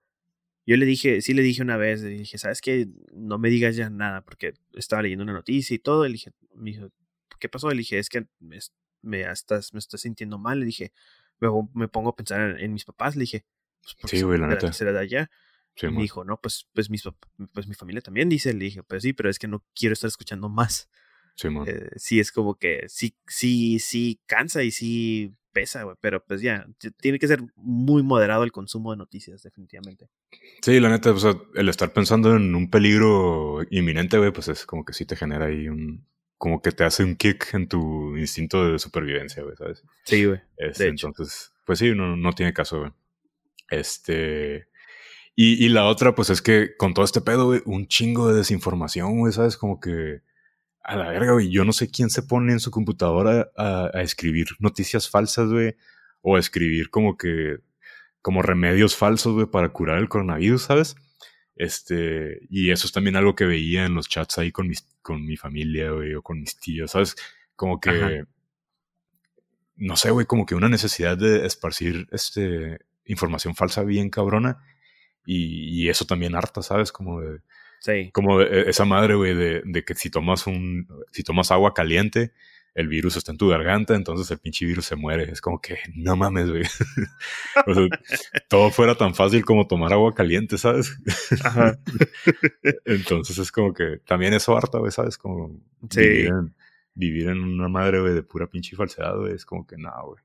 yo 0.66 0.78
le 0.78 0.86
dije, 0.88 1.22
sí 1.22 1.36
le 1.36 1.44
dije 1.44 1.62
una 1.62 1.78
vez, 1.78 2.02
le 2.02 2.10
dije, 2.10 2.40
¿sabes 2.40 2.60
qué? 2.60 2.88
No 3.14 3.38
me 3.38 3.52
digas 3.52 3.76
ya 3.76 3.92
nada, 3.92 4.24
porque 4.26 4.56
estaba 4.74 5.04
leyendo 5.04 5.24
una 5.24 5.34
noticia 5.34 5.76
y 5.76 5.80
todo, 5.80 6.06
le 6.06 6.14
dije, 6.14 6.32
me 6.56 6.72
dijo, 6.72 6.90
¿qué 7.40 7.48
pasó? 7.50 7.70
Le 7.70 7.78
dije, 7.78 8.00
es 8.00 8.10
que 8.10 8.26
me 9.06 9.22
estás, 9.22 9.74
me 9.74 9.80
estás 9.80 10.02
sintiendo 10.02 10.38
mal. 10.38 10.60
Le 10.60 10.66
dije, 10.66 10.92
luego 11.40 11.70
me 11.74 11.88
pongo 11.88 12.10
a 12.10 12.16
pensar 12.16 12.60
en, 12.60 12.74
mis 12.74 12.86
papás. 12.86 13.16
Le 13.16 13.22
dije, 13.22 13.46
pues 14.02 14.12
sí, 14.12 14.22
güey, 14.22 14.40
la 14.40 14.48
neta. 14.48 14.72
Será 14.74 14.92
de 14.92 15.00
allá. 15.00 15.30
y 15.82 15.88
me 15.88 16.02
dijo, 16.02 16.24
no, 16.24 16.40
pues, 16.40 16.68
pues, 16.74 16.90
mis, 16.90 17.04
pues 17.54 17.68
mi 17.68 17.76
familia 17.76 18.02
también 18.02 18.30
dice. 18.30 18.54
Le 18.54 18.66
dije, 18.66 18.84
pues 18.84 19.04
sí, 19.04 19.14
pero 19.14 19.30
es 19.30 19.40
que 19.40 19.48
no 19.48 19.64
quiero 19.74 19.94
estar 19.94 20.08
escuchando 20.08 20.50
más. 20.50 20.90
Sí, 21.36 21.50
eh, 21.68 21.90
sí, 21.98 22.20
es 22.20 22.32
como 22.32 22.56
que 22.56 22.86
sí, 22.88 23.16
sí, 23.28 23.80
sí 23.80 24.22
cansa 24.26 24.64
y 24.64 24.72
sí 24.72 25.34
pesa, 25.52 25.84
güey. 25.84 25.98
Pero 26.00 26.24
pues 26.24 26.42
ya, 26.42 26.68
tiene 27.00 27.20
que 27.20 27.28
ser 27.28 27.42
muy 27.56 28.04
moderado 28.04 28.44
el 28.44 28.52
consumo 28.52 28.92
de 28.92 28.98
noticias, 28.98 29.44
definitivamente. 29.44 30.10
Sí, 30.62 30.80
la 30.80 30.90
neta, 30.90 31.12
o 31.12 31.20
sea, 31.20 31.36
el 31.56 31.70
estar 31.70 31.94
pensando 31.94 32.36
en 32.36 32.56
un 32.56 32.70
peligro 32.70 33.62
inminente, 33.70 34.18
güey, 34.18 34.32
pues 34.32 34.48
es 34.48 34.66
como 34.66 34.86
que 34.86 34.94
sí 34.94 35.06
te 35.06 35.16
genera 35.16 35.46
ahí 35.46 35.68
un, 35.68 36.06
como 36.38 36.62
que 36.62 36.72
te 36.72 36.84
hace 36.84 37.04
un 37.04 37.16
kick 37.16 37.54
en 37.54 37.68
tu 37.68 38.18
instinto 38.18 38.72
de 38.72 38.80
supervivencia, 38.80 39.44
güey, 39.44 39.56
¿sabes? 39.56 39.84
Sí, 40.04 40.26
güey. 40.26 40.42
Este, 40.58 40.88
entonces, 40.88 41.54
pues 41.66 41.80
sí, 41.80 41.94
no, 41.96 42.16
no 42.16 42.34
tiene 42.34 42.54
caso, 42.54 42.80
güey. 42.80 42.92
Este. 43.70 44.68
Y, 45.36 45.66
y, 45.66 45.70
la 45.70 45.86
otra, 45.86 46.16
pues 46.16 46.30
es 46.30 46.42
que 46.42 46.78
con 46.78 46.94
todo 46.94 47.04
este 47.04 47.22
pedo, 47.22 47.46
güey, 47.48 47.62
un 47.66 47.88
chingo 47.88 48.30
de 48.30 48.38
desinformación, 48.38 49.20
güey, 49.20 49.34
¿sabes? 49.34 49.58
Como 49.58 49.80
que 49.80 50.22
a 50.82 50.96
la 50.96 51.10
verga, 51.10 51.34
güey. 51.34 51.50
Yo 51.52 51.66
no 51.66 51.74
sé 51.74 51.90
quién 51.90 52.10
se 52.10 52.24
pone 52.24 52.54
en 52.54 52.60
su 52.60 52.72
computadora 52.72 53.50
a, 53.58 53.90
a 53.94 54.02
escribir 54.02 54.48
noticias 54.60 55.10
falsas, 55.10 55.50
güey. 55.50 55.76
O 56.22 56.38
a 56.38 56.40
escribir 56.40 56.90
como 56.90 57.18
que, 57.18 57.58
como 58.22 58.42
remedios 58.42 58.96
falsos, 58.96 59.34
güey, 59.34 59.48
para 59.48 59.70
curar 59.70 60.00
el 60.00 60.10
coronavirus, 60.10 60.64
¿sabes? 60.64 60.96
Este, 61.56 62.40
y 62.50 62.72
eso 62.72 62.86
es 62.86 62.92
también 62.92 63.16
algo 63.16 63.36
que 63.36 63.46
veía 63.46 63.86
en 63.86 63.96
los 63.96 64.10
chats 64.10 64.38
ahí 64.38 64.52
con, 64.52 64.68
mis, 64.68 64.86
con 65.02 65.26
mi 65.26 65.38
familia, 65.38 65.92
güey, 65.92 66.14
o 66.16 66.22
con 66.22 66.40
mis 66.40 66.60
tíos, 66.60 66.92
¿sabes? 66.92 67.16
Como 67.56 67.80
que, 67.80 68.26
no 69.78 69.96
sé, 69.96 70.12
güey, 70.12 70.26
como 70.26 70.46
que 70.46 70.56
una 70.56 70.68
necesidad 70.68 71.18
de 71.18 71.46
esparcir 71.46 72.08
este, 72.12 72.80
información 73.06 73.56
falsa 73.56 73.84
bien 73.84 74.10
cabrona. 74.10 74.64
Y, 75.26 75.90
eso 75.90 76.06
también 76.06 76.36
harta, 76.36 76.62
¿sabes? 76.62 76.92
Como 76.92 77.22
de, 77.22 77.40
sí. 77.80 78.12
como 78.14 78.42
esa 78.42 78.86
madre, 78.86 79.16
güey, 79.16 79.34
de, 79.34 79.62
de, 79.66 79.84
que 79.84 79.96
si 79.96 80.12
tomas 80.12 80.46
un, 80.46 80.88
si 81.12 81.24
tomas 81.24 81.50
agua 81.52 81.74
caliente, 81.74 82.32
el 82.76 82.90
virus 82.90 83.16
está 83.16 83.32
en 83.32 83.38
tu 83.38 83.48
garganta, 83.48 83.96
entonces 83.96 84.30
el 84.30 84.38
pinche 84.38 84.66
virus 84.66 84.86
se 84.86 84.98
muere. 84.98 85.32
Es 85.32 85.40
como 85.40 85.62
que, 85.62 85.78
no 85.96 86.18
mames, 86.18 86.50
güey. 86.50 86.64
o 87.66 87.74
sea, 87.74 87.88
todo 88.50 88.70
fuera 88.70 88.96
tan 88.96 89.16
fácil 89.16 89.46
como 89.46 89.66
tomar 89.66 89.94
agua 89.94 90.14
caliente, 90.14 90.58
¿sabes? 90.58 90.94
Ajá. 91.44 91.80
entonces 92.86 93.38
es 93.38 93.52
como 93.52 93.74
que 93.74 94.00
también 94.06 94.34
eso 94.34 94.56
harta, 94.58 94.78
güey, 94.80 94.92
¿sabes? 94.92 95.18
Como 95.18 95.58
vivir, 95.82 96.28
en, 96.28 96.54
vivir 96.94 97.30
en 97.30 97.42
una 97.42 97.70
madre, 97.70 98.02
güey, 98.02 98.14
de 98.14 98.24
pura 98.24 98.48
pinche 98.48 98.76
falsedad, 98.76 99.18
güey. 99.18 99.34
Es 99.34 99.46
como 99.46 99.66
que, 99.66 99.78
nada, 99.78 100.02
güey. 100.04 100.22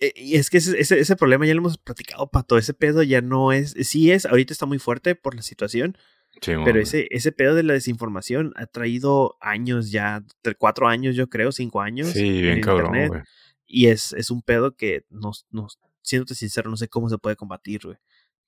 Eh, 0.00 0.12
y 0.16 0.34
es 0.34 0.50
que 0.50 0.58
ese, 0.58 0.80
ese, 0.80 1.16
problema 1.16 1.46
ya 1.46 1.54
lo 1.54 1.60
hemos 1.60 1.78
platicado, 1.78 2.28
Pato. 2.28 2.58
Ese 2.58 2.74
pedo 2.74 3.04
ya 3.04 3.20
no 3.20 3.52
es. 3.52 3.76
Sí 3.82 4.10
es, 4.10 4.26
ahorita 4.26 4.52
está 4.52 4.66
muy 4.66 4.80
fuerte 4.80 5.14
por 5.14 5.36
la 5.36 5.42
situación. 5.42 5.96
Pero 6.40 6.80
ese, 6.80 7.06
ese 7.10 7.32
pedo 7.32 7.54
de 7.54 7.62
la 7.62 7.74
desinformación 7.74 8.52
ha 8.56 8.66
traído 8.66 9.36
años 9.40 9.90
ya, 9.90 10.24
cuatro 10.58 10.88
años, 10.88 11.14
yo 11.14 11.28
creo, 11.28 11.52
cinco 11.52 11.80
años. 11.80 12.08
Sí, 12.08 12.42
bien 12.42 12.60
cabrón, 12.60 13.08
güey. 13.08 13.22
Y 13.66 13.86
es, 13.86 14.12
es 14.12 14.30
un 14.30 14.42
pedo 14.42 14.76
que, 14.76 15.04
no, 15.08 15.32
no, 15.50 15.68
siéndote 16.02 16.34
sincero, 16.34 16.70
no 16.70 16.76
sé 16.76 16.88
cómo 16.88 17.08
se 17.08 17.18
puede 17.18 17.36
combatir, 17.36 17.80
güey. 17.84 17.96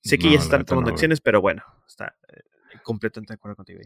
Sé 0.03 0.19
que 0.19 0.31
ya 0.31 0.39
están 0.39 0.67
tomando 0.67 0.91
acciones, 0.91 1.21
pero 1.23 1.41
bueno, 1.41 1.63
está 1.89 2.15
eh, 2.29 2.41
completamente 2.83 3.33
de 3.33 3.37
acuerdo 3.37 3.57
contigo. 3.57 3.81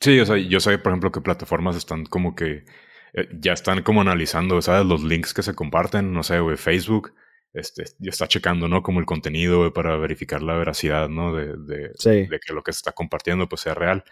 Sí, 0.00 0.18
o 0.18 0.26
sea, 0.26 0.36
yo 0.36 0.58
sé, 0.58 0.76
por 0.78 0.90
ejemplo, 0.90 1.12
que 1.12 1.20
plataformas 1.20 1.76
están 1.76 2.04
como 2.04 2.34
que 2.34 2.64
eh, 3.12 3.28
ya 3.32 3.52
están 3.52 3.82
como 3.82 4.00
analizando, 4.00 4.60
¿sabes? 4.60 4.86
Los 4.86 5.04
links 5.04 5.32
que 5.32 5.42
se 5.42 5.54
comparten, 5.54 6.12
no 6.12 6.24
sé, 6.24 6.40
güey, 6.40 6.56
Facebook 6.56 7.14
este, 7.56 7.84
está 8.02 8.28
checando, 8.28 8.68
¿no? 8.68 8.82
Como 8.82 9.00
el 9.00 9.06
contenido 9.06 9.72
para 9.72 9.96
verificar 9.96 10.42
la 10.42 10.54
veracidad, 10.54 11.08
¿no? 11.08 11.34
De, 11.34 11.56
de, 11.56 11.92
de, 12.04 12.40
que 12.40 12.52
lo 12.52 12.62
que 12.62 12.72
se 12.72 12.78
está 12.78 12.92
compartiendo 12.92 13.48
pues 13.48 13.62
sea 13.62 13.74
real. 13.74 14.04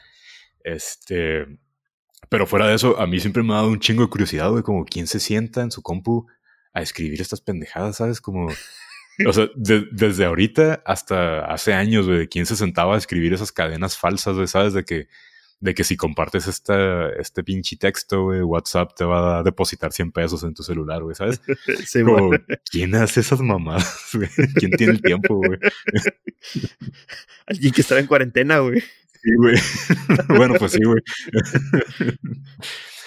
Este, 0.63 1.47
pero 2.31 2.47
fuera 2.47 2.67
de 2.67 2.75
eso, 2.75 2.99
a 2.99 3.07
mí 3.07 3.21
siempre 3.21 3.43
me 3.43 3.53
ha 3.53 3.57
dado 3.57 3.69
un 3.69 3.81
chingo 3.81 4.03
de 4.03 4.09
curiosidad, 4.09 4.51
güey, 4.51 4.63
como 4.63 4.87
quién 4.87 5.07
se 5.07 5.21
sienta 5.21 5.61
en 5.61 5.71
su 5.71 5.83
compu 5.83 6.27
a 6.73 6.81
escribir 6.81 7.21
estas 7.21 7.43
pendejadas, 7.43 7.97
¿sabes? 7.99 8.23
Como, 8.23 8.49
o 9.27 9.33
sea, 9.33 9.49
desde 9.55 10.25
ahorita 10.25 10.83
hasta 10.87 11.45
hace 11.45 11.75
años, 11.75 12.07
güey, 12.07 12.29
quién 12.29 12.47
se 12.47 12.57
sentaba 12.57 12.95
a 12.95 12.99
escribir 12.99 13.35
esas 13.35 13.53
cadenas 13.53 13.99
falsas, 13.99 14.37
güey, 14.37 14.49
¿sabes? 14.49 14.73
De 14.73 14.85
que 14.85 15.07
de 15.65 15.75
que 15.75 15.83
si 15.83 15.97
compartes 15.97 16.47
esta, 16.47 17.09
este 17.15 17.43
pinche 17.43 17.79
texto, 17.79 18.25
güey, 18.25 18.43
WhatsApp 18.43 18.93
te 18.95 19.03
va 19.03 19.39
a 19.39 19.43
depositar 19.43 19.93
100 19.93 20.13
pesos 20.13 20.43
en 20.43 20.53
tu 20.53 20.63
celular, 20.63 21.03
güey, 21.03 21.15
¿sabes? 21.15 21.41
Sí, 21.87 22.03
Como, 22.03 22.33
¿quién 22.71 22.95
hace 22.95 23.21
esas 23.21 23.41
mamadas, 23.41 24.11
güey? 24.13 24.29
¿Quién 24.57 24.73
tiene 24.73 24.93
el 24.93 25.01
tiempo, 25.01 25.37
güey? 25.37 25.59
Alguien 27.47 27.73
que 27.73 27.81
está 27.81 27.99
en 27.99 28.07
cuarentena, 28.07 28.59
güey. 28.59 28.79
Sí, 28.81 29.35
güey. 29.39 29.57
bueno, 30.37 30.57
pues 30.59 30.73
sí, 30.73 30.85
güey. 30.85 31.01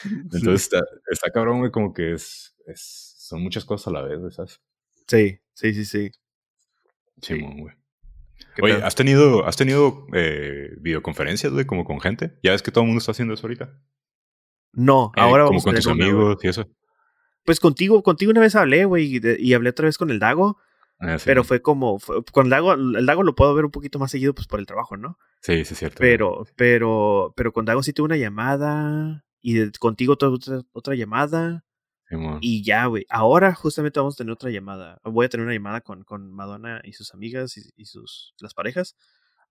Entonces 0.06 0.64
está, 0.64 0.82
está 1.12 1.30
cabrón, 1.30 1.60
güey, 1.60 1.70
como 1.70 1.94
que 1.94 2.14
es, 2.14 2.56
es, 2.66 3.14
son 3.20 3.44
muchas 3.44 3.66
cosas 3.66 3.90
a 3.90 3.92
la 3.92 4.02
vez, 4.02 4.34
¿sabes? 4.34 4.60
Sí, 5.06 5.40
sí, 5.54 5.76
sí, 5.76 5.86
sí. 5.86 6.12
Sí, 7.22 7.40
güey. 7.40 7.77
Oye, 8.62 8.76
¿has 8.84 8.96
tenido, 8.96 9.46
has 9.46 9.58
tenido 9.58 10.08
eh, 10.14 10.76
videoconferencias, 10.80 11.52
güey, 11.54 11.66
como 11.66 11.86
con 11.86 12.00
gente? 12.00 12.38
¿Ya 12.44 12.52
ves 12.52 12.62
que 12.62 12.72
todo 12.72 12.84
el 12.84 12.88
mundo 12.88 13.00
está 13.00 13.12
haciendo 13.12 13.34
eso 13.34 13.46
ahorita? 13.46 13.74
No, 14.74 15.12
eh, 15.16 15.22
ahora 15.22 15.46
Como 15.46 15.62
con 15.62 15.76
tus 15.76 15.88
amigos 15.88 16.38
y 16.44 16.48
eso. 16.48 16.70
Pues 17.46 17.60
contigo, 17.60 18.04
contigo 18.04 18.32
una 18.32 18.42
vez 18.42 18.56
hablé, 18.56 18.86
güey, 18.86 19.20
y, 19.40 19.54
hablé 19.54 19.70
otra 19.70 19.86
vez 19.86 19.98
con 19.98 20.10
el 20.10 20.20
Dago. 20.20 20.58
Ah, 21.00 21.18
pero 21.24 21.44
fue 21.44 21.62
como, 21.62 22.00
con 22.32 22.48
el 22.48 22.50
Dago, 22.50 22.74
el 22.74 23.06
Dago 23.06 23.24
lo 23.24 23.36
puedo 23.36 23.54
ver 23.54 23.66
un 23.66 23.72
poquito 23.72 24.00
más 24.00 24.12
seguido, 24.12 24.34
pues 24.34 24.48
por 24.48 24.60
el 24.60 24.66
trabajo, 24.66 24.98
¿no? 24.98 25.18
Sí, 25.42 25.64
sí, 25.64 25.74
es 25.74 25.80
cierto. 25.80 25.98
Pero, 26.00 26.46
pero, 26.56 27.34
pero 27.38 27.54
con 27.54 27.66
Dago 27.66 27.84
sí 27.84 27.94
tuve 27.94 28.06
una 28.06 28.18
llamada, 28.18 29.24
y 29.42 29.72
contigo 29.74 30.14
otra, 30.14 30.30
otra 30.74 30.96
llamada. 30.96 31.64
Y 32.42 32.64
ya, 32.64 32.86
güey. 32.86 33.06
Ahora 33.10 33.54
justamente 33.54 34.00
vamos 34.00 34.16
a 34.16 34.18
tener 34.18 34.32
otra 34.32 34.50
llamada. 34.50 35.00
Voy 35.04 35.26
a 35.26 35.30
tener 35.30 35.46
una 35.46 35.54
llamada 35.54 35.82
con, 35.82 36.04
con 36.04 36.32
Madonna 36.32 36.82
y 36.84 36.94
sus 36.94 37.14
amigas 37.14 37.58
y, 37.58 37.86
sus 37.86 38.34
las 38.40 38.54
parejas. 38.54 38.96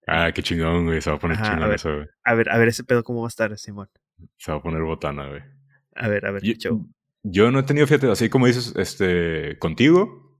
Ah, 0.06 0.30
qué 0.34 0.42
chingón, 0.42 0.86
güey. 0.86 1.00
Se 1.00 1.10
va 1.10 1.16
a 1.16 1.18
poner 1.18 1.40
chingón 1.40 1.72
eso, 1.72 1.94
güey. 1.94 2.06
A 2.24 2.34
ver, 2.34 2.50
a 2.50 2.58
ver 2.58 2.68
ese 2.68 2.84
pedo 2.84 3.04
cómo 3.04 3.20
va 3.20 3.26
a 3.26 3.28
estar, 3.28 3.56
Simón. 3.58 3.88
Se 4.38 4.52
va 4.52 4.58
a 4.58 4.62
poner 4.62 4.82
botana, 4.82 5.28
güey. 5.28 5.42
A 5.94 6.08
ver, 6.08 6.26
a 6.26 6.30
ver, 6.30 6.42
yo, 6.42 6.80
Yo 7.22 7.50
no 7.50 7.58
he 7.58 7.62
tenido, 7.62 7.86
fíjate, 7.86 8.10
así 8.10 8.28
como 8.28 8.46
dices, 8.46 8.74
este, 8.76 9.58
contigo, 9.58 10.38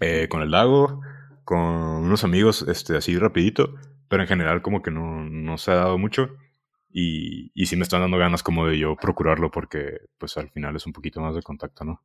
eh, 0.00 0.28
con 0.28 0.42
el 0.42 0.50
lago, 0.50 1.00
con 1.44 1.58
unos 1.58 2.24
amigos, 2.24 2.64
este, 2.68 2.96
así 2.96 3.16
rapidito, 3.16 3.74
pero 4.08 4.22
en 4.22 4.28
general 4.28 4.60
como 4.60 4.82
que 4.82 4.90
no, 4.90 5.24
no 5.24 5.56
se 5.58 5.70
ha 5.70 5.76
dado 5.76 5.98
mucho. 5.98 6.36
Y, 6.90 7.50
y 7.54 7.66
sí 7.66 7.76
me 7.76 7.82
están 7.82 8.00
dando 8.00 8.16
ganas 8.16 8.42
como 8.42 8.66
de 8.66 8.78
yo 8.78 8.96
procurarlo 8.96 9.50
porque 9.50 10.00
pues 10.16 10.36
al 10.38 10.50
final 10.50 10.74
es 10.76 10.86
un 10.86 10.92
poquito 10.92 11.20
más 11.20 11.34
de 11.34 11.42
contacto, 11.42 11.84
¿no? 11.84 12.02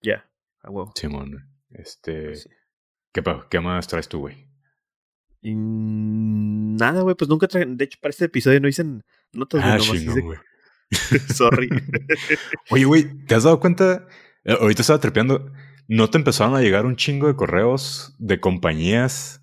Ya, 0.00 0.30
a 0.62 0.70
huevo. 0.70 0.92
Simón, 0.94 1.50
este... 1.70 2.26
Pues 2.26 2.48
¿qué, 3.12 3.22
¿Qué 3.50 3.60
más 3.60 3.88
traes 3.88 4.08
tú, 4.08 4.20
güey? 4.20 4.48
nada, 5.42 7.00
güey, 7.00 7.16
pues 7.16 7.28
nunca 7.28 7.48
traje... 7.48 7.66
De 7.66 7.84
hecho, 7.84 7.98
para 8.00 8.10
este 8.10 8.26
episodio 8.26 8.60
no 8.60 8.68
hice 8.68 8.84
notas 9.32 9.62
ah, 9.64 9.78
de 9.78 10.20
güey. 10.20 10.38
Sorry. 11.34 11.68
Oye, 12.70 12.84
güey, 12.84 13.24
¿te 13.24 13.34
has 13.34 13.44
dado 13.44 13.60
cuenta? 13.60 14.06
Eh, 14.44 14.56
ahorita 14.58 14.82
estaba 14.82 15.00
trepeando. 15.00 15.52
¿No 15.88 16.10
te 16.10 16.18
empezaron 16.18 16.54
a 16.54 16.60
llegar 16.60 16.86
un 16.86 16.96
chingo 16.96 17.26
de 17.26 17.36
correos 17.36 18.14
de 18.18 18.40
compañías 18.40 19.42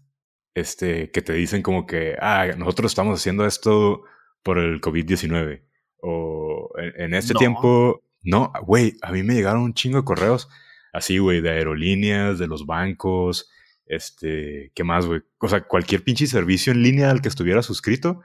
este, 0.53 1.11
que 1.11 1.21
te 1.21 1.33
dicen 1.33 1.61
como 1.61 1.85
que, 1.85 2.15
ah, 2.19 2.47
nosotros 2.57 2.91
estamos 2.91 3.19
haciendo 3.19 3.45
esto 3.45 4.03
por 4.47 4.59
el 4.59 4.79
COVID-19. 4.79 5.61
O 5.99 6.71
en, 6.77 7.13
este 7.13 7.33
tiempo, 7.33 8.01
no, 8.23 8.53
güey, 8.63 8.93
a 9.01 9.11
mí 9.11 9.21
me 9.21 9.33
llegaron 9.33 9.61
un 9.61 9.73
chingo 9.73 9.97
de 9.97 10.05
correos 10.05 10.47
así, 10.93 11.17
güey, 11.17 11.41
de 11.41 11.49
aerolíneas, 11.49 12.39
de 12.39 12.47
los 12.47 12.65
bancos, 12.65 13.51
este, 13.87 14.71
¿qué 14.73 14.85
más, 14.85 15.05
güey? 15.05 15.19
O 15.39 15.49
sea, 15.49 15.67
cualquier 15.67 16.01
pinche 16.01 16.27
servicio 16.27 16.71
en 16.71 16.81
línea 16.81 17.11
al 17.11 17.21
que 17.21 17.27
estuviera 17.27 17.61
suscrito, 17.61 18.21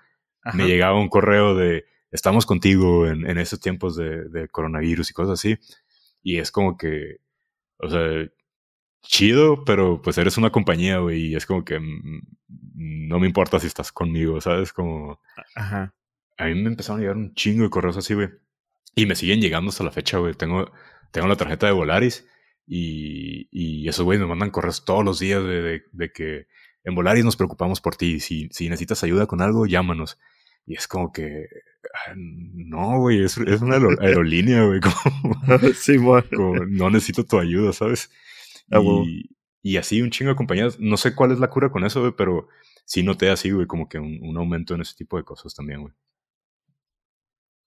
me 0.55 0.69
llegaba 0.69 1.01
un 1.01 1.09
correo 1.09 1.57
de, 1.57 1.87
estamos 2.13 2.47
contigo 2.47 3.09
en, 3.09 3.29
en 3.29 3.39
estos 3.39 3.59
tiempos 3.59 3.97
de, 3.97 4.29
de, 4.29 4.47
coronavirus 4.47 5.11
y 5.11 5.15
cosas 5.15 5.41
así. 5.41 5.59
Y 6.23 6.39
es 6.39 6.53
como 6.53 6.77
que, 6.77 7.17
o 7.79 7.91
sea, 7.91 8.29
chido, 9.03 9.65
pero 9.65 10.01
pues 10.01 10.19
eres 10.19 10.39
una 10.39 10.53
compañía, 10.53 10.99
güey, 10.99 11.27
y 11.27 11.35
es 11.35 11.47
como 11.47 11.65
que 11.65 11.81
mm, 11.81 12.23
no 13.09 13.19
me 13.19 13.27
importa 13.27 13.59
si 13.59 13.67
estás 13.67 13.91
conmigo, 13.91 14.41
¿sabes? 14.41 14.73
Como... 14.73 15.21
Ajá 15.57 15.93
a 16.43 16.47
mí 16.47 16.55
me 16.55 16.69
empezaron 16.69 17.01
a 17.01 17.03
llegar 17.03 17.17
un 17.17 17.35
chingo 17.35 17.65
de 17.65 17.71
correos 17.71 17.97
así, 17.97 18.15
güey. 18.15 18.29
Y 18.95 19.07
me 19.07 19.15
siguen 19.15 19.41
llegando 19.41 19.71
hasta 19.71 19.85
la 19.85 19.91
fecha, 19.91 20.19
güey. 20.19 20.35
Tengo, 20.35 20.71
tengo 21.11 21.27
la 21.27 21.37
tarjeta 21.37 21.67
de 21.67 21.73
Volaris 21.73 22.27
y, 22.67 23.49
y 23.51 23.89
esos 23.89 24.05
güeyes 24.05 24.21
me 24.21 24.29
mandan 24.29 24.51
correos 24.51 24.85
todos 24.85 25.05
los 25.05 25.19
días 25.19 25.43
de, 25.43 25.83
de, 25.91 26.13
que 26.13 26.47
en 26.85 26.95
Volaris 26.95 27.25
nos 27.25 27.37
preocupamos 27.37 27.81
por 27.81 27.97
ti. 27.97 28.21
Si, 28.21 28.49
si 28.51 28.69
necesitas 28.69 29.03
ayuda 29.05 29.27
con 29.27 29.41
algo, 29.41 29.67
llámanos. 29.67 30.19
Y 30.67 30.75
es 30.75 30.87
como 30.87 31.13
que, 31.13 31.47
ah, 32.07 32.13
no, 32.17 33.01
güey, 33.01 33.23
es, 33.25 33.37
es, 33.39 33.63
una 33.63 33.77
aerolínea, 34.01 34.65
güey. 34.65 34.81
sí, 35.75 35.97
bueno. 35.97 36.67
no 36.69 36.91
necesito 36.91 37.25
tu 37.25 37.39
ayuda, 37.39 37.73
¿sabes? 37.73 38.11
Ah, 38.71 38.81
y, 38.81 39.31
y, 39.63 39.77
así 39.77 40.03
un 40.03 40.11
chingo 40.11 40.31
de 40.31 40.37
compañías. 40.37 40.79
No 40.79 40.97
sé 40.97 41.15
cuál 41.15 41.33
es 41.33 41.41
la 41.41 41.51
cura 41.51 41.71
con 41.71 41.85
eso, 41.85 42.01
güey, 42.01 42.13
pero 42.17 42.49
sí 42.85 43.03
noté 43.03 43.31
así, 43.31 43.51
güey, 43.51 43.67
como 43.67 43.89
que 43.89 43.99
un, 43.99 44.19
un 44.23 44.37
aumento 44.37 44.75
en 44.75 44.83
ese 44.83 44.95
tipo 44.95 45.17
de 45.17 45.25
cosas 45.25 45.55
también, 45.55 45.83
güey. 45.83 45.95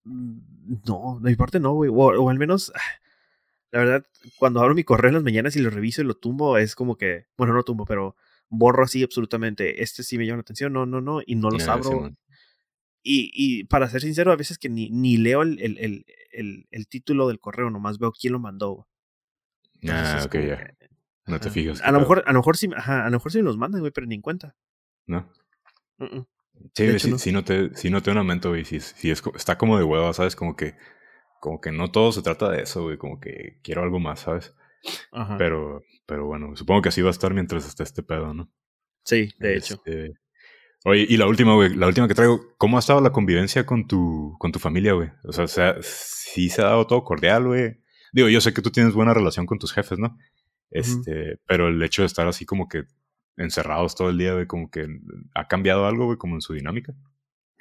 No, 0.05 1.19
de 1.21 1.31
mi 1.31 1.35
parte 1.35 1.59
no, 1.59 1.73
güey. 1.73 1.91
O, 1.93 2.29
al 2.29 2.37
menos, 2.37 2.71
la 3.71 3.79
verdad, 3.79 4.05
cuando 4.37 4.61
abro 4.61 4.75
mi 4.75 4.83
correo 4.83 5.09
en 5.09 5.15
las 5.15 5.23
mañanas 5.23 5.55
y 5.55 5.59
lo 5.59 5.69
reviso 5.69 6.01
y 6.01 6.05
lo 6.05 6.15
tumbo, 6.15 6.57
es 6.57 6.75
como 6.75 6.97
que, 6.97 7.25
bueno, 7.37 7.53
no 7.53 7.63
tumbo, 7.63 7.85
pero 7.85 8.15
borro 8.49 8.83
así 8.83 9.03
absolutamente. 9.03 9.83
Este 9.83 10.03
sí 10.03 10.17
me 10.17 10.25
llama 10.25 10.37
la 10.37 10.41
atención, 10.41 10.73
no, 10.73 10.85
no, 10.85 11.01
no, 11.01 11.21
y 11.25 11.35
no 11.35 11.49
los 11.49 11.67
abro. 11.67 12.11
y, 13.01 13.31
y, 13.33 13.63
para 13.65 13.89
ser 13.89 14.01
sincero, 14.01 14.31
a 14.31 14.37
veces 14.37 14.57
que 14.57 14.69
ni, 14.69 14.89
ni 14.89 15.17
leo 15.17 15.41
el, 15.41 15.59
el, 15.59 16.05
el, 16.31 16.67
el, 16.69 16.87
título 16.87 17.27
del 17.27 17.39
correo, 17.39 17.69
nomás 17.69 17.97
veo 17.97 18.11
quién 18.11 18.33
lo 18.33 18.39
mandó. 18.39 18.87
ah, 19.89 20.21
ok, 20.23 20.35
ya. 20.35 20.73
No 21.27 21.39
te 21.39 21.49
fijas. 21.49 21.81
A 21.81 21.91
lo, 21.91 21.99
mejor, 21.99 22.23
a 22.27 22.31
lo 22.31 22.39
mejor 22.39 22.55
sí, 22.55 22.69
ajá, 22.75 23.01
a 23.01 23.05
lo 23.05 23.17
mejor 23.17 23.31
sí 23.31 23.39
me 23.39 23.45
los 23.45 23.57
mandan, 23.57 23.81
güey, 23.81 23.91
pero 23.91 24.05
ni 24.05 24.13
en 24.13 24.21
cuenta. 24.21 24.55
No. 25.07 25.27
Sí, 26.73 26.99
sí, 26.99 27.31
no. 27.31 27.43
te, 27.43 27.73
sí 27.75 27.89
noté 27.89 28.11
un 28.11 28.17
aumento, 28.17 28.49
güey. 28.49 28.65
Sí, 28.65 28.79
sí 28.79 29.09
es, 29.11 29.23
está 29.35 29.57
como 29.57 29.77
de 29.77 29.83
huevo, 29.83 30.11
¿sabes? 30.13 30.35
Como 30.35 30.55
que, 30.55 30.75
como 31.39 31.61
que 31.61 31.71
no 31.71 31.91
todo 31.91 32.11
se 32.11 32.21
trata 32.21 32.49
de 32.49 32.63
eso, 32.63 32.83
güey. 32.83 32.97
Como 32.97 33.19
que 33.19 33.59
quiero 33.63 33.81
algo 33.81 33.99
más, 33.99 34.21
¿sabes? 34.21 34.53
Ajá. 35.11 35.37
Pero, 35.37 35.83
pero 36.05 36.25
bueno, 36.25 36.55
supongo 36.55 36.81
que 36.81 36.89
así 36.89 37.01
va 37.01 37.09
a 37.09 37.11
estar 37.11 37.33
mientras 37.33 37.65
esté 37.65 37.83
este 37.83 38.03
pedo, 38.03 38.33
¿no? 38.33 38.51
Sí, 39.03 39.29
de 39.39 39.57
hecho. 39.57 39.75
Este, 39.75 40.13
oye, 40.83 41.05
y 41.07 41.17
la 41.17 41.27
última, 41.27 41.53
güey, 41.53 41.73
la 41.75 41.87
última 41.87 42.07
que 42.07 42.15
traigo, 42.15 42.41
¿cómo 42.57 42.77
ha 42.77 42.79
estado 42.79 43.01
la 43.01 43.11
convivencia 43.11 43.65
con 43.65 43.87
tu, 43.87 44.35
con 44.39 44.51
tu 44.51 44.59
familia, 44.59 44.93
güey? 44.93 45.09
O 45.23 45.31
sea, 45.31 45.47
sea, 45.47 45.77
sí 45.81 46.49
se 46.49 46.61
ha 46.61 46.65
dado 46.65 46.87
todo 46.87 47.03
cordial, 47.03 47.45
güey. 47.45 47.77
Digo, 48.11 48.29
yo 48.29 48.41
sé 48.41 48.53
que 48.53 48.61
tú 48.61 48.71
tienes 48.71 48.93
buena 48.93 49.13
relación 49.13 49.45
con 49.45 49.59
tus 49.59 49.73
jefes, 49.73 49.99
¿no? 49.99 50.17
Este, 50.71 51.39
pero 51.47 51.69
el 51.69 51.81
hecho 51.83 52.01
de 52.01 52.07
estar 52.07 52.27
así 52.27 52.45
como 52.45 52.67
que 52.67 52.83
encerrados 53.37 53.95
todo 53.95 54.09
el 54.09 54.17
día, 54.17 54.33
güey, 54.33 54.47
como 54.47 54.69
que 54.69 54.87
ha 55.33 55.47
cambiado 55.47 55.85
algo, 55.85 56.05
güey, 56.05 56.17
como 56.17 56.35
en 56.35 56.41
su 56.41 56.53
dinámica. 56.53 56.93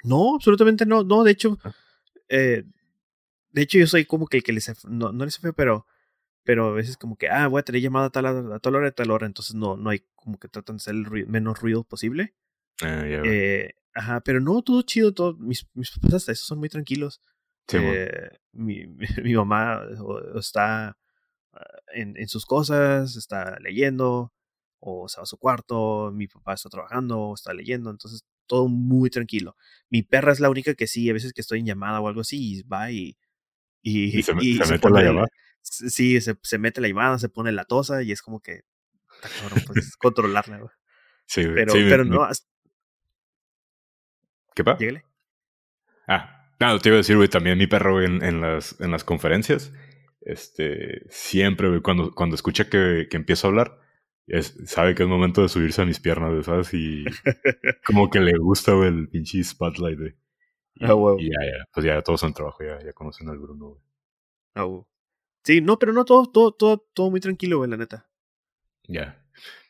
No, 0.03 0.35
absolutamente 0.35 0.85
no. 0.85 1.03
No, 1.03 1.23
de 1.23 1.31
hecho, 1.31 1.57
ah. 1.63 1.73
eh, 2.29 2.63
De 3.51 3.61
hecho, 3.61 3.77
yo 3.77 3.87
soy 3.87 4.05
como 4.05 4.27
que 4.27 4.37
el 4.37 4.43
que 4.43 4.53
les... 4.53 4.85
No, 4.85 5.11
no 5.11 5.25
les 5.25 5.37
feo, 5.37 5.53
pero... 5.53 5.85
Pero 6.43 6.67
a 6.67 6.73
veces 6.73 6.95
como 6.95 7.17
que, 7.17 7.27
ah, 7.27 7.47
voy 7.47 7.59
a 7.59 7.63
tener 7.63 7.81
llamada 7.81 8.05
a 8.05 8.09
tal, 8.11 8.27
a 8.27 8.59
tal 8.59 8.75
hora, 8.75 8.89
a 8.89 8.91
tal 8.91 9.09
hora. 9.09 9.25
Entonces 9.25 9.55
no, 9.55 9.77
no 9.77 9.89
hay 9.89 10.05
como 10.13 10.37
que 10.37 10.47
tratan 10.47 10.75
de 10.75 10.77
hacer 10.77 10.93
el 10.93 11.27
menos 11.27 11.59
ruido 11.59 11.83
posible. 11.83 12.35
Ah, 12.83 13.03
ya, 13.07 13.21
eh, 13.25 13.73
ajá, 13.95 14.21
pero 14.21 14.39
no, 14.39 14.61
todo 14.61 14.83
chido, 14.83 15.11
todo. 15.11 15.35
Mis, 15.37 15.67
mis 15.73 15.89
papás 15.89 16.13
hasta 16.13 16.33
eso 16.33 16.45
son 16.45 16.59
muy 16.59 16.69
tranquilos. 16.69 17.19
Sí, 17.67 17.77
eh, 17.79 18.29
mi, 18.51 18.85
mi, 19.23 19.33
mamá 19.33 19.81
está 20.35 20.99
en, 21.93 22.15
en, 22.15 22.27
sus 22.27 22.45
cosas, 22.45 23.15
está 23.15 23.57
leyendo, 23.59 24.31
o 24.85 25.09
se 25.09 25.17
va 25.17 25.23
a 25.23 25.25
su 25.25 25.37
cuarto, 25.37 26.11
mi 26.13 26.27
papá 26.27 26.53
está 26.53 26.69
trabajando, 26.69 27.19
o 27.19 27.33
está 27.33 27.53
leyendo, 27.53 27.89
entonces 27.89 28.23
todo 28.45 28.67
muy 28.67 29.09
tranquilo. 29.09 29.55
Mi 29.89 30.03
perra 30.03 30.31
es 30.31 30.39
la 30.39 30.49
única 30.49 30.75
que 30.75 30.87
sí, 30.87 31.09
a 31.09 31.13
veces 31.13 31.33
que 31.33 31.41
estoy 31.41 31.59
en 31.59 31.65
llamada 31.65 31.99
o 31.99 32.07
algo 32.07 32.21
así, 32.21 32.59
y 32.59 32.63
va 32.63 32.91
y... 32.91 33.17
Y, 33.87 34.23
se, 34.23 34.33
mete 34.33 34.89
la 34.89 35.03
llamada. 35.03 35.27
Sí, 35.61 36.19
se, 36.19 36.35
se, 36.41 36.57
mete 36.57 36.81
la 36.81 36.87
llamada, 36.87 37.19
se 37.19 37.29
pone 37.29 37.51
la 37.51 37.65
tosa 37.65 38.01
y 38.01 38.11
es 38.11 38.21
como 38.21 38.39
que... 38.39 38.61
pues 39.67 39.95
controlarla, 39.97 40.71
Sí, 41.27 41.43
Pero, 41.53 41.73
sí, 41.73 41.85
pero 41.87 42.05
no... 42.05 42.27
¿Qué 44.55 44.63
pasa? 44.63 44.79
Ah, 46.07 46.49
nada, 46.59 46.79
te 46.79 46.89
iba 46.89 46.95
a 46.95 46.97
decir, 46.97 47.17
güey, 47.17 47.27
también 47.27 47.57
mi 47.57 47.67
perro 47.67 48.01
en, 48.01 48.23
en, 48.23 48.41
las, 48.41 48.79
en 48.79 48.91
las 48.91 49.03
conferencias, 49.03 49.73
este, 50.21 51.01
siempre, 51.09 51.67
güey, 51.67 51.81
cuando, 51.81 52.11
cuando 52.13 52.35
escucha 52.35 52.69
que, 52.69 53.07
que 53.09 53.17
empiezo 53.17 53.47
a 53.47 53.49
hablar, 53.49 53.84
es, 54.27 54.57
sabe 54.65 54.95
que 54.95 55.03
es 55.03 55.09
momento 55.09 55.41
de 55.41 55.49
subirse 55.49 55.81
a 55.81 55.85
mis 55.85 55.99
piernas, 55.99 56.45
¿sabes? 56.45 56.73
Y 56.73 57.05
como 57.85 58.09
que 58.09 58.19
le 58.19 58.37
gusta, 58.37 58.73
güey, 58.73 58.89
el 58.89 59.09
pinche 59.09 59.43
spotlight, 59.43 59.99
güey. 59.99 60.15
Y 60.75 61.29
ya, 61.29 61.39
ya, 61.45 61.65
pues 61.73 61.85
ya 61.85 62.01
todos 62.01 62.19
son 62.19 62.33
trabajo, 62.33 62.63
ya, 62.63 62.79
ya 62.83 62.91
conocen 62.93 63.29
al 63.29 63.37
Bruno, 63.37 63.69
güey. 63.69 63.81
Ah, 64.55 64.65
huevo. 64.65 64.87
Sí, 65.43 65.61
no, 65.61 65.77
pero 65.77 65.93
no, 65.93 66.05
todo, 66.05 66.25
todo, 66.25 66.51
todo, 66.51 66.77
todo 66.93 67.11
muy 67.11 67.19
tranquilo, 67.19 67.57
güey, 67.57 67.69
la 67.69 67.77
neta. 67.77 68.09
Ya. 68.87 69.23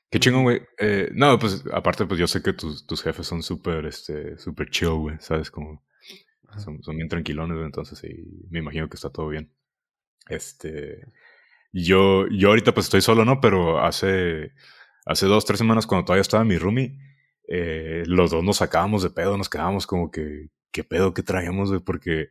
Qué 0.10 0.20
chingón, 0.20 0.44
güey. 0.44 0.62
Eh, 0.80 1.10
no, 1.14 1.38
pues 1.38 1.64
aparte, 1.72 2.06
pues 2.06 2.20
yo 2.20 2.28
sé 2.28 2.42
que 2.42 2.54
tus, 2.54 2.88
tus 2.88 3.04
jefes 3.04 3.28
son 3.28 3.44
súper, 3.44 3.86
este, 3.86 4.38
súper 4.38 4.70
chill, 4.70 4.94
güey, 4.94 5.18
¿sabes? 5.20 5.52
Como 5.52 5.84
son, 6.58 6.82
son 6.82 6.96
bien 6.96 7.10
tranquilones, 7.10 7.58
entonces 7.64 8.00
sí, 8.00 8.48
me 8.50 8.60
imagino 8.60 8.88
que 8.88 8.96
está 8.96 9.10
todo 9.10 9.28
bien. 9.28 9.52
Este, 10.30 11.12
yo, 11.76 12.28
yo 12.30 12.50
ahorita 12.50 12.74
pues 12.74 12.86
estoy 12.86 13.02
solo, 13.02 13.26
¿no? 13.26 13.42
Pero 13.42 13.84
hace, 13.84 14.54
hace 15.06 15.26
dos, 15.26 15.46
tres 15.46 15.60
semanas 15.60 15.86
cuando 15.86 16.06
todavía 16.06 16.22
estaba 16.22 16.46
mi 16.46 16.58
roomie, 16.58 16.98
eh, 17.50 18.04
los 18.08 18.32
dos 18.32 18.44
nos 18.44 18.58
sacábamos 18.58 19.04
de 19.04 19.10
pedo, 19.10 19.38
nos 19.38 19.50
quedábamos 19.50 19.86
como 19.86 20.10
que, 20.10 20.48
¿qué 20.72 20.86
pedo 20.86 21.14
que 21.14 21.22
traíamos? 21.22 21.72
Porque 21.86 22.30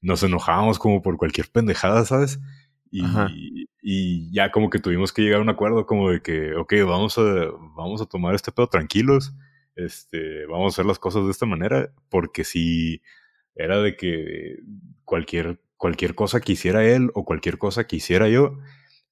nos 0.00 0.22
enojábamos 0.22 0.78
como 0.78 1.02
por 1.02 1.18
cualquier 1.18 1.48
pendejada, 1.50 2.06
¿sabes? 2.06 2.40
Y 2.90 4.32
ya 4.32 4.50
como 4.50 4.70
que 4.70 4.78
tuvimos 4.78 5.12
que 5.12 5.20
llegar 5.20 5.40
a 5.40 5.42
un 5.42 5.50
acuerdo 5.50 5.84
como 5.84 6.10
de 6.10 6.22
que, 6.22 6.54
ok, 6.54 6.72
vamos 6.86 7.18
a, 7.18 7.22
vamos 7.76 8.00
a 8.00 8.06
tomar 8.06 8.34
este 8.34 8.50
pedo 8.50 8.68
tranquilos, 8.68 9.34
este, 9.74 10.46
vamos 10.46 10.72
a 10.72 10.74
hacer 10.74 10.86
las 10.86 10.98
cosas 10.98 11.26
de 11.26 11.32
esta 11.32 11.44
manera, 11.44 11.92
porque 12.08 12.44
si 12.44 13.02
era 13.54 13.78
de 13.82 13.94
que 13.94 14.56
cualquier, 15.04 15.60
cualquier 15.76 16.14
cosa 16.14 16.40
que 16.40 16.52
hiciera 16.52 16.82
él 16.82 17.10
o 17.12 17.26
cualquier 17.26 17.58
cosa 17.58 17.86
que 17.86 17.96
hiciera 17.96 18.30
yo, 18.30 18.58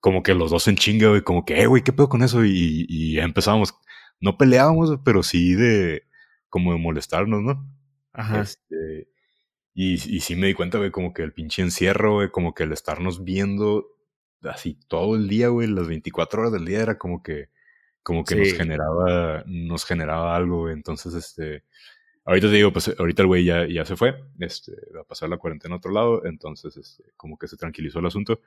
como 0.04 0.22
que 0.22 0.34
los 0.34 0.50
dos 0.50 0.68
en 0.68 0.76
chinga, 0.76 1.08
güey, 1.08 1.22
como 1.22 1.46
que, 1.46 1.62
eh, 1.62 1.66
güey, 1.66 1.82
¿qué 1.82 1.90
pedo 1.90 2.10
con 2.10 2.22
eso? 2.22 2.44
Y, 2.44 2.84
y 2.90 3.14
ya 3.14 3.22
empezábamos, 3.22 3.74
no 4.20 4.36
peleábamos, 4.36 4.98
pero 5.02 5.22
sí 5.22 5.54
de, 5.54 6.02
como 6.50 6.74
de 6.74 6.78
molestarnos, 6.78 7.40
¿no? 7.40 7.66
Ajá. 8.12 8.42
Este, 8.42 9.08
y, 9.72 9.94
y 9.94 10.20
sí 10.20 10.36
me 10.36 10.48
di 10.48 10.52
cuenta, 10.52 10.76
güey, 10.76 10.90
como 10.90 11.14
que 11.14 11.22
el 11.22 11.32
pinche 11.32 11.62
encierro, 11.62 12.16
güey, 12.16 12.30
como 12.30 12.52
que 12.52 12.64
el 12.64 12.72
estarnos 12.72 13.24
viendo 13.24 13.86
así 14.42 14.78
todo 14.88 15.16
el 15.16 15.26
día, 15.26 15.48
güey, 15.48 15.68
las 15.68 15.88
24 15.88 16.38
horas 16.42 16.52
del 16.52 16.66
día 16.66 16.82
era 16.82 16.98
como 16.98 17.22
que, 17.22 17.48
como 18.02 18.24
que 18.24 18.36
nos 18.36 18.52
generaba, 18.52 19.42
nos 19.46 19.86
generaba 19.86 20.36
algo, 20.36 20.64
güey. 20.64 20.74
Entonces, 20.74 21.14
este, 21.14 21.64
ahorita 22.26 22.48
te 22.48 22.56
digo, 22.56 22.74
pues 22.74 22.94
ahorita 22.98 23.22
el 23.22 23.28
güey 23.28 23.46
ya, 23.46 23.66
ya 23.66 23.86
se 23.86 23.96
fue, 23.96 24.22
este, 24.38 24.72
va 24.94 25.00
a 25.00 25.04
pasar 25.04 25.30
la 25.30 25.38
cuarentena 25.38 25.76
a 25.76 25.78
otro 25.78 25.92
lado, 25.92 26.26
entonces, 26.26 26.76
este, 26.76 27.04
como 27.16 27.38
que 27.38 27.48
se 27.48 27.56
tranquilizó 27.56 28.00
el 28.00 28.06
asunto. 28.06 28.42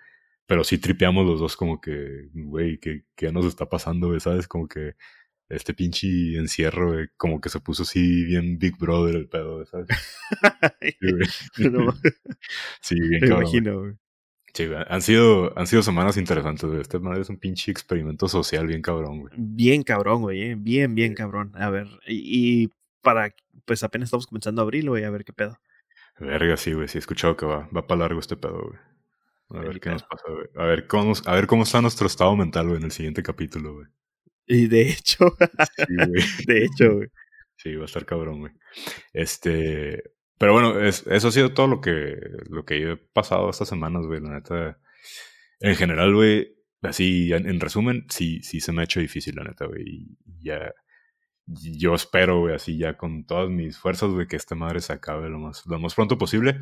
Pero 0.47 0.63
sí 0.63 0.77
tripeamos 0.79 1.25
los 1.27 1.39
dos 1.39 1.57
como 1.57 1.79
que, 1.81 2.29
güey, 2.33 2.79
¿qué, 2.79 3.03
¿qué 3.15 3.31
nos 3.31 3.45
está 3.45 3.67
pasando? 3.69 4.17
¿Sabes? 4.19 4.47
Como 4.47 4.67
que 4.67 4.95
este 5.49 5.73
pinche 5.73 6.37
encierro, 6.37 6.93
güey, 6.93 7.07
como 7.17 7.39
que 7.41 7.49
se 7.49 7.59
puso 7.59 7.83
así 7.83 8.25
bien 8.25 8.57
Big 8.59 8.77
Brother 8.77 9.15
el 9.15 9.27
pedo, 9.29 9.65
¿sabes? 9.65 9.87
Sí, 10.99 11.11
güey. 11.11 11.71
No, 11.71 11.93
Sí, 12.81 12.95
bien 12.99 13.21
me 13.21 13.27
cabrón. 13.29 13.41
imagino, 13.43 13.79
güey. 13.81 13.93
Sí, 14.53 14.65
güey. 14.67 14.79
Han 14.89 15.01
sido, 15.01 15.57
han 15.57 15.67
sido 15.67 15.83
semanas 15.83 16.17
interesantes, 16.17 16.63
güey. 16.67 16.81
Este 16.81 16.99
madre 16.99 17.21
es 17.21 17.29
un 17.29 17.37
pinche 17.37 17.71
experimento 17.71 18.27
social 18.27 18.67
bien 18.67 18.81
cabrón, 18.81 19.19
güey. 19.21 19.33
Bien 19.37 19.83
cabrón, 19.83 20.21
güey. 20.23 20.41
eh, 20.41 20.55
Bien, 20.57 20.95
bien 20.95 21.13
cabrón. 21.13 21.51
A 21.55 21.69
ver, 21.69 21.87
y, 22.07 22.63
y 22.65 22.69
para, 23.01 23.33
pues 23.65 23.83
apenas 23.83 24.07
estamos 24.07 24.27
comenzando 24.27 24.61
a 24.61 24.63
abril, 24.65 24.89
güey, 24.89 25.03
a 25.03 25.09
ver 25.09 25.23
qué 25.25 25.33
pedo. 25.33 25.59
Verga, 26.19 26.57
sí, 26.57 26.73
güey. 26.73 26.87
Sí, 26.87 26.97
he 26.97 26.99
escuchado 26.99 27.37
que 27.37 27.45
va, 27.45 27.69
va 27.75 27.85
para 27.85 27.99
largo 27.99 28.19
este 28.19 28.35
pedo, 28.37 28.61
güey. 28.69 28.79
A 29.49 29.59
ver 29.61 29.79
qué 29.79 29.89
nos 29.89 30.03
pasa, 30.03 30.23
güey. 30.29 30.47
A 30.55 30.65
ver 30.65 30.87
cómo, 30.87 31.13
a 31.25 31.35
ver 31.35 31.47
cómo 31.47 31.63
está 31.63 31.81
nuestro 31.81 32.07
estado 32.07 32.35
mental, 32.35 32.65
güey, 32.67 32.77
en 32.79 32.83
el 32.85 32.91
siguiente 32.91 33.23
capítulo, 33.23 33.73
güey. 33.75 33.87
Y 34.45 34.67
de 34.67 34.89
hecho, 34.89 35.35
Sí, 35.87 35.95
güey. 35.95 36.23
de 36.47 36.65
hecho, 36.65 36.95
güey. 36.95 37.07
Sí, 37.55 37.75
va 37.75 37.83
a 37.83 37.85
estar 37.85 38.05
cabrón, 38.05 38.39
güey. 38.41 38.53
Este. 39.13 40.03
Pero 40.37 40.53
bueno, 40.53 40.79
es- 40.81 41.05
eso 41.07 41.29
ha 41.29 41.31
sido 41.31 41.53
todo 41.53 41.67
lo 41.67 41.81
que, 41.81 42.15
lo 42.49 42.63
que 42.65 42.79
yo 42.79 42.91
he 42.91 42.97
pasado 42.97 43.49
estas 43.49 43.69
semanas, 43.69 44.05
güey. 44.05 44.21
La 44.21 44.29
neta. 44.31 44.79
En 45.59 45.75
general, 45.75 46.13
güey. 46.13 46.55
Así, 46.83 47.33
en, 47.33 47.49
en 47.49 47.59
resumen, 47.59 48.05
sí, 48.09 48.41
sí 48.43 48.59
se 48.61 48.71
me 48.71 48.81
ha 48.81 48.83
hecho 48.85 48.99
difícil, 48.99 49.35
la 49.35 49.43
neta, 49.45 49.65
güey. 49.65 49.83
Y 49.87 50.17
ya. 50.43 50.73
Yo 51.47 51.95
espero, 51.95 52.41
güey, 52.41 52.55
así 52.55 52.77
ya 52.77 52.97
con 52.97 53.25
todas 53.25 53.49
mis 53.49 53.77
fuerzas, 53.79 54.09
güey, 54.11 54.27
que 54.27 54.35
esta 54.35 54.53
madre 54.55 54.81
se 54.81 54.91
acabe 54.93 55.29
lo 55.29 55.39
más, 55.39 55.65
lo 55.65 55.79
más 55.79 55.95
pronto 55.95 56.17
posible. 56.17 56.59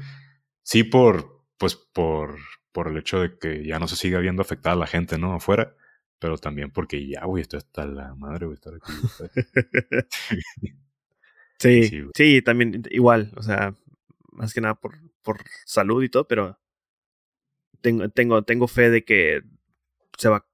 Sí, 0.64 0.84
por. 0.84 1.44
Pues 1.58 1.76
por. 1.76 2.38
Por 2.76 2.90
el 2.90 2.98
hecho 2.98 3.22
de 3.22 3.38
que 3.38 3.66
ya 3.66 3.80
no 3.80 3.88
se 3.88 3.96
siga 3.96 4.20
viendo 4.20 4.42
afectada 4.42 4.76
la 4.76 4.86
gente, 4.86 5.18
¿no? 5.18 5.34
Afuera. 5.34 5.78
Pero 6.20 6.38
también 6.38 6.72
porque 6.72 7.08
ya, 7.08 7.24
güey, 7.24 7.42
esto 7.42 7.56
está 7.56 7.86
la 7.86 8.14
madre, 8.16 8.48
güey, 8.48 8.56
estar 8.56 8.74
aquí. 8.74 8.92
Sí, 11.58 11.84
Sí, 11.90 12.04
sí, 12.14 12.42
también 12.42 12.84
igual, 12.92 13.32
o 13.38 13.42
sea, 13.42 13.74
más 14.34 14.54
que 14.54 14.60
nada 14.60 14.76
por, 14.76 14.98
por 15.22 15.38
salud 15.64 16.04
y 16.04 16.10
todo, 16.10 16.28
pero 16.28 16.60
tengo, 17.80 18.10
tengo, 18.10 18.44
tengo 18.44 18.68
fe 18.68 18.90
de 18.90 19.06
que 19.06 19.42
se 20.18 20.28
va 20.28 20.38
a 20.38 20.46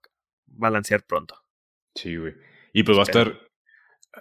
balancear 0.45 1.03
pronto. 1.03 1.35
Sí, 1.95 2.17
güey. 2.17 2.35
Y 2.71 2.83
pues 2.83 2.99
va 2.99 3.01
a 3.01 3.05
estar. 3.05 3.39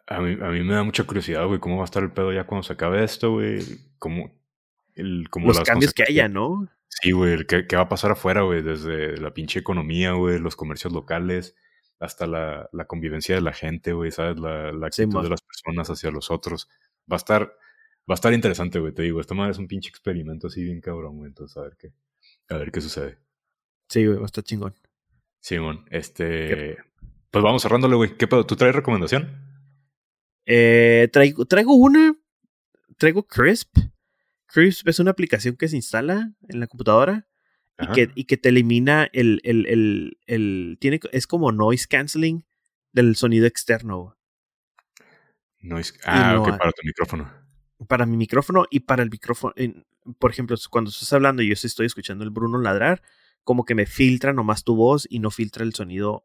A 0.07 0.21
mí, 0.21 0.39
a 0.41 0.49
mí 0.49 0.63
me 0.63 0.73
da 0.75 0.85
mucha 0.85 1.05
curiosidad, 1.05 1.47
güey, 1.47 1.61
cómo 1.61 1.77
va 1.77 1.83
a 1.83 1.85
estar 1.85 2.03
el 2.03 2.13
pedo 2.13 2.33
ya 2.33 2.47
cuando 2.47 2.63
se 2.63 2.73
acabe 2.73 3.05
esto, 3.05 3.33
güey. 3.33 3.61
Cómo. 3.99 4.40
El, 5.01 5.29
como 5.31 5.49
Los 5.49 5.61
cambios 5.61 5.93
que 5.95 6.05
haya, 6.05 6.29
¿no? 6.29 6.69
Sí, 6.89 7.13
güey. 7.13 7.47
¿Qué, 7.47 7.67
qué 7.67 7.77
va 7.77 7.83
a 7.83 7.89
pasar 7.89 8.13
afuera, 8.13 8.43
güey? 8.43 8.63
Desde 8.63 9.17
la 9.17 9.33
pinche 9.33 9.59
economía, 9.61 10.13
güey, 10.13 10.39
los 10.39 10.57
comercios 10.57 10.93
locales, 10.93 11.57
hasta 11.99 12.27
la, 12.27 12.69
la 12.73 12.87
convivencia 12.87 13.35
de 13.35 13.41
la 13.41 13.53
gente, 13.53 13.93
güey, 13.93 14.11
¿sabes? 14.11 14.39
La, 14.39 14.73
la 14.73 14.91
Sí, 14.91 15.03
actitud 15.03 15.23
de 15.23 15.31
las 15.31 15.43
personas 15.43 15.89
hacia 15.91 16.11
los 16.11 16.31
otros. 16.31 16.69
Va 17.11 17.17
a 17.17 17.19
estar. 17.19 17.57
Va 18.11 18.15
a 18.15 18.17
estar 18.17 18.33
interesante, 18.33 18.81
güey, 18.81 18.93
te 18.93 19.03
digo. 19.03 19.21
Esta 19.21 19.35
madre 19.35 19.53
es 19.53 19.59
un 19.59 19.69
pinche 19.69 19.89
experimento 19.89 20.49
así 20.49 20.65
bien 20.65 20.81
cabrón, 20.81 21.19
güey. 21.19 21.29
Entonces, 21.29 21.57
a 21.57 21.63
ver 21.63 21.77
qué. 21.79 21.93
A 22.49 22.57
ver 22.57 22.73
qué 22.73 22.81
sucede. 22.81 23.19
Sí, 23.89 24.05
güey, 24.05 24.19
va 24.19 24.25
a 24.25 24.27
estar 24.27 24.43
chingón. 24.45 24.75
Simón, 25.41 25.85
este. 25.91 26.77
Pues 27.31 27.45
vamos 27.45 27.63
cerrándole, 27.63 27.95
güey. 27.97 28.17
¿Qué 28.17 28.27
pedo? 28.27 28.45
¿Tú 28.45 28.57
traes 28.57 28.75
recomendación? 28.75 29.49
Eh, 30.47 31.09
traigo, 31.13 31.45
traigo 31.45 31.75
una, 31.75 32.15
traigo 32.97 33.23
Crisp. 33.27 33.79
Crisp 34.53 34.89
es 34.89 34.99
una 34.99 35.11
aplicación 35.13 35.57
que 35.57 35.69
se 35.69 35.77
instala 35.77 36.33
en 36.49 36.61
la 36.61 36.67
computadora 36.67 37.27
y 37.79 37.87
que, 37.93 38.11
y 38.15 38.25
que 38.25 38.37
te 38.37 38.51
elimina 38.51 39.09
el, 39.13 39.41
el, 39.45 39.67
el, 39.67 40.19
el, 40.27 40.77
tiene, 40.81 41.01
es 41.13 41.27
como 41.27 41.53
noise 41.53 41.87
canceling 41.89 42.45
del 42.93 43.17
sonido 43.17 43.47
externo 43.47 44.17
Noise. 45.63 45.95
Ah, 46.05 46.33
no 46.35 46.43
ok, 46.43 46.59
para 46.59 46.73
tu 46.73 46.83
micrófono. 46.85 47.31
para 47.89 48.07
mi 48.07 48.17
micrófono 48.17 48.65
y 48.71 48.81
para 48.81 49.03
el 49.03 49.11
micrófono. 49.11 49.53
en- 49.57 49.85
por 50.19 50.31
ejemplo, 50.31 50.57
cuando 50.71 50.91
estás 50.91 51.13
hablando 51.13 51.43
y 51.43 51.49
yo 51.49 51.53
estoy 51.53 51.87
escuchando 51.87 52.25
el 52.25 52.31
Bruno 52.31 52.59
ladrar, 52.59 53.03
como 53.45 53.65
que 53.65 53.75
me 53.75 53.87
filtra 53.87 54.33
nomás 54.33 54.65
tu 54.65 54.75
voz 54.75 55.07
y 55.11 55.19
no 55.19 55.31
filtra 55.31 55.63
el 55.65 55.75
sonido 55.75 56.25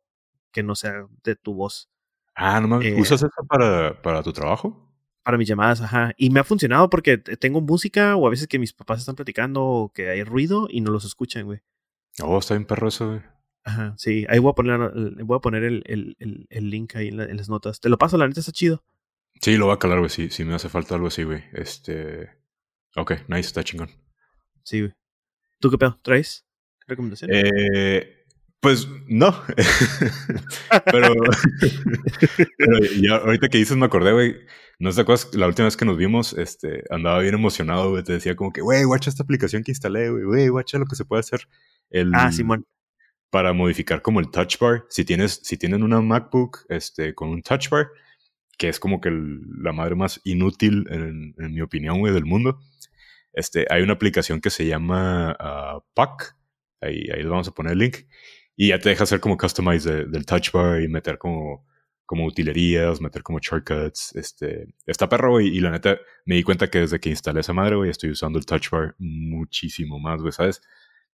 que 0.51 0.63
no 0.63 0.75
sea 0.75 1.07
de 1.23 1.35
tu 1.35 1.53
voz. 1.53 1.89
Ah, 2.35 2.59
no 2.61 2.67
mames. 2.69 2.87
Eh, 2.87 2.95
¿Usas 2.99 3.21
eso 3.21 3.45
para, 3.47 4.01
para 4.01 4.23
tu 4.23 4.31
trabajo? 4.33 4.84
Para 5.25 5.37
mis 5.37 5.47
llamadas, 5.49 5.81
ajá. 5.81 6.13
Y 6.17 6.29
me 6.29 6.39
ha 6.39 6.43
funcionado 6.43 6.89
porque 6.89 7.17
tengo 7.17 7.59
música 7.59 8.15
o 8.15 8.27
a 8.27 8.29
veces 8.29 8.47
que 8.47 8.59
mis 8.59 8.71
papás 8.73 8.99
están 8.99 9.15
platicando 9.15 9.63
o 9.63 9.91
que 9.91 10.07
hay 10.09 10.23
ruido 10.23 10.67
y 10.69 10.79
no 10.81 10.91
los 10.91 11.03
escuchan, 11.03 11.45
güey. 11.45 11.59
Oh, 12.21 12.37
está 12.37 12.53
bien 12.53 12.65
perro 12.65 12.87
eso, 12.87 13.07
güey. 13.09 13.21
Ajá, 13.63 13.95
sí. 13.97 14.25
Ahí 14.29 14.37
voy 14.39 14.51
a 14.51 14.53
poner, 14.53 14.79
el- 14.95 15.23
voy 15.23 15.35
a 15.37 15.41
poner 15.41 15.63
el, 15.63 15.83
el, 15.87 16.15
el, 16.19 16.45
el 16.51 16.69
link 16.69 16.95
ahí 16.95 17.07
en, 17.07 17.17
la- 17.17 17.25
en 17.25 17.37
las 17.37 17.49
notas. 17.49 17.81
Te 17.81 17.89
lo 17.89 17.97
paso, 17.97 18.17
la 18.17 18.27
neta 18.27 18.39
está 18.39 18.51
chido. 18.51 18.83
Sí, 19.41 19.57
lo 19.57 19.65
voy 19.65 19.73
a 19.73 19.79
calar, 19.79 19.97
güey. 19.97 20.09
Sí, 20.11 20.29
sí 20.29 20.45
me 20.45 20.53
hace 20.53 20.69
falta 20.69 20.95
algo 20.95 21.07
así, 21.07 21.23
güey. 21.23 21.43
Este. 21.53 22.29
Ok, 22.95 23.13
nice, 23.27 23.47
está 23.47 23.63
chingón. 23.63 23.89
Sí, 24.63 24.81
güey. 24.81 24.93
¿Tú 25.59 25.71
qué 25.71 25.77
pedo? 25.79 25.99
¿Traes 26.03 26.45
recomendación? 26.87 27.31
Eh, 27.33 28.14
pues 28.65 28.87
no. 29.05 29.43
pero, 30.85 31.13
pero 32.57 32.79
ya, 32.99 33.17
ahorita 33.17 33.47
que 33.47 33.59
dices 33.59 33.77
me 33.77 33.85
acordé, 33.85 34.11
güey. 34.11 34.35
No 34.79 34.91
te 34.91 35.01
acuerdas, 35.01 35.29
la 35.35 35.45
última 35.45 35.65
vez 35.65 35.77
que 35.77 35.85
nos 35.85 35.97
vimos, 35.97 36.33
este, 36.33 36.83
andaba 36.89 37.19
bien 37.19 37.35
emocionado, 37.35 37.91
güey. 37.91 38.03
Te 38.03 38.13
decía 38.13 38.35
como 38.35 38.51
que, 38.51 38.61
güey, 38.61 38.83
guacha 38.83 39.11
esta 39.11 39.21
aplicación 39.21 39.63
que 39.63 39.69
instalé, 39.69 40.09
güey, 40.09 40.23
güey, 40.23 40.47
guacha 40.47 40.79
lo 40.79 40.87
que 40.87 40.95
se 40.95 41.05
puede 41.05 41.19
hacer. 41.19 41.41
El, 41.91 42.11
ah, 42.15 42.31
Simón. 42.31 42.65
Para 43.29 43.53
modificar 43.53 44.01
como 44.01 44.19
el 44.19 44.31
touch 44.31 44.57
bar. 44.57 44.85
Si 44.89 45.05
tienes, 45.05 45.41
si 45.43 45.57
tienen 45.57 45.83
una 45.83 46.01
MacBook, 46.01 46.65
este, 46.67 47.13
con 47.13 47.29
un 47.29 47.43
touch 47.43 47.69
bar, 47.69 47.89
que 48.57 48.67
es 48.67 48.79
como 48.79 48.99
que 48.99 49.11
la 49.11 49.73
madre 49.73 49.93
más 49.93 50.21
inútil, 50.23 50.87
en, 50.89 51.35
mi 51.37 51.61
opinión, 51.61 51.99
güey, 51.99 52.15
del 52.15 52.25
mundo. 52.25 52.59
Este, 53.31 53.67
hay 53.69 53.83
una 53.83 53.93
aplicación 53.93 54.41
que 54.41 54.49
se 54.49 54.65
llama 54.65 55.37
uh, 55.39 55.81
Puck. 55.93 56.33
Ahí, 56.81 57.07
ahí 57.13 57.21
les 57.21 57.29
vamos 57.29 57.47
a 57.47 57.51
poner 57.51 57.73
el 57.73 57.79
link. 57.79 57.97
Y 58.55 58.69
ya 58.69 58.79
te 58.79 58.89
deja 58.89 59.03
hacer 59.03 59.19
como 59.19 59.37
customize 59.37 60.05
del 60.05 60.25
touch 60.25 60.51
bar 60.51 60.81
y 60.81 60.87
meter 60.87 61.17
como, 61.17 61.67
como 62.05 62.25
utilerías, 62.25 63.01
meter 63.01 63.21
como 63.21 63.39
shortcuts. 63.39 64.15
Este, 64.15 64.73
está 64.85 65.09
perro, 65.09 65.31
güey. 65.31 65.47
Y 65.47 65.59
la 65.59 65.71
neta, 65.71 65.99
me 66.25 66.35
di 66.35 66.43
cuenta 66.43 66.69
que 66.69 66.79
desde 66.79 66.99
que 66.99 67.09
instalé 67.09 67.41
esa 67.41 67.53
madre, 67.53 67.75
güey, 67.75 67.89
estoy 67.89 68.11
usando 68.11 68.39
el 68.39 68.45
touch 68.45 68.69
bar 68.69 68.95
muchísimo 68.97 69.99
más, 69.99 70.21
güey, 70.21 70.31
¿sabes? 70.31 70.61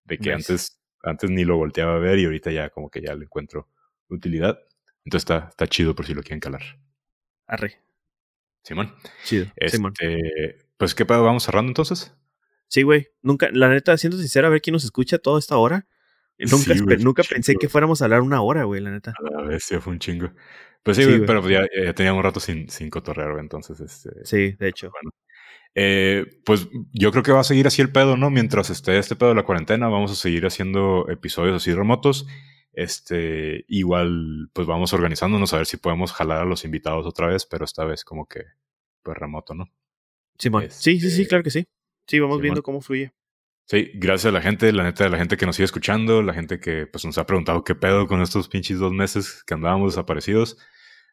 De 0.06 0.18
que 0.18 0.34
antes, 0.34 0.80
antes 1.04 1.30
ni 1.30 1.44
lo 1.44 1.58
volteaba 1.58 1.96
a 1.96 2.00
ver 2.00 2.20
y 2.20 2.26
ahorita 2.26 2.52
ya 2.52 2.70
como 2.70 2.89
que 2.89 3.02
ya 3.02 3.16
le 3.16 3.26
encuentro 3.26 3.68
utilidad. 4.10 4.60
Entonces 5.04 5.24
está, 5.24 5.48
está 5.50 5.68
chido 5.68 5.96
por 5.96 6.06
si 6.06 6.14
lo 6.14 6.22
quieren 6.22 6.39
calar. 6.39 6.62
Arre. 7.48 7.80
Simón. 8.64 8.94
Chido. 9.24 9.48
Simón. 9.68 9.94
Este, 9.98 10.66
pues, 10.78 10.94
¿qué 10.96 11.06
pedo? 11.06 11.24
¿Vamos 11.24 11.44
cerrando 11.44 11.70
entonces? 11.70 12.14
Sí, 12.68 12.84
güey. 12.84 13.08
Nunca, 13.22 13.50
la 13.52 13.70
neta, 13.70 13.98
siendo 13.98 14.18
sincero, 14.18 14.48
a 14.48 14.50
ver 14.50 14.62
quién 14.62 14.74
nos 14.74 14.84
escucha 14.84 15.18
toda 15.18 15.39
esta 15.39 15.58
hora. 15.58 15.88
Nunca, 16.50 16.96
nunca 16.98 17.24
pensé 17.24 17.56
que 17.56 17.70
fuéramos 17.70 18.02
a 18.02 18.06
hablar 18.06 18.22
una 18.22 18.42
hora, 18.42 18.64
güey, 18.64 18.82
la 18.82 18.92
neta. 18.92 19.14
A 19.38 19.44
ver, 19.44 19.62
sí, 19.62 19.78
fue 19.80 19.94
un 19.94 20.00
chingo. 20.00 20.32
Pues 20.84 20.98
sí, 20.98 21.06
güey, 21.06 21.26
pero 21.26 21.48
ya, 21.48 21.66
ya, 21.84 21.94
teníamos 21.94 22.20
un 22.20 22.24
rato 22.24 22.39
sin, 22.39 22.70
sin 22.70 22.89
cotorrear, 22.89 23.32
güey, 23.32 23.42
entonces, 23.42 23.80
este... 23.80 24.26
Sí, 24.26 24.56
de 24.58 24.68
hecho. 24.68 24.89
Bueno. 24.89 25.12
Eh, 25.74 26.26
pues 26.44 26.68
yo 26.92 27.12
creo 27.12 27.24
que 27.24 27.32
va 27.32 27.42
a 27.42 27.46
seguir 27.46 27.68
así 27.68 27.82
el 27.82 27.92
pedo, 27.92 28.18
¿no? 28.18 28.30
Mientras 28.30 28.70
esté 28.70 28.98
este 28.98 29.16
pedo 29.16 29.30
de 29.30 29.36
la 29.36 29.44
cuarentena, 29.44 29.88
vamos 29.88 30.12
a 30.12 30.16
seguir 30.16 30.46
haciendo 30.46 31.08
episodios 31.10 31.56
así 31.56 31.74
remotos. 31.74 32.28
Este, 32.74 33.66
igual, 33.68 34.50
pues 34.54 34.68
vamos 34.68 34.94
organizándonos 34.94 35.54
a 35.54 35.58
ver 35.58 35.66
si 35.66 35.78
podemos 35.78 36.14
jalar 36.14 36.42
a 36.42 36.46
los 36.46 36.66
invitados 36.66 37.06
otra 37.06 37.28
vez, 37.28 37.46
pero 37.46 37.66
esta 37.66 37.86
vez 37.86 38.04
como 38.04 38.26
que, 38.28 38.44
pues 39.04 39.18
remoto, 39.18 39.54
¿no? 39.54 39.72
Simón. 40.38 40.66
sí, 40.70 41.00
sí, 41.00 41.12
sí, 41.12 41.22
este, 41.22 41.28
claro 41.28 41.44
que 41.44 41.52
sí. 41.52 41.68
Sí, 42.08 42.20
vamos 42.20 42.42
viendo 42.42 42.64
cómo 42.64 42.82
fluye. 42.82 43.14
Sí, 43.66 43.89
gracias 43.93 44.32
a 44.32 44.34
la 44.34 44.41
gente, 44.41 44.72
la 44.74 44.84
neta, 44.84 45.07
la 45.07 45.18
gente 45.18 45.38
que 45.38 45.45
nos 45.45 45.55
sigue 45.55 45.66
escuchando, 45.66 46.22
la 46.22 46.34
gente 46.34 46.59
que 46.59 46.88
pues 46.88 47.05
nos 47.05 47.18
ha 47.18 47.26
preguntado 47.26 47.64
qué 47.64 47.74
pedo 47.74 48.05
con 48.07 48.22
estos 48.22 48.49
pinches 48.49 48.80
dos 48.80 48.91
meses 48.91 49.43
que 49.45 49.53
andábamos 49.53 49.93
desaparecidos. 49.93 50.57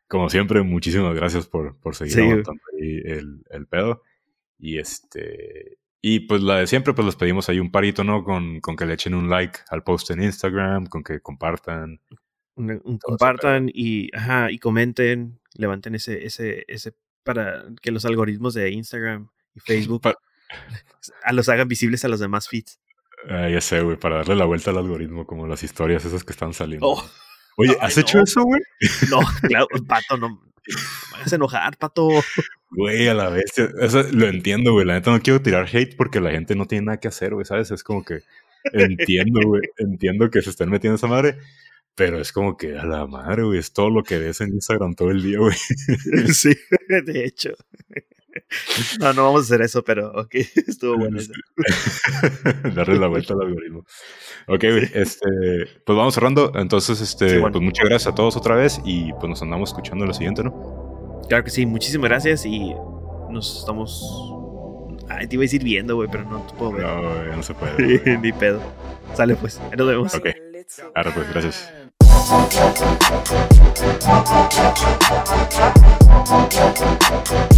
Como 0.08 0.28
siempre, 0.28 0.62
muchísimas 0.62 1.14
gracias 1.14 1.46
por, 1.46 1.78
por 1.78 1.94
seguir 1.94 2.18
ahí 2.18 3.00
el, 3.04 3.44
el 3.50 3.66
pedo. 3.66 4.02
Y 4.58 4.78
este, 4.78 5.78
y 6.00 6.20
pues 6.20 6.42
la 6.42 6.58
de 6.58 6.66
siempre, 6.66 6.94
pues 6.94 7.06
les 7.06 7.16
pedimos 7.16 7.48
ahí 7.48 7.58
un 7.58 7.72
parito, 7.72 8.04
¿no? 8.04 8.22
Con, 8.22 8.60
con 8.60 8.76
que 8.76 8.86
le 8.86 8.94
echen 8.94 9.14
un 9.14 9.28
like 9.28 9.58
al 9.68 9.82
post 9.82 10.10
en 10.10 10.22
Instagram, 10.22 10.86
con 10.86 11.02
que 11.02 11.20
compartan. 11.20 12.00
compartan 13.02 13.68
y, 13.72 14.14
ajá, 14.16 14.50
y 14.50 14.58
comenten, 14.58 15.40
levanten 15.54 15.96
ese, 15.96 16.24
ese, 16.24 16.64
ese, 16.68 16.94
para 17.24 17.64
que 17.82 17.90
los 17.90 18.04
algoritmos 18.04 18.54
de 18.54 18.70
Instagram 18.70 19.28
y 19.54 19.60
Facebook 19.66 20.02
a 21.24 21.32
los 21.32 21.48
hagan 21.48 21.68
visibles 21.68 22.04
a 22.04 22.08
los 22.08 22.20
demás 22.20 22.48
feeds. 22.48 22.78
Ah, 23.28 23.48
ya 23.48 23.60
sé, 23.60 23.80
güey, 23.80 23.96
para 23.96 24.16
darle 24.16 24.36
la 24.36 24.44
vuelta 24.44 24.70
al 24.70 24.78
algoritmo, 24.78 25.26
como 25.26 25.46
las 25.46 25.62
historias 25.62 26.04
esas 26.04 26.24
que 26.24 26.32
están 26.32 26.54
saliendo. 26.54 26.86
Oh. 26.86 27.10
Oye, 27.56 27.76
¿has 27.80 27.98
hecho 27.98 28.20
eso, 28.22 28.42
güey? 28.42 28.60
No, 29.10 29.18
claro, 29.42 29.66
pato, 29.86 30.16
no. 30.16 30.40
Me 31.10 31.18
hagas 31.18 31.32
enojar, 31.32 31.76
pato. 31.76 32.08
Güey, 32.70 33.08
a 33.08 33.14
la 33.14 33.30
vez. 33.30 33.52
Eso 33.56 34.02
lo 34.12 34.28
entiendo, 34.28 34.72
güey. 34.72 34.86
La 34.86 34.94
neta 34.94 35.10
no 35.10 35.20
quiero 35.20 35.42
tirar 35.42 35.66
hate 35.66 35.96
porque 35.96 36.20
la 36.20 36.30
gente 36.30 36.54
no 36.54 36.66
tiene 36.66 36.86
nada 36.86 37.00
que 37.00 37.08
hacer, 37.08 37.34
güey, 37.34 37.44
¿sabes? 37.44 37.70
Es 37.72 37.82
como 37.82 38.04
que 38.04 38.20
entiendo, 38.72 39.40
güey. 39.44 39.62
entiendo 39.78 40.30
que 40.30 40.42
se 40.42 40.50
estén 40.50 40.70
metiendo 40.70 40.96
esa 40.96 41.08
madre. 41.08 41.38
Pero 41.96 42.20
es 42.20 42.30
como 42.30 42.56
que 42.56 42.78
a 42.78 42.84
la 42.84 43.06
madre, 43.06 43.42
güey, 43.42 43.58
es 43.58 43.72
todo 43.72 43.90
lo 43.90 44.04
que 44.04 44.18
ves 44.18 44.40
en 44.40 44.50
Instagram 44.50 44.94
todo 44.94 45.10
el 45.10 45.20
día, 45.20 45.38
güey. 45.38 45.56
Sí, 46.32 46.54
de 46.88 47.24
hecho. 47.24 47.54
No, 49.00 49.12
no 49.12 49.24
vamos 49.24 49.42
a 49.42 49.44
hacer 49.44 49.62
eso, 49.62 49.82
pero 49.82 50.12
ok, 50.12 50.34
estuvo 50.66 50.96
bueno 50.96 51.18
eso. 51.18 51.32
Darle 52.74 52.98
la 52.98 53.08
vuelta 53.08 53.34
al 53.34 53.42
algoritmo. 53.42 53.84
Ok, 54.46 54.64
este, 54.64 55.28
pues 55.84 55.96
vamos 55.96 56.14
cerrando. 56.14 56.52
Entonces, 56.54 57.00
este, 57.00 57.40
pues 57.40 57.60
muchas 57.60 57.88
gracias 57.88 58.12
a 58.12 58.14
todos 58.14 58.36
otra 58.36 58.54
vez 58.54 58.80
y 58.84 59.12
pues 59.14 59.28
nos 59.28 59.42
andamos 59.42 59.70
escuchando 59.70 60.04
en 60.04 60.08
la 60.08 60.14
siguiente, 60.14 60.44
¿no? 60.44 61.22
Claro 61.28 61.44
que 61.44 61.50
sí, 61.50 61.66
muchísimas 61.66 62.08
gracias 62.08 62.46
y 62.46 62.74
nos 63.30 63.60
estamos. 63.60 64.34
Ay, 65.08 65.26
te 65.26 65.36
iba 65.36 65.42
a 65.42 65.44
decir 65.44 65.62
viendo, 65.64 65.96
güey, 65.96 66.08
pero 66.10 66.24
no 66.24 66.42
te 66.46 66.54
puedo 66.54 66.72
ver. 66.72 66.86
No, 66.86 67.36
no 67.36 67.42
se 67.42 67.54
puede. 67.54 68.18
Ni 68.18 68.32
pedo. 68.32 68.60
Sale 69.14 69.36
pues, 69.36 69.60
nos 69.76 69.86
vemos. 69.86 70.14
Ok. 70.14 70.28
Ahora 70.94 71.14
pues, 71.14 71.28
gracias. 71.30 71.70
Thank 76.28 77.52
you. 77.52 77.57